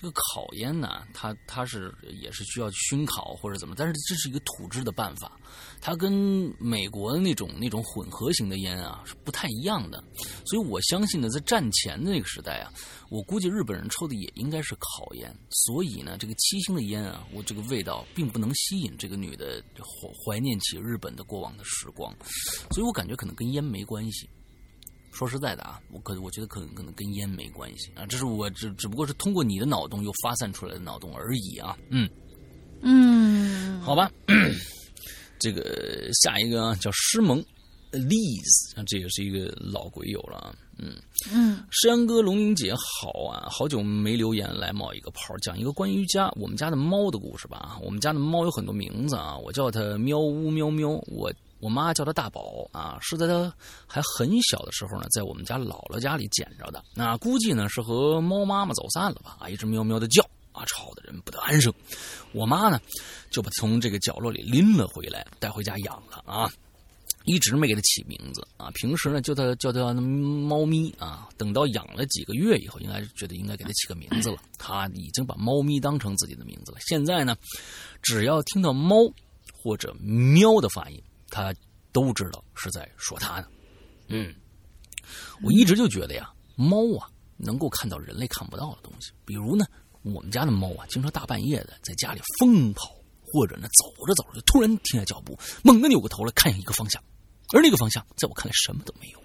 [0.00, 1.92] 这个烤烟呢，它它是
[2.22, 5.32] 也是需要熏烤或者怎么，但是这是一个土制的办法，
[5.80, 6.12] 它跟
[6.56, 10.00] 美国的那种那种混合型的烟啊是不太一样的，
[10.46, 12.72] 所以我相信呢，在战前的那个时代啊，
[13.10, 22.14] 我估计日本人抽的也应该是烤烟，所以呢，这个七星的烟啊，我这个味道并不能吸引这个女的怀怀念起日本的过往的时光，
[22.70, 24.28] 所以我感觉可能跟烟没关系。
[25.10, 31.76] 说实在的啊，我可我觉得可能可能跟烟没关系啊，这是我只只不过是通过你的脑洞又发散出来的脑洞而已啊。
[31.90, 32.08] 嗯
[32.82, 34.12] 嗯，好吧，
[35.40, 37.42] 这个下一个啊叫诗萌
[37.90, 40.54] Liz，这也是一个老鬼友了啊。
[40.78, 40.94] 嗯
[41.32, 47.76] 嗯，山哥龙玲姐好啊，好久没留言来冒一个泡，讲一个关于家我们家的猫的故事吧。
[47.82, 53.52] 我们家的猫有很多名字啊，我叫它喵呜喵喵，我我妈叫它大宝啊，是在它
[53.86, 56.84] 还很小的时候呢，在我们家姥姥家里捡着的。
[56.94, 60.22] 那估计呢是和猫妈妈走散了吧，啊，一直喵喵的叫
[60.52, 61.74] 啊，吵得人不得安生。
[62.32, 62.80] 我妈呢
[63.30, 66.48] 就把从这个角落里拎了回来，带回家养了啊。
[67.28, 74.42] 一直没给它起名字啊，平时呢叫它叫它猫咪啊，等到养了几个月以后，应该觉得应该给它起个名字了。
[74.56, 76.78] 它已经把猫咪当成自己的名字了。
[76.80, 77.36] 现在呢，
[78.00, 78.96] 只要听到猫
[79.52, 81.54] 或者喵的发音，它
[81.92, 83.48] 都知道是在说它呢。
[84.08, 84.34] 嗯，
[85.42, 89.66] 我一直就觉得呀，猫啊能够看到人类看不到的东西，比如呢，
[90.02, 97.02] 我们家的猫啊，经常大半夜的在家里疯跑，或者呢走着走着就突然停下脚步，猛地扭过头来看向一个方向。
[97.52, 99.18] 而那个方向，在我看来什么都没有。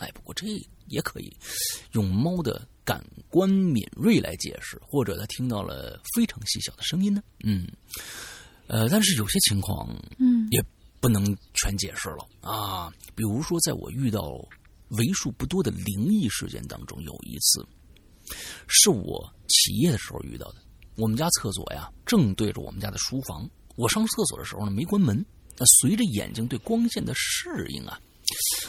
[0.00, 0.46] 哎，不过这
[0.86, 1.30] 也可以
[1.92, 7.22] 用猫的感官敏锐来解释，或者它听到了非常细小的声音呢。
[7.44, 7.68] 嗯，
[8.66, 9.88] 呃，但是有些情况，
[10.18, 10.64] 嗯，也
[11.00, 12.90] 不能全解释了啊。
[13.14, 14.32] 比如说，在我遇到
[14.88, 17.66] 为数不多的灵异事件当中，有一次
[18.66, 20.62] 是我起夜的时候遇到的。
[20.96, 23.48] 我们家厕所呀，正对着我们家的书房。
[23.76, 25.24] 我上厕所的时候呢，没关门。
[25.60, 28.00] 那随着眼睛对光线的适应啊，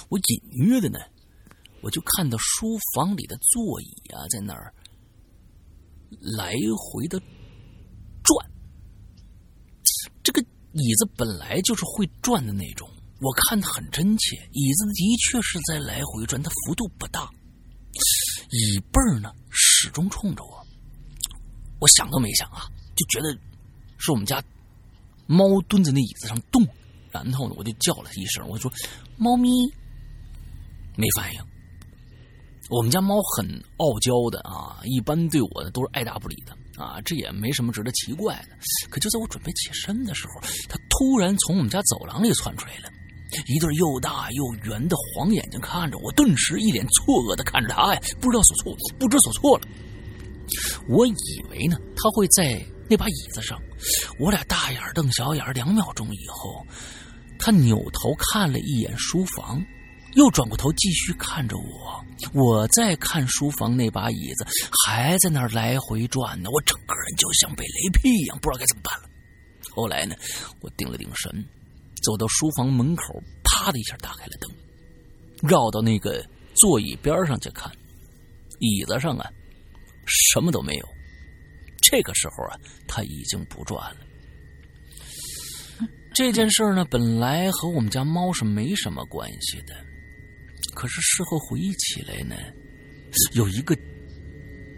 [0.10, 1.00] 我隐约的呢，
[1.82, 4.74] 我就看到书房里的座椅啊，在那儿
[6.20, 7.18] 来回的
[8.22, 8.52] 转。
[10.22, 10.42] 这个
[10.74, 12.90] 椅子本来就是会转的那种，
[13.22, 17.32] 我看的很真切，椅子的确是在来回转，它幅度不大。
[18.50, 20.68] 椅背呢，始终冲着我，
[21.80, 23.34] 我想都没想啊，就觉得
[23.98, 24.44] 是我们家
[25.26, 26.68] 猫蹲在那椅子上动。
[27.12, 28.72] 然后呢，我就叫了一声，我说
[29.18, 29.50] ：“猫咪。”
[30.98, 31.40] 没反应。
[32.70, 33.46] 我们家猫很
[33.78, 38.56] 傲娇的啊，一般对我呢都是爱答不理的啊，这也没什么值得奇怪的。
[38.90, 42.90] 可就在我准备起身的时候，它突然从我们家走廊里窜出来了，
[43.48, 49.68] 一对又大又圆的黄眼睛看着我，顿时一脸错愕的看着它呀，不知道所措，不知所措了。
[50.88, 53.60] 我以为呢，它会在那把椅子上，
[54.18, 56.66] 我俩大眼瞪小眼，两秒钟以后。
[57.44, 59.60] 他扭头看了一眼书房，
[60.14, 62.06] 又转过头继续看着我。
[62.34, 64.46] 我在看书房那把椅子，
[64.86, 66.52] 还在那儿来回转呢。
[66.52, 69.10] 我整个人就像被雷劈一样，不知道该怎么办了。
[69.72, 70.16] 后来呢，
[70.62, 71.44] 我定了定神，
[72.04, 73.04] 走到书房门口，
[73.44, 76.24] 啪的一下打开了灯，绕到那个
[76.54, 77.72] 座椅边上去看，
[78.60, 79.28] 椅子上啊
[80.06, 80.88] 什么都没有。
[81.82, 82.56] 这个时候啊，
[82.88, 84.01] 他已经不转了。
[86.22, 89.74] 这件事呢，本来和我们家猫是没什么关系的，
[90.76, 92.36] 可是事后回忆起来呢，
[93.34, 93.76] 有一个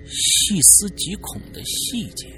[0.07, 2.34] 细思极恐的细节。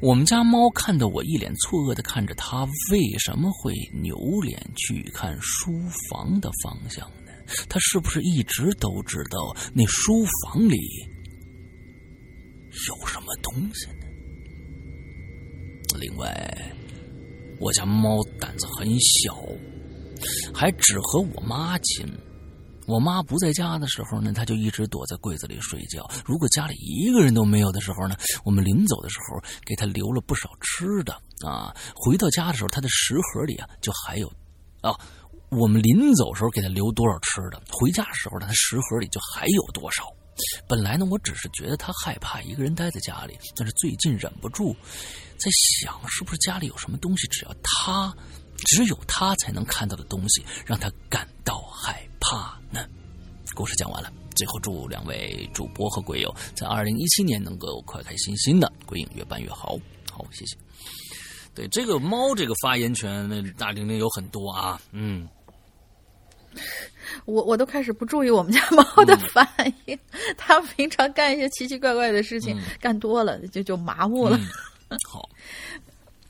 [0.00, 5.72] 我们家猫看到我一脸错愕的看着它，为什么会扭脸去看书
[6.08, 7.32] 房的方向呢？
[7.68, 10.76] 它是不是一直都知道那书房里
[12.86, 13.99] 有什么东西呢？
[15.98, 16.72] 另外，
[17.58, 19.36] 我家猫胆子很小，
[20.54, 22.06] 还只和我妈亲。
[22.86, 26.08] 我妈不在家的时候呢，它就一直躲在柜子里睡觉。
[26.24, 31.12] 如果家里一个人都没有的时候呢，我们临走的时候给它留了不少吃的
[31.46, 31.74] 啊。
[31.94, 34.26] 回到家的时候，它的食盒里啊就还有
[34.80, 34.90] 啊。
[35.50, 40.04] 我们临走时候给它留多少吃的，回家的时候呢它食盒里就还有多少。
[40.68, 44.74] 本来呢，我只是觉得他害怕一个人待在家里，但是最近忍不住。
[45.38, 48.14] 在想，是不是家里有什么东西，只要他，
[48.56, 52.86] 只有他才能看到的东西，让他感到害怕呢？
[53.54, 59.76] 故事讲完了，最后祝两位主播和鬼友在二零一七年能够开开心心的，鬼影越办越好。
[60.12, 60.56] 好，谢谢。
[61.54, 64.80] 对这个猫，这个发言权，那大玲玲有很多啊。
[64.92, 65.28] 嗯，
[67.24, 69.46] 我我都开始不注意我们家猫的反
[69.86, 69.98] 应，
[70.36, 74.38] 它平常干一些奇奇怪怪的事情，干多了就就麻木了。
[75.08, 75.28] 好，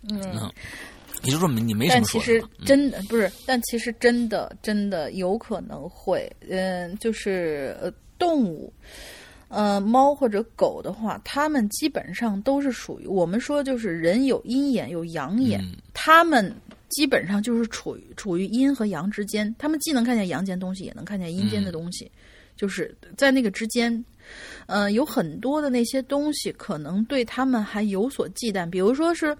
[0.08, 0.20] 嗯，
[1.22, 2.04] 也就是说你没什么说。
[2.04, 8.72] 但其实真的不是，但其实真的真的有可能会，嗯，就是呃，动物，
[9.48, 15.62] 呃，猫或者狗的话，它们基本上都是属于我们说就是人有阴眼有阳眼，
[15.94, 16.54] 它们
[16.90, 22.10] 基本上就是处于处于阴和阳之间，他们既能看见阳间东西，也能看见阴间的东西，
[22.56, 24.04] 就是在那个之间，
[24.66, 29.36] 呃，有很多的那些东西可能对他们还有所忌惮，比如说是，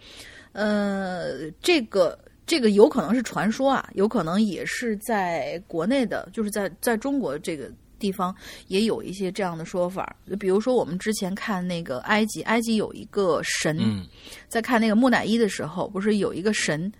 [0.52, 7.70] 呃，这个这个有可能是传说啊，有可能也是在国内的，就是在在中国这个。
[8.00, 8.34] 地方
[8.68, 13.78] 也有一些这样的说法，就比如说我们之前看那个埃及，埃及有一个神，
[14.48, 16.90] 在看那个木乃伊的时候，不是有一个神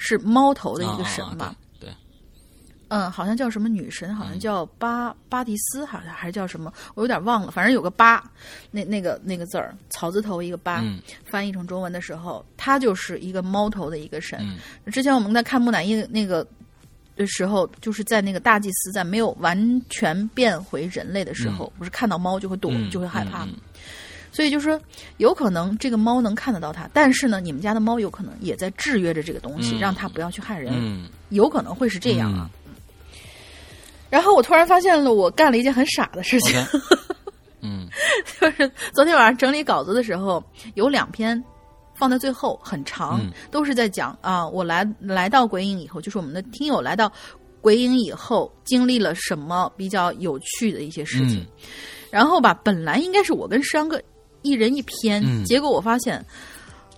[0.00, 1.54] 是猫头的一个神嘛？
[1.78, 1.88] 对，
[2.88, 8.24] 嗯，好像叫什么女神，好像叫巴巴迪斯，好像还是叫什么，我有点忘了，反正有个巴，
[8.70, 10.82] 那那个那个字儿草字头一个巴，
[11.24, 14.58] 翻译成中文的时候，它就是一个猫头的一个神。
[14.86, 16.46] 之前我们在看木乃伊那个。
[17.16, 23.46] 的时候，就是在那个大祭司在没有完全变回人类的时候，不是看到猫就会躲，就会害怕。
[24.32, 24.80] 所以就是说，
[25.18, 31.08] 有可能这个猫能看得到它，但是呢，你们家的猫有可能也在制约着这个东西，让它不要去害人。
[31.30, 32.50] 有可能会是这样啊。
[34.08, 36.60] 然后我突然发现了，我干了一件很傻的事情。
[37.62, 37.88] 嗯，
[38.40, 40.42] 就是昨天晚上整理稿子的时候，
[40.74, 41.42] 有两篇。
[41.92, 43.20] 放在最后很长，
[43.50, 47.12] 都是在讲啊，我来来到鬼影以后，就是我们的听友来到
[47.60, 51.46] 鬼影以后经历了什么比较有趣的一些事情。
[52.10, 54.00] 然后吧，本来应该是我跟石阳哥
[54.42, 56.24] 一人一篇，结果我发现，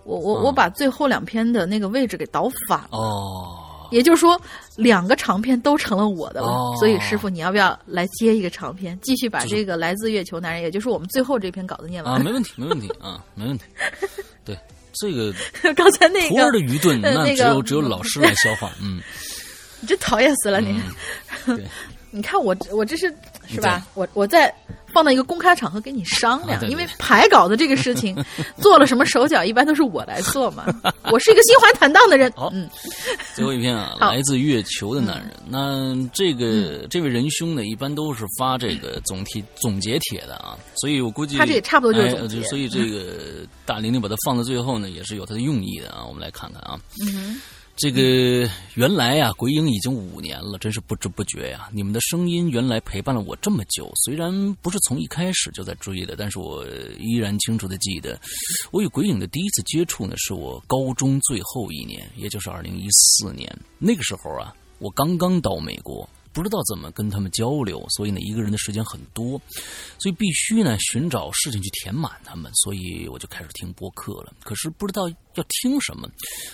[0.05, 2.89] 我我我把最后两篇的那个位置给倒反了。
[2.99, 4.41] 哦，也就是说，
[4.77, 6.75] 两个长篇都成了我的了。
[6.79, 12.15] 所以师傅，你要不要来接一个长篇，继续把这个来自月球男人，也就是我们最后这篇稿子念完？
[12.15, 13.65] 啊，没问题，没问题啊，没问题。
[14.45, 14.59] 对。
[15.01, 15.33] 这个
[15.73, 18.71] 刚才那个徒儿的愚钝， 那只有只有老师来消化。
[18.79, 19.01] 嗯，
[19.81, 20.79] 你真讨厌死了你！
[22.11, 23.11] 你看我我这是
[23.49, 23.87] 是吧？
[23.95, 24.55] 我我在
[24.93, 28.17] 放到一个公开场合跟你商量，因为排稿的这个事情
[28.59, 30.65] 做了什么手脚，一般都是我来做嘛。
[31.11, 32.31] 我是一个心怀坦荡的人。
[32.37, 32.69] 好，嗯，
[33.35, 35.31] 最后一篇啊， 来自月球的男人。
[35.49, 42.43] 那这个这位仁兄呢，一般都是发这个总体总结帖的啊，所以我估计他这也差不多就是总结。
[42.45, 46.05] 所以这个大玲玲把它放到最后呢，也是有它的用意的啊。
[46.07, 46.79] 我们来看看啊。
[47.07, 47.41] 嗯。
[47.75, 51.69] 这个原来呀，鬼影已经五年了，真是不知不觉呀。
[51.73, 56.65] 你们的声音原来陪伴了我这么久，虽然不是从一开始就在追的，但是我
[56.99, 58.21] 依然清楚的记得，
[58.71, 63.51] 我与鬼影的第一次接触呢，是我高中最后一年，也就是二零一四年。
[63.79, 66.09] 那个时候啊，我刚刚到美国。
[66.33, 69.41] 不知道怎么跟他们交流，所以呢，一个人的时间很多，
[69.99, 74.33] 所以必须呢寻找事情去填满他们，所以我就开始听播客了。
[74.43, 76.09] 可是不知道要听什么，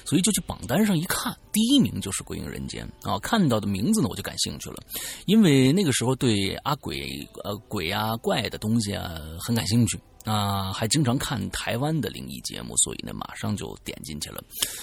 [0.05, 4.83] 所以就去榜单上一看，第一名就是《鬼影人间》啊，看到的名字呢我就感兴趣了，
[5.27, 14.43] 因为那个时候对阿鬼、呃鬼啊怪的东西啊很感兴趣啊，还经常看台湾的灵异节目，所以呢马上就点进去了。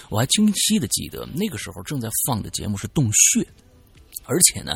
[0.09, 3.41] 我还清晰的记得那个时候正在放的节目是《洞穴》。
[4.25, 4.73] 而且呢，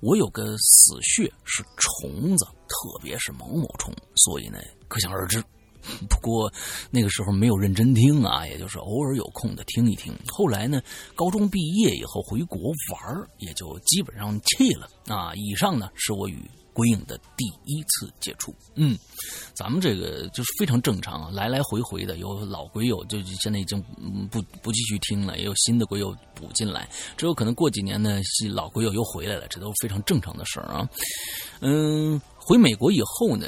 [0.00, 4.58] 我有个死穴是虫子，特别是某某虫，所以呢，
[4.88, 5.42] 可想而知。
[6.08, 6.52] 不过
[6.92, 10.16] 那个时候没有认真听啊，也就是偶尔有空的听一听。
[10.28, 10.80] 后来呢，
[11.16, 15.34] 高中毕业以后回国玩也就基本上弃了啊。
[15.34, 16.48] 以上呢，是我与。
[16.72, 18.96] 鬼影的第一次接触，嗯，
[19.54, 23.82] 咱们这个就是非常正常啊，来来回回的，有老鬼友就现在已经
[24.30, 28.20] 不不继续听了，也有新的鬼友补进来，之后可能过几年呢，
[28.52, 30.88] 老鬼友又回来了，这都是非常正常的事儿啊。
[31.60, 33.46] 嗯，回美国以后呢。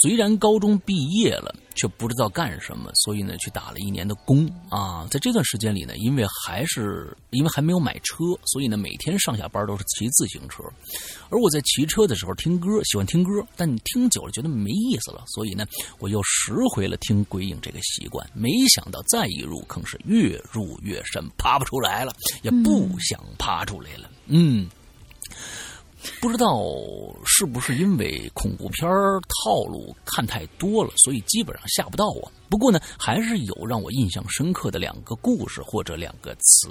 [0.00, 5.06] 虽然高中毕业了，却不知道干什么，所以呢，去打了一年的工啊。
[5.10, 10.64] 在这段时间里呢，因为还是因为还没有买车，所以呢，每天上下班都是骑自行车。
[11.28, 15.66] 而我在骑车的时候听歌，喜欢听歌，但你听久了觉得没意思了，所以呢，
[15.98, 18.26] 我又拾回了听鬼影这个习惯。
[18.34, 24.10] 没想到再一入坑是越入越深，爬不出来了，也不想爬出来了。
[24.26, 24.68] 嗯。
[26.20, 26.60] 不知道
[27.24, 28.88] 是不是因为恐怖片
[29.44, 32.30] 套路看太多了，所以基本上吓不到我。
[32.48, 36.68] 不过呢，还是有让我印象深刻的两个故事或者两个词：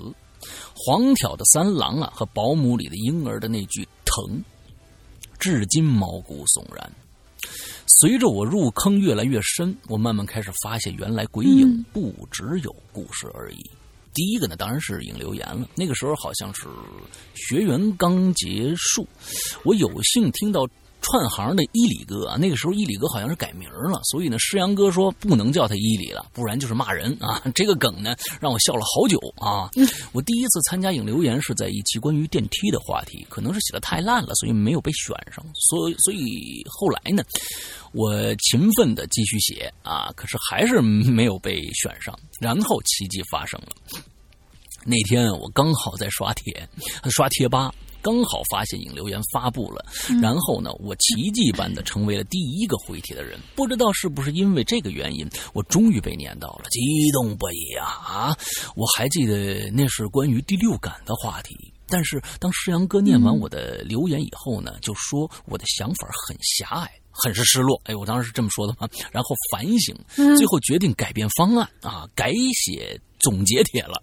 [0.75, 4.43] 黄挑的三郎啊和保姆里的婴儿的那句“疼”，
[5.39, 6.91] 至今毛骨悚然。
[7.99, 13.69] 随着我入坑越来越深，我慢慢开始发现，原来鬼影不只有故事而已。
[14.13, 15.67] 第一个呢，当然是引留言了。
[15.75, 16.67] 那个时候好像是
[17.33, 19.07] 学员刚结束，
[19.63, 20.67] 我有幸听到
[21.01, 22.37] 串行的伊里哥啊。
[22.37, 27.41] 那个时候伊里哥好像是改名了，所以呢，师阳哥说不能叫他伊里了，不然就是骂人啊。
[27.53, 29.69] 这个梗呢，让我笑了好久啊。
[30.11, 35.45] 我第一次参加影留言是在一期关于电梯的话题，可能是写的太烂了，所以没有被选上。
[35.55, 37.23] 所所以后来呢，
[37.91, 42.17] 我勤奋的继续写啊，可是还是没有被选上。
[42.39, 43.67] 然后奇迹发生了。
[44.83, 46.67] 那天我刚好在刷帖，
[47.09, 47.71] 刷贴吧。
[48.01, 49.85] 刚好发现引流言发布了，
[50.21, 53.39] 然后呢，我奇迹般的成为了第一个回帖的人。
[53.55, 56.79] 不知道是不是因为这个原因，我终于被念到了，激
[57.11, 57.85] 动不已啊！
[57.85, 58.37] 啊，
[58.75, 61.55] 我还记得那是关于第六感的话题。
[61.87, 67.79] 但是当石阳哥念完我的留言以后呢，就说我的想法很狭隘，很是失落。
[67.83, 68.87] 哎，我当时是这么说的嘛？
[69.11, 74.01] 然后反省，最后决定改变方案啊，改写总结帖了。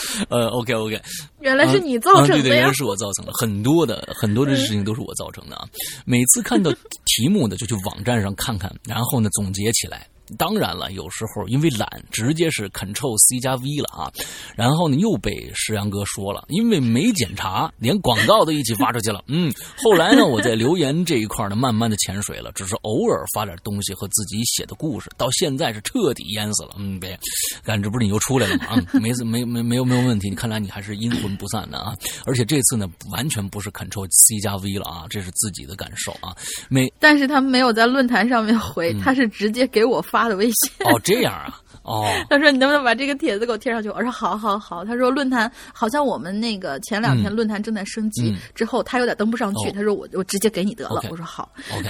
[0.30, 1.00] 呃，OK OK，
[1.40, 2.42] 原来是你造成的呀！
[2.42, 5.66] 对对，原来是我造成的，很多的很多的事情都是我造成的啊。
[6.04, 6.70] 每次看到
[7.04, 10.06] 题目呢，就去网站上看看，然后呢总结起来。
[10.38, 14.10] 当然了，有时候因为懒，直接是 Ctrl C 加 V 了啊。
[14.56, 19.22] 然后呢，又被石阳哥说了，因为没检查，连广告都一起发出去了。
[19.28, 25.10] 嗯，后来呢，我在留言这一块呢，慢慢的潜水了，只是偶尔发点东西和自己写的故事。
[25.18, 26.76] 到现在是彻底淹死了。
[26.78, 27.18] 嗯，别，
[27.64, 28.64] 看这不是你又出来了吗？
[28.68, 30.30] 啊，没没没没有没有问题。
[30.30, 31.94] 你看来你还是阴魂不散的啊。
[32.24, 36.34] 而且这次呢，完全不是 Ctrl C 加 V 了啊，这是自己的感受啊。
[36.68, 40.21] 没，但是他没有在论坛上面回，他是直接给我发。
[40.22, 43.88] 发的微信哦，这样啊，哦， 他说你能不能把这个帖子给我贴上去？
[43.90, 44.84] 我说好，好，好。
[44.84, 49.72] 他说论坛好像我们那个前两天论坛正在升级，之后他有点登不上去。
[49.72, 51.02] 他说我我直接给你得了。
[51.10, 51.88] 我说好，OK。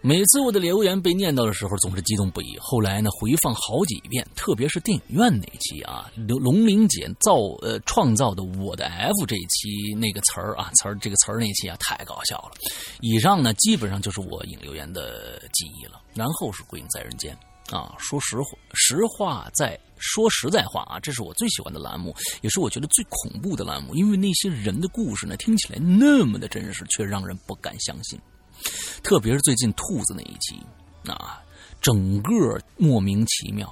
[0.00, 2.56] 每次我的留言被念到的时候，总是激动不已。
[2.60, 12.52] 后来呢，回放好几遍，特别是电影院那期啊，龙龙玲姐造呃创造的我的 F 这一期那个词儿啊词儿这个词儿那期啊太搞笑了。
[13.00, 16.00] 以上呢，基本上就是我引留言的记忆了。
[16.14, 17.36] 然后是《鬼影在人间》
[17.76, 28.20] 啊，说实话，实话在说实在话啊，这是我最喜欢的栏目，也是我觉得最恐怖的栏目，因为那些人的故事呢，听起来那么的真实，却让人不敢相信。
[29.02, 30.60] 特别是最近兔子那一期
[31.06, 31.42] 啊，
[31.80, 33.68] 整个莫名其妙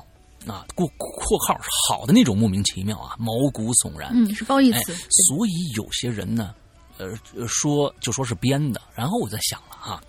[0.47, 1.59] 啊，过括号
[1.89, 4.11] 好的那种莫名其妙啊，毛骨悚然。
[4.13, 4.95] 嗯，是褒义词。
[5.29, 6.55] 所以有些人呢，
[6.99, 7.17] 呃，
[7.47, 10.03] 说就说是编的，然后我在想了哈。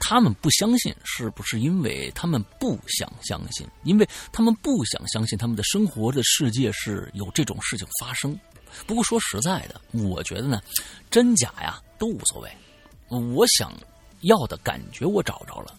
[0.00, 3.66] 他们不相信，是不是因为他们不想相信？
[3.82, 8.38] 因为他们不想相信他们的生活的世界是有这种事情发生。
[8.86, 10.62] 不过说实在的，我觉得呢，
[11.10, 12.50] 真假呀都无所谓。
[13.08, 13.72] 我想
[14.20, 15.74] 要的感觉我找着了，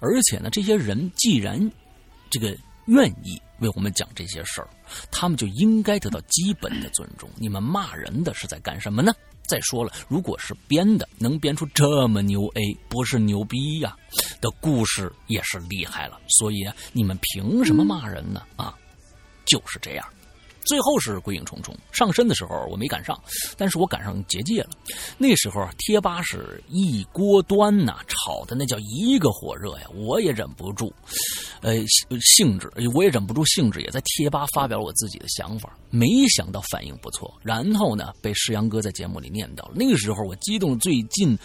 [0.00, 1.70] 而且呢，这些人既然
[2.30, 4.68] 这个愿意为我们讲这些事儿，
[5.10, 7.28] 他们就应该得到基本的尊重。
[7.36, 9.12] 你们骂人的是在干什么呢？
[9.46, 13.96] 再说了，如果是编的，能编出这么牛 A，不是牛逼呀
[14.42, 16.20] 的故事也是厉害了。
[16.28, 18.42] 所以你们凭什么骂人呢？
[18.56, 18.76] 啊，
[19.46, 20.06] 就是这样。
[20.68, 23.18] 最后是鬼影重重上身的时候，我没赶上，
[23.56, 24.70] 但是我赶上结界了。
[25.16, 30.92] 那时候贴吧是一锅端呐，炒的那叫一个火热呀，我也忍不住，
[31.62, 31.74] 呃，
[32.20, 35.74] 兴致，我也忍不住兴致，也在贴吧发表我自己的想法。
[35.88, 39.72] 没想到反应不错，然后呢，被石阳哥在节目里念叨了。
[39.74, 41.36] 那个时候我激动，最近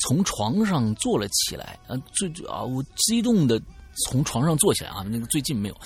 [0.00, 3.62] 从床上坐了起来，啊，最啊，我激动的
[4.04, 5.04] 从床上坐起来啊。
[5.08, 5.76] 那个最近没有，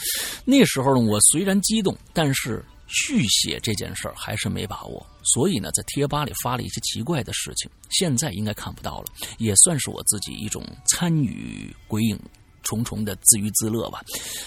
[0.47, 2.64] 那时候呢，我虽然激动，但是。
[2.88, 9.06] 续写这件事儿还是没把握，所以呢，在贴吧里发了一些奇怪的事情，现在应该看不到了，
[9.38, 12.18] 也算是我自己一种参与鬼影
[12.62, 14.02] 重重的自娱自乐吧。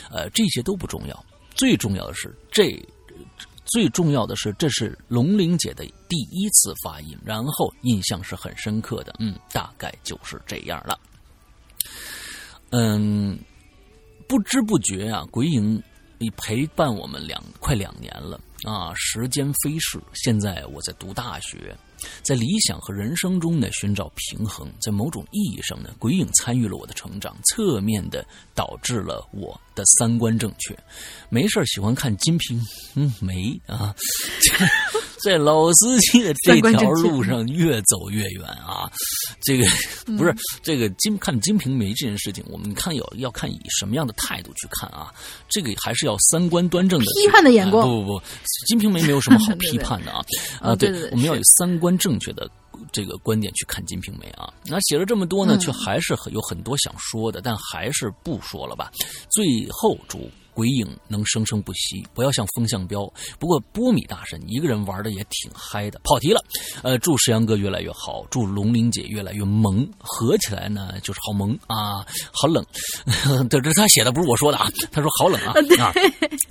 [0.10, 2.72] 呃，这些都不重要，最重要的是这，
[3.66, 9.16] 最重要的是这是龙玲姐的第一次发音，然后印象是很深刻的。
[9.20, 10.98] 嗯，大概就是这样了。
[12.72, 13.38] 嗯，
[14.28, 15.82] 不知不觉啊，鬼影。
[16.22, 18.94] 你陪伴我们两快两年了啊！
[18.94, 21.74] 时间飞逝，现在我在读大学，
[22.22, 24.70] 在理想和人生中呢寻找平衡。
[24.82, 30.78] 在某种意义上呢，鬼影参与了我的成长，侧面的导致了我的三观正确。
[31.30, 32.62] 没事喜欢看《金瓶
[33.22, 33.96] 梅》啊。
[35.22, 38.90] 在老司机的这条路上越走越远啊！
[39.42, 39.66] 这个
[40.18, 40.34] 不是
[40.64, 45.14] 这个金看《金瓶梅》这件事情，我们看有要看以什么样的态度去看啊？
[45.50, 47.86] 这个还是要三观端正的批判的眼光。
[47.86, 48.20] 不不不，
[48.66, 50.24] 《金瓶梅》没有什么好 批判的啊！
[50.62, 52.50] 啊，对我们要有三观正确的
[52.92, 54.54] 这个观点去看《金瓶梅》啊。
[54.66, 58.92] 那写了这么多呢，却还是很有很多想说的，但还是不说了吧。
[59.30, 60.30] 最后祝。
[60.60, 63.10] 鬼影能生生不息，不要像风向标。
[63.40, 66.02] 不过波米大神一个人玩的也挺嗨的。
[66.04, 66.44] 跑题了，
[66.84, 72.62] 呃，祝石阳哥越来越好，祝龙玲姐越来越萌，合起来呢就是好萌啊，好冷。
[73.50, 75.94] 这这他写的不是我说的啊，他说好冷啊啊。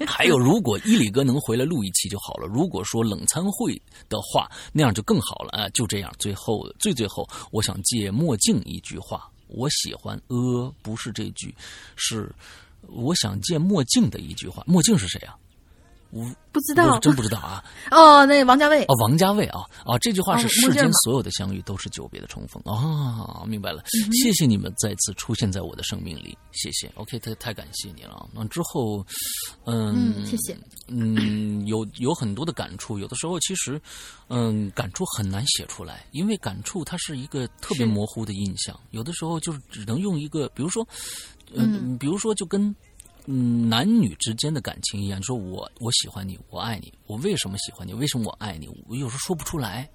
[0.06, 2.47] 还有，如果伊里哥能回来录一期就好了。
[2.47, 3.74] 如果说冷餐会
[4.09, 5.68] 的话，那样就更好了啊。
[5.74, 11.55] 就这样，最后最最后，我想借墨镜一句话，我喜欢呃，不是这句，
[11.94, 12.35] 是。
[12.89, 15.36] 我想借墨镜的一句话，墨镜是谁啊？
[16.10, 16.94] 我不知道。
[16.94, 17.62] 我真不知道啊。
[17.93, 18.82] 哦，那王家卫。
[18.85, 19.60] 哦，王家卫啊。
[19.85, 22.62] 啊，这句话是哦世间所有的相遇都是久别的重逢。
[22.65, 28.27] 啊，明白了，谢谢你们再次出现在我的生命里，谢谢，OK，太太感谢你了。
[28.32, 29.05] 那之后，
[29.66, 30.56] 嗯，嗯谢谢，
[30.86, 33.78] 嗯，有有很多的感触，有的时候其实，
[34.28, 40.89] 嗯，感触很难写出来，因为感触它是一个特别模糊的印象，有的时候就是只能用一个，比如说，
[41.55, 42.75] 嗯，比如说就跟。
[43.31, 47.93] 嗯，男女之间的感情一样，你说我我喜欢你，我爱你，我为什么喜欢你？
[47.93, 48.66] 为什么我爱你？
[48.89, 49.87] 我有时候说不出来，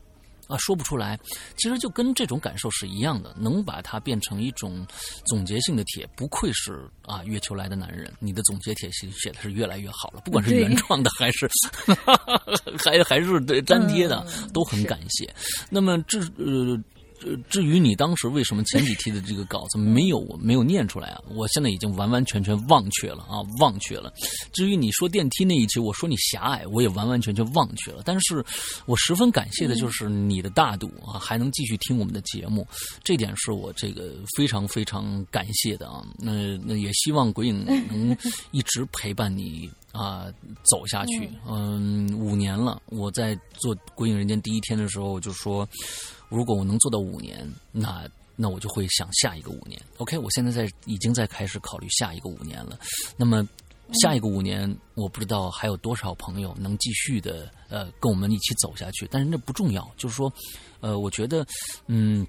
[0.45, 1.19] 啊，说不出来。
[1.57, 4.85] 其实就跟这种感受是一样的，能把它变成一种
[5.25, 11.49] 总结性的帖，不愧是啊月球来的男人，你的总结帖写写的是越来越好了，不管是原创的还是
[12.77, 15.27] 还还是对粘贴的，嗯都很感谢。
[15.71, 16.79] 那么这呃。
[17.25, 21.21] 呃至于你当时为什么前几期的这个稿子没有没有念出来啊？
[21.33, 24.13] 我现在已经完完全全忘却了啊，忘却了。
[24.51, 28.01] 至于你说电梯那一期，我说你狭隘，我也完完全全忘却了。
[28.05, 28.43] 但是
[28.85, 32.67] 我十分感谢的就是你的大度啊，还能继续听我们的节目，
[33.03, 36.05] 这点是我这个非常非常感谢的啊。
[36.17, 38.17] 那那也希望鬼影能
[38.51, 39.69] 一直陪伴你。
[39.93, 40.25] 啊，
[40.63, 42.81] 走下去，嗯，五年了。
[42.87, 45.69] 我在做《鬼影人间》第一天的时候，我就说，
[46.35, 49.79] 如果我能做到五年，那那我就会想下一个五年。
[49.97, 52.79] OK，我现在在已经在开始考虑下一个五年了。
[53.15, 53.47] 那么
[54.01, 59.87] 下一个五年，我不知道还有多少朋友能继续的呃跟我们一起走下去，但是那不重要。
[59.95, 60.33] 就是说，
[60.79, 61.45] 呃，我觉得，
[61.85, 62.25] 嗯，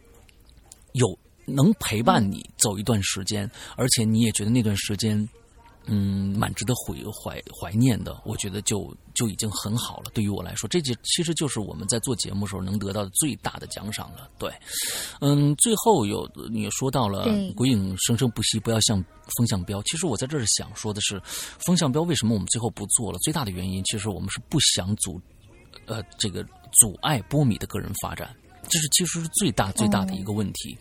[0.93, 5.27] 有能陪伴你走一段时间，而且你也觉得那段时间。
[5.87, 10.11] 嗯，蛮值得怀怀怀念的，我觉得就就已经很好了。
[10.15, 14.31] 对于我来说，这就其实就是我们在做节目时候能得到的最大的奖赏了。
[14.39, 14.51] 对，
[15.21, 17.25] 嗯，最后有你说到了
[17.55, 19.05] 鬼影生生不息，不要像
[19.37, 19.83] 风向标。
[19.83, 21.21] 其实我在这儿想说的是，
[21.67, 23.19] 风向标为什么我们最后不做了？
[23.19, 25.21] 最大的原因，其实我们是不想阻，
[25.87, 26.43] 呃，这个
[26.81, 28.35] 阻碍波米的个人发展。
[28.69, 30.77] 这是其实是最大最大的一个问题。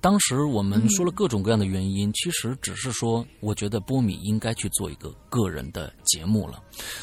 [0.00, 6.62] 当时我们说了各种各样的原因，其实只是说，我觉得波米应该去做一个个人的节目了。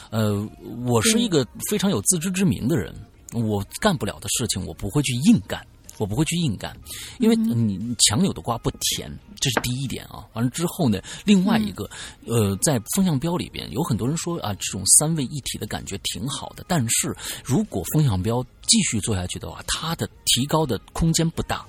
[0.09, 0.47] 呃，
[0.85, 2.93] 我是一个非常有自知之明的人，
[3.33, 5.65] 我干不了的事情，我不会去硬干。
[6.01, 6.75] 我不会去硬干，
[7.19, 9.07] 因为你你强扭的瓜不甜，
[9.39, 10.25] 这是第一点啊。
[10.33, 11.87] 完了之后呢，另外一个，
[12.25, 17.15] 呃，在风向标里边有很多人说啊，这种三位一体的感觉挺好的，但是
[17.45, 21.63] 如果风向标继续做下去的话，它的提高的空间不大，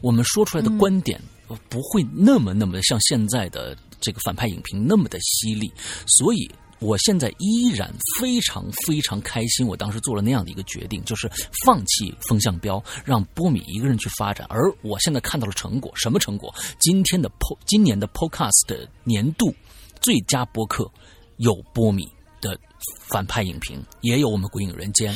[0.00, 5.72] 我们说出来的观点呃不会那么那么的像现在的这个反派影评那么的犀利，
[6.06, 6.48] 所以。
[6.78, 11.30] 我现在依然非常非常开心，我当时做了那样的一个决定，就是
[11.64, 14.46] 放弃风向标，让波米一个人去发展。
[14.50, 16.54] 而我现在看到了成果，什么成果？
[16.78, 19.54] 今天的 Po 今年的 Podcast 的年度
[20.00, 20.90] 最佳播客
[21.38, 22.06] 有波米
[22.40, 22.58] 的
[23.08, 25.14] 反派影评，也有我们《鬼影人间》，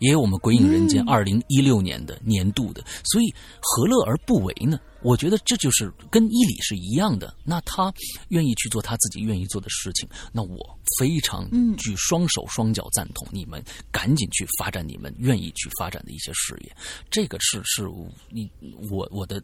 [0.00, 4.78] 也有我们《鬼影人间》二零一六年的年度的，所以何乐而不为呢？
[5.00, 7.32] 我觉得这就是跟伊里是一样的。
[7.44, 7.92] 那他
[8.30, 10.58] 愿意去做他自己愿意做的事情，那我
[10.98, 13.62] 非常举双手双脚赞同你们，
[13.92, 16.76] 赶紧去发展你们愿意去发展的一些事业。
[17.10, 17.88] 这个是是
[18.28, 18.50] 你
[18.90, 19.40] 我我的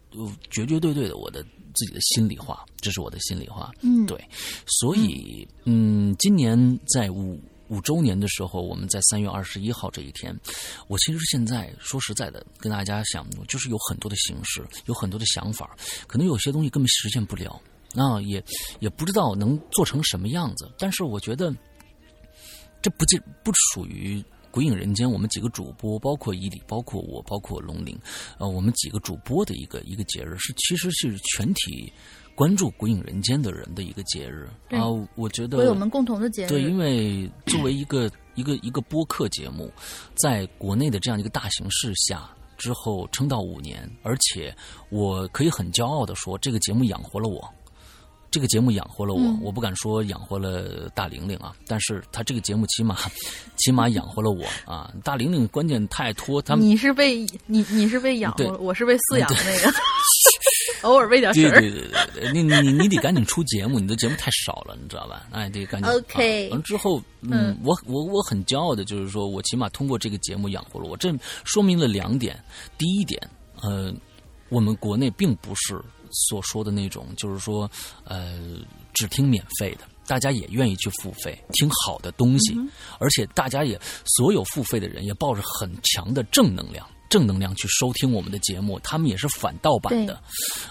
[0.49, 1.41] 绝绝对对的我的
[1.73, 3.71] 自己的心里话，这是我的心里话。
[3.81, 4.21] 嗯，对，
[4.67, 7.39] 所以嗯，今年在五。
[7.67, 10.37] 五周年的时候，我们在三月二十一号这一天，
[10.87, 15.75] 我其实现在说实在的，跟大家想，就是有很多的形式，有很多的想法，
[16.07, 17.59] 可能有些东西根本实现不了，
[17.93, 18.43] 那也
[18.79, 20.71] 也不知道能做成什么样子。
[20.77, 21.53] 但是我觉得，
[22.81, 24.23] 这不仅不属于。
[24.51, 27.99] 鬼影人间，我们几个主播，包括伊里，包括我，包括龙鳞，
[28.37, 31.91] 呃，我们几个主播的一个一个节日，是其实是全体
[32.35, 34.85] 关注鬼影人间的人的一个节日啊。
[35.15, 39.71] 我觉得为我们共同的节日，对，因为作为一个一个一个播客节目，
[40.13, 44.55] 在国内的这样一个大形势下，之后撑到五年，而且
[44.89, 47.49] 我可以很骄傲的说，这个节目养活了我。
[48.31, 52.97] 这个节目养活了我，嗯、我不敢说养活了大玲玲啊，但是他这个节目起码
[53.55, 54.93] 起码养活了我啊。
[55.05, 59.71] 大玲玲关键太拖，他们你是被你你是被养活，对我是被饲养的那个，
[60.85, 61.59] 偶尔喂点食儿。
[61.59, 65.27] 对对对对，你你你得赶紧出节目，你的节目太少了，你知道吧？
[65.31, 65.91] 哎，得赶紧。
[65.91, 71.13] OK，完、啊、之后，嗯，嗯我我我很骄傲的就是说我起码通过这个节目养活了我，这
[71.43, 72.41] 说明了两点。
[72.77, 73.21] 第一点，
[73.61, 73.93] 呃，
[74.49, 75.81] 我们国内并不是。
[76.29, 77.69] 所说的那种，就是说，
[78.05, 78.39] 呃，
[78.93, 90.21] 只听免费的，大家也愿意去付费听好的东西，嗯、而且大家也所有付费的人也抱着很强的正能量，正能量去收听我们的节目，他们也是反盗版的，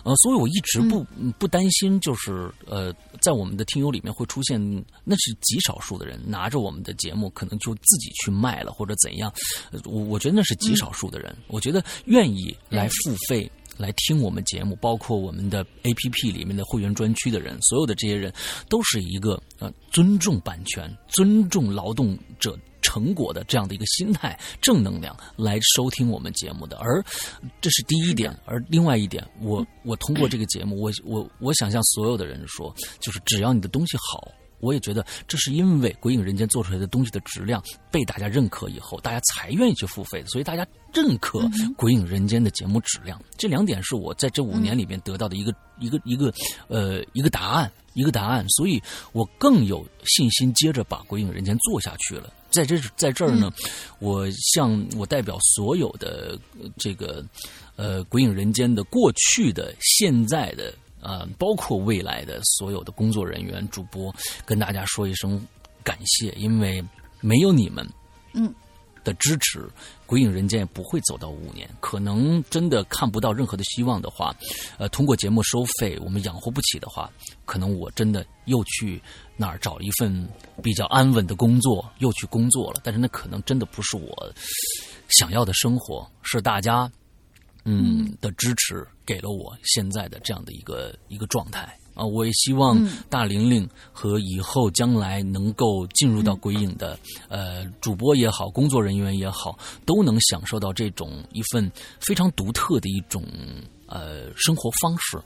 [0.04, 4.60] 呃，所以我一直不、嗯、不担心，就是呃，在我们的听友里面会出现，
[5.04, 9.32] 那是极少数的人拿着我们的节目，可能就自己去卖了或者怎样。
[9.70, 11.34] 呃我我觉得那是极少数的人。
[11.48, 13.50] 我觉得愿意来付费。
[13.76, 18.32] 来听我们节目，包括我们的 A P P 里面的会员专区的人，所有的这些人
[18.68, 26.76] 都是一个呃尊重版权、尊重劳动者成果的这样的一个心态、正能量来收听我们节目的。
[26.76, 27.02] 而
[27.60, 34.30] 这是第一点，而另外一点，我我通过这个节目，我我我想向所有的人说，就是只要你的东西好。
[34.60, 41.40] 我也觉得这是因为《鬼影人间》做出来的东西的质量被大家认可以后，大家才愿意去付费的，所以大家认可
[41.74, 43.20] 《鬼影人间》的节目质量。
[43.36, 46.32] 这两点是我在这五年里面得到的一个、一个一个
[46.68, 48.82] 呃一个答案，一个答案，所以
[49.12, 52.32] 我更有信心接着把《鬼影人间》做下去了。
[52.54, 53.52] 在这在这儿呢，
[53.98, 56.38] 我向我代表所有的
[56.78, 57.22] 这个
[57.76, 60.72] 呃《鬼影人间》的过去的、现在的。
[61.06, 64.10] 呃，包括未来的所有的工作人员、主播，
[64.46, 65.38] 跟大家说一声
[65.82, 66.82] 感谢，因为
[67.20, 67.86] 没有你们，
[68.32, 68.50] 嗯，
[69.04, 69.60] 的支持，
[70.06, 71.68] 《鬼影人间》也不会走到五年。
[71.78, 74.34] 可能真的看不到任何的希望的话，
[74.78, 77.08] 呃，通过节目收费，我们养活不起的话，
[77.44, 79.00] 可能我真的又去
[79.36, 80.28] 哪儿找一份
[80.62, 82.80] 比较安稳的工作，又去工作了。
[82.82, 84.32] 但是那可能真的不是我
[85.08, 86.90] 想要的生活，是大家。
[87.66, 92.04] 嗯的支持给了我现在的这样的一个一个状态啊！
[92.04, 96.98] 我也希望大玲玲和以后将来能够进入到鬼影的
[97.28, 103.22] 呃主播也好，工作人员也好，都能享受到这种一份非常独特的一种
[103.86, 105.16] 呃生活方式。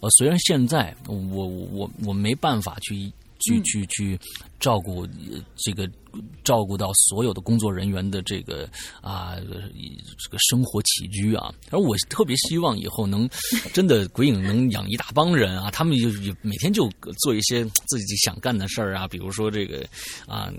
[0.00, 3.12] 呃，虽然现在我我我没办法去。
[3.46, 4.18] 去去去
[4.58, 5.06] 照顾
[5.56, 5.88] 这个，
[6.42, 8.68] 照顾到所有的工作人员的这个
[9.00, 9.36] 啊，
[10.18, 11.52] 这个生活起居啊。
[11.70, 13.28] 而我特别希望以后能
[13.72, 16.08] 真的鬼影能养一大帮人啊，他们就
[16.42, 16.90] 每天就
[17.22, 19.86] 做一些自己想干的事儿啊，比如说这个
[20.26, 20.52] 啊，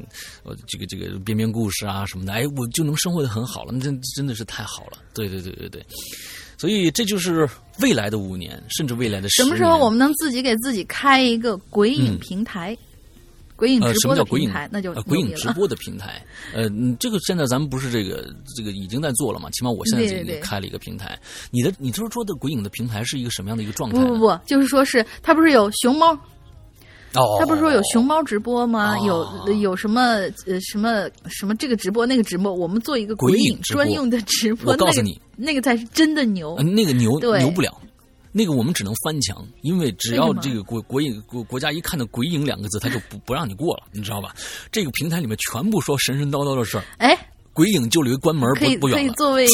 [0.68, 5.00] 这个这个编编故事啊什么的，哎，我就能生活的很好了，那真真的是太好了。
[5.14, 5.86] 对对对对对。
[6.58, 7.48] 所以这就是
[7.80, 12.78] 未来的五年，甚至未来的十什么时候我们能自己给自己开一个鬼影平台？
[13.56, 16.24] 鬼影直播的平台，那就鬼影直播的平台。
[16.54, 16.70] 呃，
[17.00, 19.50] 这个现在咱们不是这个这个已经在做了嘛？
[19.50, 21.20] 起码我现在已经开了一个平台。
[21.50, 24.00] 你的你就是说的鬼影的平台是一个什么样的一个状态？
[24.00, 26.16] 不不不，就是说是它不是有熊猫。
[27.40, 28.98] 他不是说有熊猫直播吗？
[29.00, 29.26] 有
[29.62, 30.02] 有什么
[30.46, 34.72] 呃什么什么这个直播那个直播，我们做一个鬼影专用的直播。
[34.74, 36.56] 我告诉你，那个才是真的牛。
[36.58, 37.76] 那个牛牛不了，
[38.32, 44.36] 那个我们只能翻墙，因为只要这个国国影国国家一看到“鬼影”两个字，他就不不让你过了，你知道吧？
[44.72, 46.84] 这个平台里面全部说神神叨叨的事儿。
[46.98, 47.18] 哎，
[47.54, 49.48] 鬼影就离关门不不远可以作为。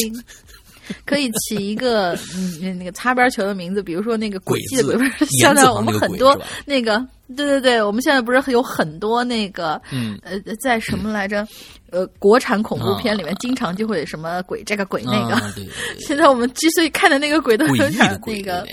[1.04, 4.96] 可以起一个嗯那个擦边球的名字，比如说那个轨迹的轨，
[5.40, 6.98] 现在我们很多那个
[7.36, 10.18] 对对对，我们现在不是有很多那个嗯。
[10.22, 11.46] 呃在什么来着
[11.90, 15.40] 呃国产恐怖片里面经常就会什么鬼这个鬼那个，
[15.98, 18.66] 现在我们之所以看的那个鬼都有点那个。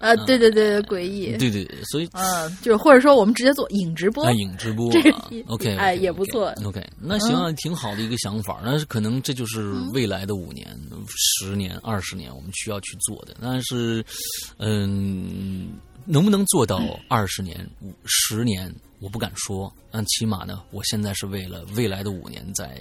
[0.00, 5.10] 呃，对对对，诡异，对对，所以嗯，就是或者说我们直接做影直播，影直播，这个
[5.46, 10.66] OK，哎也不错，OK，那行啊，挺好的一个想法，那可能这就是未来的五年、
[11.08, 14.02] 十年、二十年我们需要去做的，但是，
[14.58, 15.68] 嗯，
[16.06, 22.80] 能不能做到二十年、五十年，我不敢说，但起码呢，我现在是为了未来的五年在。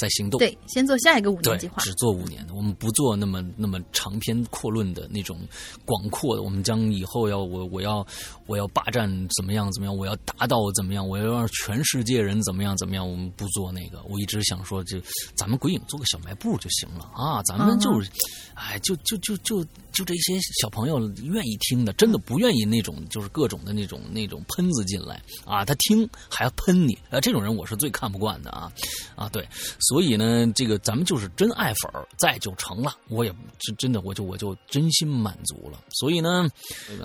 [0.00, 5.38] 在行动，对，先做下一个五年计划，只做五年的，我们不做那么那么长篇阔论的那种
[5.84, 6.40] 广阔的。
[6.42, 8.06] 我们将以后要我我要
[8.46, 9.06] 我要霸占
[9.36, 13.06] 怎么样怎么样，我要达到怎么样，我要让全世界人怎么样怎么样。
[13.06, 14.98] 我们不做那个，我一直想说，就
[15.34, 17.42] 咱们鬼影做个小卖部就行了啊！
[17.42, 18.10] 咱们就是，
[18.54, 28.72] 哎，就就就就就这些小朋友愿意听的，真的不愿意那种就是各种的那种那种喷子进来啊，他听还要喷你啊，这种人我是最看不惯的啊
[29.16, 29.46] 啊，对。
[29.80, 32.96] 所以呢，这个咱们就是真爱粉儿，在就成了。
[33.08, 35.78] 我也真真的，我就我就真心满足了。
[35.90, 36.48] 所以呢，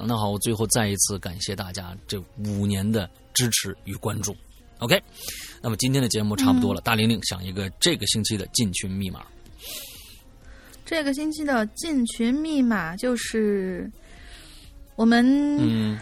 [0.05, 4.35] 那好，我最后再一次感谢大家这五年的支持与关注。
[4.79, 5.01] OK，
[5.61, 6.81] 那么今天的节目差不多了。
[6.81, 9.25] 大玲玲想一个这个星期的进群密码。
[10.85, 13.91] 这个星期的进群密码就是
[14.95, 15.25] 我们。
[15.59, 15.99] 嗯。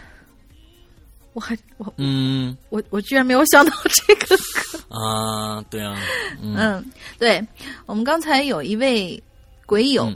[1.32, 5.60] 我还我嗯，我我居然没有想到这个歌啊！
[5.68, 6.00] 对啊，
[6.40, 6.84] 嗯，
[7.18, 7.44] 对，
[7.86, 9.20] 我们刚才有一位
[9.66, 10.12] 鬼友，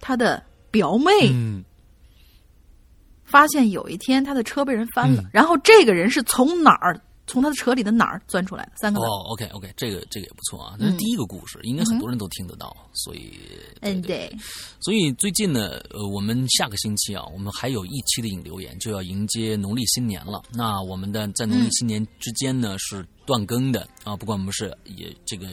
[0.00, 0.40] 他的
[0.70, 1.10] 表妹
[3.24, 6.96] 发现有一天他的车被人翻了，然后这个人是从哪儿
[7.30, 8.72] 从他的车里的哪儿钻出来的？
[8.76, 9.06] 三个字。
[9.06, 10.74] 哦，OK OK，这个这个也不错啊。
[10.78, 13.32] 那是第一个故事，应该很多人都听得到，所以
[13.80, 14.30] 嗯，对。
[14.80, 20.42] 所以最近呢，呃，我们下个星期啊，我们还有一期的引留言就要迎接农历新年了。
[20.52, 25.46] 那我们的在农历新年之间呢是断更的啊，不管我们是也这个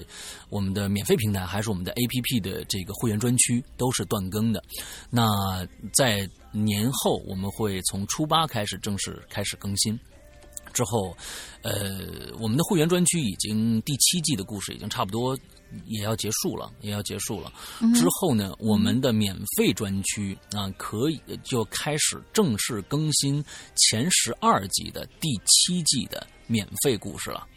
[0.49, 4.64] 我们的免费平台还是我们的 APP 的这个会员专区都是断更的。
[5.10, 5.24] 那
[5.94, 9.99] 在年后我们会从初八开始正式开始更新。
[10.78, 11.18] 之后，
[11.64, 11.98] 呃，
[12.40, 15.36] 我们的会员专区已经第七季的故事已经差不多
[15.88, 17.52] 也要结束了，也要结束了。
[17.95, 23.44] 之后呢，我们的免费专区啊，可以就开始正式更新
[23.76, 27.48] 前十二集的第七季的免费故事了。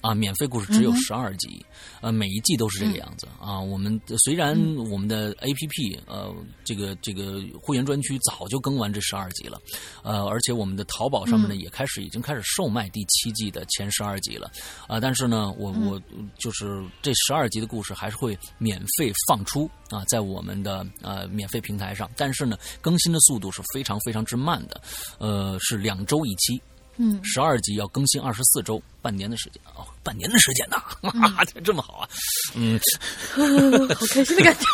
[0.00, 1.64] 啊，免费故事只有十二集，
[2.00, 3.60] 呃，每一季都是这个样子啊。
[3.60, 4.56] 我们虽然
[4.90, 9.60] 我们的 A P P 呃，这个这个会员专区早就更完这十二集了，
[10.02, 14.50] 呃，而且我们的淘宝上面呢也开始已经开始售卖第七季的前十二集了
[14.88, 14.98] 啊。
[14.98, 16.00] 但是呢，我我
[16.38, 24.80] 就是这十二集的故事还是会免费放出啊，在我们的呃免费平台上，但是呢，更新的速度是非常非常之慢的，
[25.18, 26.60] 呃，是两周一期。
[27.02, 32.08] 嗯，十二集要更新二十四周，半年的时间哦，半年的时间呐， 哇，这么好啊，
[32.54, 32.78] 嗯，
[33.94, 34.64] 好开心的感觉。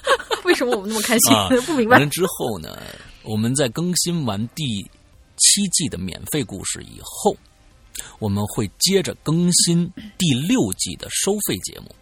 [0.44, 1.60] 为什么我们那么开心？
[1.66, 1.98] 不明白。
[1.98, 2.78] 完之后呢，
[3.22, 4.82] 我们在更新完第
[5.36, 7.34] 七季的免费故事以后，
[8.18, 11.94] 我们会接着更新第六季的收费节目。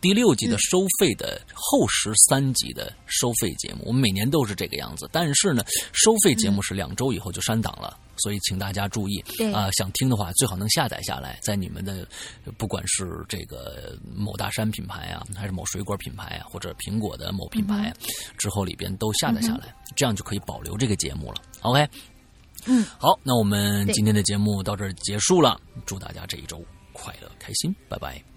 [0.00, 5.08] 第六集的收费的后十三集的收费节目，我们每年都是这个样子。
[5.12, 5.62] 但是呢，
[5.92, 9.22] 收费节目是两周以后就删档了，所以请大家注意
[9.52, 9.70] 啊！
[9.72, 12.06] 想听的话，最好能下载下来，在你们的
[12.56, 17.92] 不管是这个某大山品牌啊，还是某水果品牌啊，或者苹果的某品牌
[18.38, 21.42] 之后里边都下载下来，这样就可以保留这个节目了。
[21.60, 21.86] OK，
[22.66, 26.64] 嗯，好，那我们今天的节目到这儿结束了，祝大家这一周
[26.94, 28.29] 快乐开心，拜拜。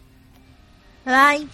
[1.04, 1.48] 拜拜。